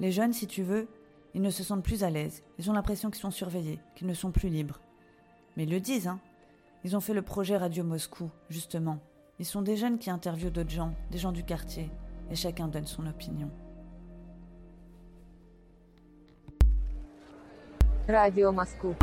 Les 0.00 0.10
jeunes, 0.10 0.32
si 0.32 0.46
tu 0.46 0.62
veux, 0.62 0.88
ils 1.34 1.42
ne 1.42 1.50
se 1.50 1.62
sentent 1.62 1.84
plus 1.84 2.02
à 2.02 2.08
l'aise. 2.08 2.42
Ils 2.58 2.70
ont 2.70 2.72
l'impression 2.72 3.10
qu'ils 3.10 3.20
sont 3.20 3.30
surveillés, 3.30 3.78
qu'ils 3.94 4.06
ne 4.06 4.14
sont 4.14 4.30
plus 4.30 4.48
libres. 4.48 4.80
Mais 5.54 5.64
ils 5.64 5.70
le 5.70 5.80
disent, 5.80 6.08
hein. 6.08 6.18
Ils 6.82 6.96
ont 6.96 7.00
fait 7.00 7.12
le 7.12 7.20
projet 7.20 7.58
Radio 7.58 7.84
Moscou, 7.84 8.30
justement. 8.48 9.00
Ils 9.38 9.44
sont 9.44 9.60
des 9.60 9.76
jeunes 9.76 9.98
qui 9.98 10.08
interviewent 10.08 10.50
d'autres 10.50 10.70
gens, 10.70 10.94
des 11.10 11.18
gens 11.18 11.30
du 11.30 11.44
quartier, 11.44 11.90
et 12.30 12.36
chacun 12.36 12.68
donne 12.68 12.86
son 12.86 13.06
opinion. 13.06 13.50
Radio 18.08 18.50
Moscou. 18.50 18.94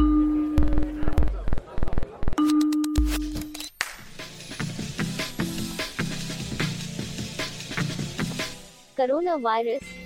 Coronavirus. 8.97 9.96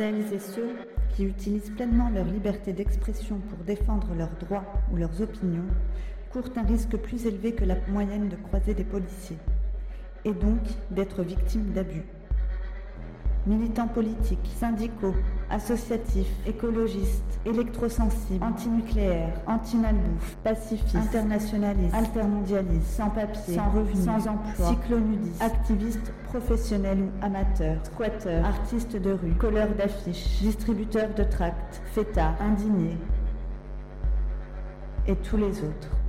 Celles 0.00 0.32
et 0.32 0.38
ceux 0.38 0.70
qui 1.14 1.24
utilisent 1.24 1.68
pleinement 1.76 2.08
leur 2.08 2.24
liberté 2.24 2.72
d'expression 2.72 3.38
pour 3.38 3.58
défendre 3.58 4.14
leurs 4.16 4.34
droits 4.40 4.64
ou 4.90 4.96
leurs 4.96 5.20
opinions 5.20 5.66
courent 6.32 6.48
un 6.56 6.62
risque 6.62 6.96
plus 6.96 7.26
élevé 7.26 7.52
que 7.52 7.66
la 7.66 7.76
moyenne 7.86 8.30
de 8.30 8.36
croiser 8.36 8.72
des 8.72 8.84
policiers, 8.84 9.36
et 10.24 10.32
donc 10.32 10.62
d'être 10.90 11.22
victimes 11.22 11.72
d'abus. 11.74 12.06
Militants 13.46 13.88
politiques, 13.88 14.50
syndicaux, 14.58 15.14
associatifs, 15.48 16.30
écologistes, 16.46 17.40
électrosensibles, 17.46 18.44
antinucléaires, 18.44 19.32
anti-malbouffe, 19.46 20.36
pacifistes, 20.44 20.94
internationalistes, 20.94 21.94
altermondialistes, 21.94 22.86
sans 22.86 23.08
papier, 23.08 23.54
sans 23.54 23.70
revenus, 23.70 24.04
sans 24.04 24.28
emploi, 24.28 24.68
cyclonudistes, 24.68 25.42
activistes 25.42 26.12
professionnels 26.24 26.98
ou 27.00 27.24
amateurs, 27.24 27.78
squatteurs, 27.84 28.44
artistes 28.44 28.96
de 28.96 29.12
rue, 29.12 29.32
colleurs 29.38 29.74
d'affiches, 29.74 30.40
distributeurs 30.42 31.14
de 31.16 31.24
tracts, 31.24 31.80
fêtards, 31.94 32.36
indignés, 32.40 32.98
et 35.06 35.16
tous 35.16 35.38
les 35.38 35.62
autres. 35.62 35.99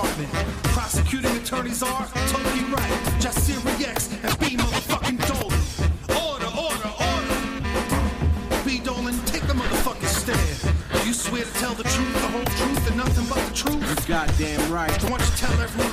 Department. 0.00 0.32
Prosecuting 0.64 1.36
attorneys 1.36 1.82
are 1.82 2.06
Toki 2.28 2.64
Wright, 2.72 2.92
Jasiri 3.20 3.86
X, 3.86 4.08
and 4.22 4.38
B 4.38 4.56
motherfucking 4.56 5.18
Dolan. 5.28 5.60
Order, 6.24 6.50
order, 6.56 6.90
order. 7.10 8.64
B 8.64 8.80
Dolan, 8.80 9.18
take 9.26 9.42
the 9.46 9.54
motherfucking 9.54 10.06
stand. 10.06 10.74
Do 10.92 11.06
you 11.06 11.14
swear 11.14 11.44
to 11.44 11.52
tell 11.54 11.74
the 11.74 11.84
truth, 11.84 12.12
the 12.14 12.28
whole 12.28 12.44
truth, 12.44 12.88
and 12.88 12.96
nothing 12.96 13.26
but 13.28 13.46
the 13.48 13.54
truth? 13.54 13.88
You 13.88 14.08
goddamn 14.08 14.72
right. 14.72 14.90
Why 15.04 15.18
don't 15.18 15.20
you 15.20 15.36
tell 15.36 15.60
everyone 15.60 15.89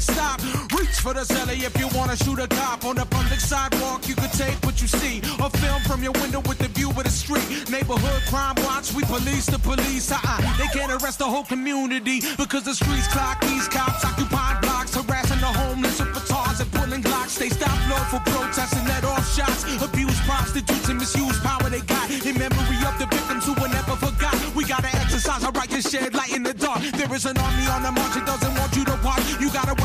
get 0.00 0.14
stopped. 0.14 0.44
Reach 0.76 1.00
for 1.00 1.14
the 1.14 1.20
celly 1.20 1.62
if 1.62 1.76
you 1.78 1.88
wanna 1.96 2.16
shoot 2.16 2.38
a 2.38 2.48
cop 2.48 2.84
on 2.84 2.96
the 2.96 3.06
public 3.06 3.40
sidewalk. 3.40 4.08
You 4.08 4.14
could 4.14 4.32
take 4.32 4.56
what 4.64 4.80
you 4.80 4.88
see 4.88 5.20
or 5.42 5.50
film 5.50 5.80
from 5.82 6.02
your 6.02 6.12
window 6.12 6.40
with 6.40 6.58
the 6.58 6.68
view 6.68 6.90
of 6.90 7.04
the 7.04 7.10
street. 7.10 7.48
Neighborhood 7.70 8.22
crime 8.28 8.56
watch, 8.64 8.92
we 8.92 9.02
police 9.04 9.46
the 9.46 9.58
police. 9.58 10.10
Uh-uh. 10.12 10.40
They 10.58 10.68
can't 10.68 10.92
arrest 10.92 11.18
the 11.18 11.24
whole 11.24 11.44
community 11.44 12.20
because 12.36 12.64
the 12.64 12.74
streets 12.74 13.08
clock 13.08 13.40
these 13.42 13.68
cops 13.68 14.04
occupying 14.04 14.60
blocks, 14.60 14.94
harassing 14.94 15.40
the 15.40 15.52
homeless 15.62 16.00
with 16.00 16.14
batons 16.14 16.60
and 16.60 16.70
pulling 16.72 17.02
glocks. 17.02 17.38
They 17.38 17.50
stop 17.50 17.76
law 17.90 18.04
for 18.12 18.20
protests 18.30 18.74
and 18.76 18.86
let 18.88 19.04
off 19.04 19.24
shots. 19.36 19.64
Abuse 19.82 20.20
prostitutes 20.26 20.88
and 20.88 20.98
misuse 20.98 21.38
power 21.40 21.68
they 21.68 21.80
got 21.80 22.10
in 22.10 22.38
memory 22.38 22.80
of 22.88 22.96
the 22.98 23.06
victims 23.06 23.44
who 23.46 23.54
were 23.60 23.68
never 23.68 23.96
forgot. 23.96 24.34
We 24.54 24.64
gotta 24.64 24.90
exercise 24.96 25.44
our 25.44 25.52
right 25.52 25.70
to 25.70 25.82
shed 25.82 26.14
light 26.14 26.34
in 26.34 26.42
the 26.42 26.54
dark. 26.54 26.80
There 26.98 27.12
is 27.14 27.26
an 27.26 27.36
army 27.38 27.66
on 27.68 27.82
the 27.82 27.92
march, 27.92 28.16
it 28.16 28.26
doesn't 28.26 28.54
want 28.58 28.76
you 28.76 28.84
to 28.84 28.98
watch. 29.04 29.22
You 29.40 29.50
gotta 29.50 29.79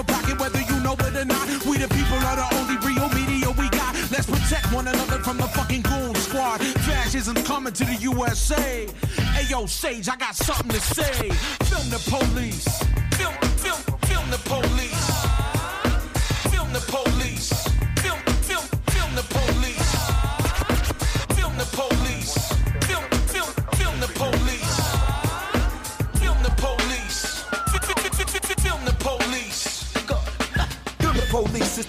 your 0.00 0.16
pocket, 0.16 0.40
whether 0.40 0.60
you 0.60 0.80
know 0.80 0.94
it 0.94 1.16
or 1.16 1.24
not. 1.24 1.46
We 1.66 1.76
the 1.78 1.88
people 1.88 2.18
are 2.28 2.36
the 2.36 2.48
only 2.56 2.76
real 2.86 3.08
media 3.10 3.50
we 3.50 3.68
got. 3.70 3.94
Let's 4.10 4.26
protect 4.26 4.72
one 4.72 4.88
another 4.88 5.18
from 5.22 5.36
the 5.36 5.48
fucking 5.48 5.82
goon 5.82 6.14
squad. 6.14 6.60
Fascism's 6.86 7.42
coming 7.46 7.72
to 7.74 7.84
the 7.84 7.96
USA. 7.96 8.86
Hey 9.34 9.46
yo, 9.48 9.66
Sage, 9.66 10.08
I 10.08 10.16
got 10.16 10.34
something 10.34 10.70
to 10.70 10.80
say. 10.80 11.28
Film 11.68 11.90
the 11.90 12.00
police. 12.08 12.66
Film, 13.18 13.34
film, 13.58 13.80
film 14.08 14.30
the 14.30 14.40
police. 14.44 15.59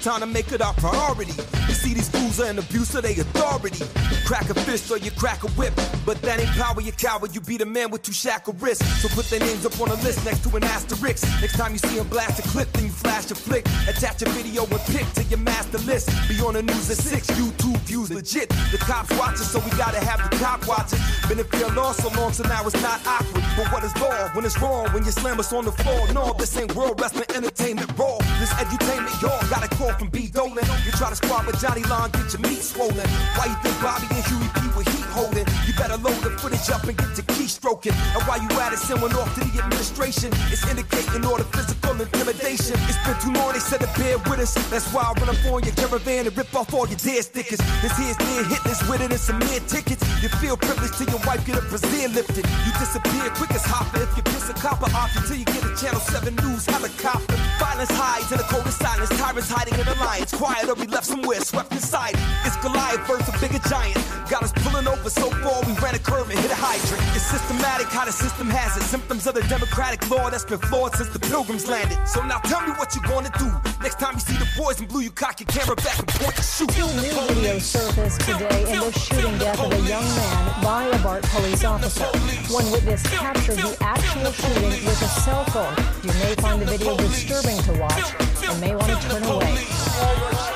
Time 0.01 0.21
to 0.21 0.25
make 0.25 0.51
it 0.51 0.61
our 0.61 0.73
priority. 0.73 1.33
You 1.67 1.73
see, 1.75 1.93
these 1.93 2.09
fools 2.31 2.47
are 2.47 2.49
an 2.49 2.59
abuse 2.59 2.95
of 2.95 3.03
their 3.03 3.11
authority. 3.11 3.85
Crack 4.25 4.49
a 4.49 4.53
fist 4.53 4.91
or 4.91 4.97
you 4.97 5.11
crack 5.11 5.43
a 5.43 5.47
whip, 5.51 5.73
but 6.05 6.21
that 6.21 6.39
ain't 6.39 6.49
power, 6.51 6.79
you 6.81 6.91
coward. 6.91 7.33
You 7.35 7.41
beat 7.41 7.61
a 7.61 7.65
man 7.65 7.91
with 7.91 8.03
two 8.03 8.13
shackle 8.13 8.55
wrists. 8.59 8.85
So 9.01 9.09
put 9.09 9.25
their 9.29 9.39
names 9.39 9.65
up 9.65 9.79
on 9.81 9.89
a 9.89 9.95
list 9.95 10.23
next 10.25 10.43
to 10.43 10.55
an 10.55 10.63
asterisk. 10.63 11.23
Next 11.41 11.57
time 11.57 11.73
you 11.73 11.79
see 11.79 11.97
them 11.97 12.07
blast 12.07 12.39
a 12.39 12.47
clip, 12.49 12.71
then 12.73 12.85
you 12.85 12.91
flash 12.91 13.29
a 13.31 13.35
flick. 13.35 13.65
Attach 13.87 14.21
a 14.21 14.29
video 14.29 14.63
and 14.65 14.81
pick 14.93 15.07
to 15.13 15.23
your 15.23 15.39
master 15.39 15.79
list. 15.79 16.09
Be 16.29 16.39
on 16.41 16.53
the 16.53 16.63
news 16.63 16.89
at 16.89 16.97
6, 16.97 17.27
YouTube 17.31 17.77
views 17.81 18.11
legit. 18.11 18.49
The 18.71 18.77
cops 18.77 19.11
watching, 19.17 19.45
so 19.45 19.59
we 19.59 19.71
gotta 19.71 19.99
have 19.99 20.29
the 20.29 20.37
cop 20.37 20.67
watching. 20.67 20.99
Been 21.27 21.39
in 21.39 21.45
fear 21.45 21.69
law 21.69 21.91
so 21.91 22.09
long, 22.19 22.33
so 22.33 22.43
now 22.43 22.65
it's 22.65 22.81
not 22.81 23.05
awkward. 23.05 23.43
But 23.57 23.71
what 23.71 23.83
is 23.83 23.95
law 23.99 24.29
when 24.33 24.45
it's 24.45 24.59
wrong? 24.61 24.87
When 24.93 25.03
you 25.03 25.11
slam 25.11 25.39
us 25.39 25.51
on 25.53 25.65
the 25.65 25.71
floor? 25.71 26.07
No, 26.13 26.33
this 26.33 26.55
ain't 26.57 26.73
world 26.75 26.99
wrestling 26.99 27.29
entertainment 27.35 27.91
raw. 27.97 28.17
This 28.39 28.53
edutainment, 28.53 29.21
y'all 29.21 29.41
got 29.49 29.63
a 29.65 29.69
call 29.75 29.93
from 29.93 30.09
B. 30.09 30.27
Dolan. 30.27 30.65
You 30.85 30.91
try 30.93 31.09
to 31.09 31.15
squad 31.15 31.45
with 31.47 31.59
Johnny 31.59 31.83
Long, 31.83 32.09
your 32.29 32.41
meat 32.41 32.61
swollen. 32.61 33.09
Why 33.35 33.45
you 33.47 33.55
think 33.63 33.81
Bobby 33.81 34.07
and 34.11 34.23
Huey 34.25 34.47
P 34.53 34.77
with 34.77 34.87
heat 34.87 35.00
holding? 35.11 35.45
You 35.67 35.73
better 35.75 35.97
load 35.99 36.17
the 36.23 36.31
footage 36.39 36.67
up 36.71 36.83
and 36.87 36.95
get 36.97 37.11
your 37.19 37.27
key 37.35 37.47
stroking. 37.47 37.93
And 38.15 38.23
while 38.23 38.41
you 38.41 38.49
at 38.59 38.73
it, 38.73 38.79
send 38.79 39.01
one 39.01 39.13
off 39.13 39.29
to 39.35 39.41
the 39.43 39.53
administration. 39.61 40.31
It's 40.49 40.65
indicating 40.67 41.25
all 41.27 41.37
the 41.37 41.47
physical 41.51 41.99
intimidation. 41.99 42.79
It's 42.87 42.99
been 43.03 43.17
too 43.19 43.33
long, 43.35 43.53
they 43.53 43.59
said 43.59 43.81
to 43.81 43.91
bear 43.99 44.17
with 44.31 44.39
us. 44.39 44.55
That's 44.71 44.87
why 44.93 45.03
I 45.03 45.11
run 45.19 45.29
up 45.29 45.39
on 45.51 45.63
your 45.63 45.75
caravan 45.75 46.27
and 46.27 46.35
rip 46.35 46.53
off 46.55 46.73
all 46.73 46.87
your 46.87 46.97
dead 46.97 47.23
stickers. 47.23 47.59
This 47.83 47.93
here's 47.99 48.19
near 48.19 48.47
us 48.71 48.81
with 48.87 49.01
it 49.01 49.11
and 49.11 49.19
some 49.19 49.39
mere 49.39 49.59
tickets. 49.67 50.01
You 50.23 50.29
feel 50.39 50.55
privileged 50.57 50.95
till 50.97 51.09
your 51.09 51.21
wife 51.27 51.45
get 51.45 51.57
a 51.57 51.63
Brazil 51.67 52.09
lifted. 52.11 52.45
You 52.65 52.71
disappear 52.79 53.29
quick 53.35 53.51
as 53.51 53.65
hopper 53.65 54.01
if 54.01 54.15
you 54.15 54.23
piss 54.23 54.49
a 54.49 54.53
copper 54.53 54.89
off 54.95 55.11
until 55.15 55.35
you 55.35 55.45
get 55.45 55.63
a 55.63 55.71
Channel 55.75 55.99
7 55.99 56.35
News 56.35 56.65
helicopter. 56.65 57.35
Violence 57.59 57.91
hides 57.91 58.31
in 58.31 58.37
the 58.37 58.47
cold 58.49 58.65
of 58.65 58.73
silence. 58.73 59.09
Tyrants 59.17 59.49
hiding 59.49 59.75
in 59.75 59.87
alliance. 59.87 60.33
Quiet 60.33 60.69
or 60.69 60.75
we 60.75 60.87
left 60.87 61.05
somewhere 61.05 61.41
swept 61.41 61.71
inside. 61.71 62.15
It's 62.45 62.57
Goliath 62.57 63.05
versus 63.07 63.27
a 63.29 63.37
bigger 63.39 63.61
giant. 63.67 63.97
Got 64.29 64.43
us 64.43 64.53
pulling 64.63 64.87
over 64.87 65.00
so 65.09 65.29
far 65.41 65.61
we 65.65 65.73
ran 65.81 65.95
a 65.95 65.99
curve 65.99 66.29
and 66.29 66.39
hit 66.39 66.51
a 66.51 66.55
hydrant. 66.55 67.01
It's 67.15 67.25
systematic 67.25 67.87
how 67.87 68.05
the 68.05 68.11
system 68.11 68.49
has 68.49 68.77
it. 68.77 68.83
Symptoms 68.83 69.25
of 69.25 69.33
the 69.35 69.41
democratic 69.47 70.07
law 70.09 70.29
that's 70.29 70.45
been 70.45 70.59
flawed 70.59 70.95
since 70.95 71.09
the 71.09 71.19
pilgrims 71.19 71.67
landed. 71.67 71.97
So 72.07 72.23
now 72.25 72.39
tell 72.39 72.61
me 72.61 72.73
what 72.73 72.93
you're 72.95 73.07
gonna 73.07 73.31
do. 73.39 73.49
Next 73.81 73.99
time 73.99 74.13
you 74.15 74.19
see 74.19 74.37
the 74.37 74.47
boys 74.57 74.79
in 74.79 74.87
blue, 74.87 75.01
you 75.01 75.11
cock 75.11 75.39
your 75.39 75.47
camera 75.47 75.75
back 75.77 75.97
and 75.97 76.07
point 76.07 76.35
and 76.35 76.45
shoot. 76.45 76.69
Two 76.69 76.85
new 77.01 77.15
videos 77.31 77.61
surfaced 77.61 78.21
today 78.21 78.61
in 78.71 78.79
the 78.79 78.91
shooting 78.91 79.37
death 79.37 79.59
of 79.59 79.71
a 79.71 79.81
young 79.87 80.05
man 80.05 80.63
by 80.63 80.83
a 80.85 80.99
BART 81.03 81.23
police 81.23 81.63
officer. 81.63 82.05
One 82.53 82.69
witness 82.71 83.01
captured 83.07 83.57
the 83.57 83.77
actual 83.81 84.31
shooting 84.31 84.85
with 84.85 85.01
a 85.01 85.09
cell 85.23 85.45
phone. 85.45 85.73
You 86.03 86.13
may 86.21 86.35
find 86.35 86.61
the 86.61 86.65
video 86.65 86.97
disturbing 86.97 87.57
to 87.63 87.73
watch 87.79 88.13
and 88.43 88.61
may 88.61 88.75
want 88.75 88.91
to 88.91 89.09
turn 89.09 89.23
away. 89.23 90.50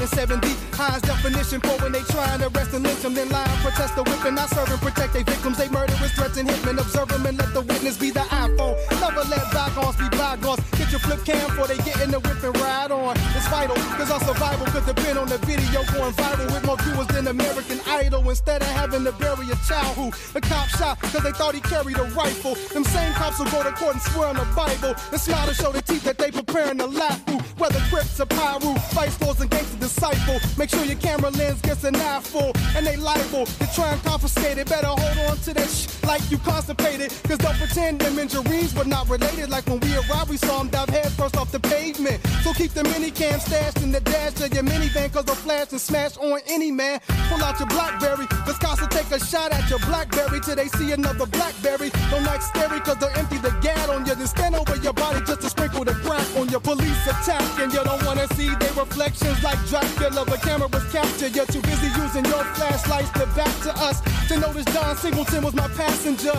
and 0.00 0.08
70 0.08 0.73
High's 0.74 1.02
definition 1.02 1.60
for 1.60 1.78
when 1.82 1.92
they 1.92 2.02
tryin' 2.10 2.40
to 2.40 2.50
arrest 2.50 2.74
and 2.74 2.82
lynch 2.82 3.00
them, 3.00 3.14
then 3.14 3.28
lie 3.30 3.46
and 3.46 3.60
protest 3.62 3.94
the 3.94 4.02
whipping. 4.02 4.36
I 4.36 4.46
serve 4.46 4.70
and 4.70 4.80
protect 4.80 5.12
their 5.12 5.22
victims. 5.22 5.56
They 5.56 5.68
murderers, 5.68 6.12
threats, 6.12 6.36
and 6.36 6.48
hitmen. 6.48 6.80
Observe 6.80 7.08
them 7.08 7.24
and 7.26 7.38
let 7.38 7.54
the 7.54 7.62
witness 7.62 7.96
be 7.96 8.10
the 8.10 8.26
iPhone. 8.26 8.74
Never 8.98 9.22
let 9.30 9.46
bygones 9.54 9.96
be 9.96 10.08
bygones. 10.10 10.60
Get 10.74 10.90
your 10.90 10.98
flip 10.98 11.24
cam 11.24 11.46
before 11.46 11.68
they 11.68 11.78
get 11.86 12.00
in 12.02 12.10
the 12.10 12.18
whip 12.18 12.42
and 12.42 12.56
ride 12.58 12.90
on. 12.90 13.14
It's 13.38 13.46
vital, 13.46 13.76
cause 13.94 14.10
our 14.10 14.20
survival 14.20 14.66
could 14.74 14.86
depend 14.86 15.18
on 15.18 15.28
the 15.28 15.38
video 15.46 15.86
going 15.94 16.12
viral 16.18 16.50
with 16.50 16.66
more 16.66 16.78
viewers 16.82 17.06
than 17.06 17.28
American 17.28 17.78
Idol. 17.86 18.28
Instead 18.28 18.62
of 18.62 18.68
having 18.74 19.04
to 19.04 19.12
bury 19.12 19.46
a 19.50 19.58
child 19.70 19.94
who 19.94 20.10
the 20.34 20.40
cop 20.40 20.68
shot 20.74 20.98
cause 21.00 21.22
they 21.22 21.32
thought 21.32 21.54
he 21.54 21.60
carried 21.60 21.98
a 21.98 22.04
rifle. 22.18 22.54
Them 22.74 22.82
same 22.82 23.12
cops 23.14 23.38
will 23.38 23.46
go 23.46 23.62
to 23.62 23.70
court 23.78 23.94
and 23.94 24.02
swear 24.02 24.28
on 24.28 24.36
the 24.36 24.48
Bible. 24.56 24.94
And 25.12 25.20
smile 25.20 25.46
to 25.46 25.54
show 25.54 25.70
the 25.70 25.82
teeth 25.82 26.02
that 26.02 26.18
they 26.18 26.32
preparing 26.32 26.78
to 26.78 26.86
laugh 26.86 27.24
through. 27.26 27.38
Whether 27.62 27.78
Crips 27.90 28.18
or 28.18 28.26
Pyro, 28.26 28.74
Vice 28.90 29.20
Lords 29.20 29.40
and 29.40 29.50
gang's 29.50 29.70
Disciple. 29.74 30.40
Make 30.58 30.63
sure 30.68 30.84
your 30.84 30.96
camera 30.96 31.30
lens 31.30 31.60
gets 31.60 31.84
an 31.84 31.96
eye 31.96 32.20
full 32.20 32.52
and 32.76 32.86
they 32.86 32.96
liable 32.96 33.46
to 33.46 33.66
try 33.74 33.92
and 33.92 34.02
confiscate 34.02 34.58
it. 34.58 34.68
Better 34.68 34.86
hold 34.86 35.18
on 35.30 35.36
to 35.38 35.54
that 35.54 35.68
sh 35.68 35.88
like 36.04 36.22
you 36.30 36.38
constipated. 36.38 37.12
Cause 37.24 37.38
don't 37.38 37.56
pretend 37.56 38.00
them 38.00 38.18
injuries 38.18 38.74
were 38.74 38.84
not 38.84 39.08
related. 39.08 39.50
Like 39.50 39.66
when 39.66 39.80
we 39.80 39.94
arrived, 39.96 40.30
we 40.30 40.36
saw 40.36 40.58
them 40.58 40.68
dive 40.68 40.88
head 40.88 41.10
first 41.12 41.36
off 41.36 41.50
the 41.50 41.60
pavement. 41.60 42.20
So 42.42 42.52
keep 42.52 42.72
the 42.72 42.84
mini 42.84 43.10
cam 43.10 43.40
stashed 43.40 43.82
in 43.82 43.90
the 43.92 44.00
dash 44.00 44.40
of 44.40 44.52
your 44.54 44.62
minivan. 44.64 45.12
Cause 45.12 45.24
they'll 45.24 45.34
flash 45.34 45.72
and 45.72 45.80
smash 45.80 46.16
on 46.18 46.40
any 46.46 46.70
man. 46.70 47.00
Pull 47.28 47.42
out 47.42 47.58
your 47.58 47.68
Blackberry. 47.68 48.26
Cause 48.26 48.58
will 48.80 48.88
take 48.88 49.10
a 49.10 49.20
shot 49.24 49.52
at 49.52 49.68
your 49.70 49.78
Blackberry 49.80 50.40
till 50.40 50.56
they 50.56 50.68
see 50.68 50.92
another 50.92 51.26
Blackberry. 51.26 51.90
Don't 52.10 52.26
act 52.26 52.44
scary 52.44 52.80
cause 52.80 52.96
they'll 52.98 53.16
empty 53.16 53.38
the 53.38 53.50
gat 53.62 53.88
on 53.88 54.06
you. 54.06 54.14
Then 54.14 54.26
stand 54.26 54.54
over 54.54 54.76
your 54.76 54.92
body 54.92 55.20
just 55.24 55.40
to 55.42 55.50
sprinkle 55.50 55.84
the 55.84 55.94
crack 56.04 56.26
on 56.36 56.48
your 56.48 56.60
police 56.60 57.06
attack. 57.06 57.42
And 57.60 57.72
you 57.72 57.82
don't 57.84 58.04
wanna 58.04 58.26
see 58.34 58.48
their 58.56 58.72
reflections 58.74 59.42
like 59.42 59.58
Dracula. 59.66 60.24
The 60.24 60.38
cameras 60.58 60.92
capture 60.92 61.28
You're 61.28 61.46
Too 61.46 61.60
busy 61.62 61.88
using 62.00 62.24
your 62.24 62.44
flashlights 62.54 63.10
to 63.12 63.26
back 63.34 63.62
to 63.62 63.72
us. 63.76 64.00
To 64.28 64.38
notice 64.38 64.64
John 64.66 64.96
Singleton 64.96 65.44
was 65.44 65.54
my 65.54 65.68
passenger. 65.68 66.32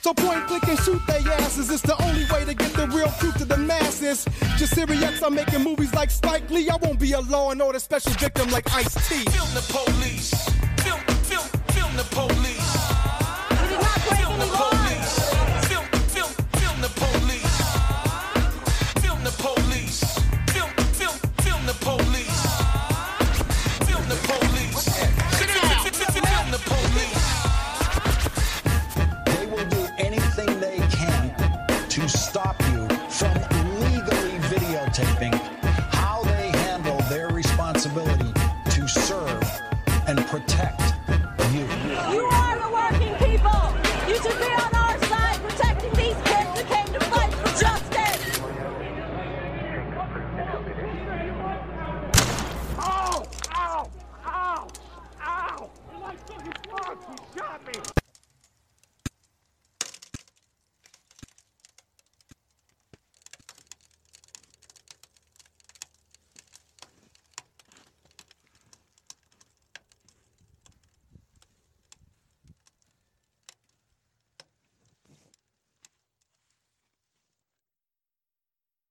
So 0.00 0.12
point, 0.14 0.46
click, 0.48 0.66
and 0.68 0.78
shoot 0.80 1.00
they 1.06 1.18
asses. 1.38 1.70
It's 1.70 1.82
the 1.82 1.96
only 2.02 2.24
way 2.32 2.44
to 2.44 2.54
get 2.54 2.72
the 2.72 2.88
real 2.88 3.10
truth 3.20 3.38
to 3.38 3.44
the 3.44 3.56
masses. 3.56 4.26
Just 4.56 4.74
serious, 4.74 5.22
I'm 5.22 5.34
making 5.34 5.62
movies 5.62 5.94
like 5.94 6.10
Spike 6.10 6.50
Lee. 6.50 6.68
I 6.68 6.76
won't 6.76 6.98
be 6.98 7.12
a 7.12 7.20
law 7.20 7.50
and 7.50 7.62
order 7.62 7.78
special 7.78 8.12
victim 8.12 8.50
like 8.50 8.66
Ice 8.74 8.94
T. 9.08 9.14
Film 9.30 9.48
the 9.54 9.64
police. 9.68 10.51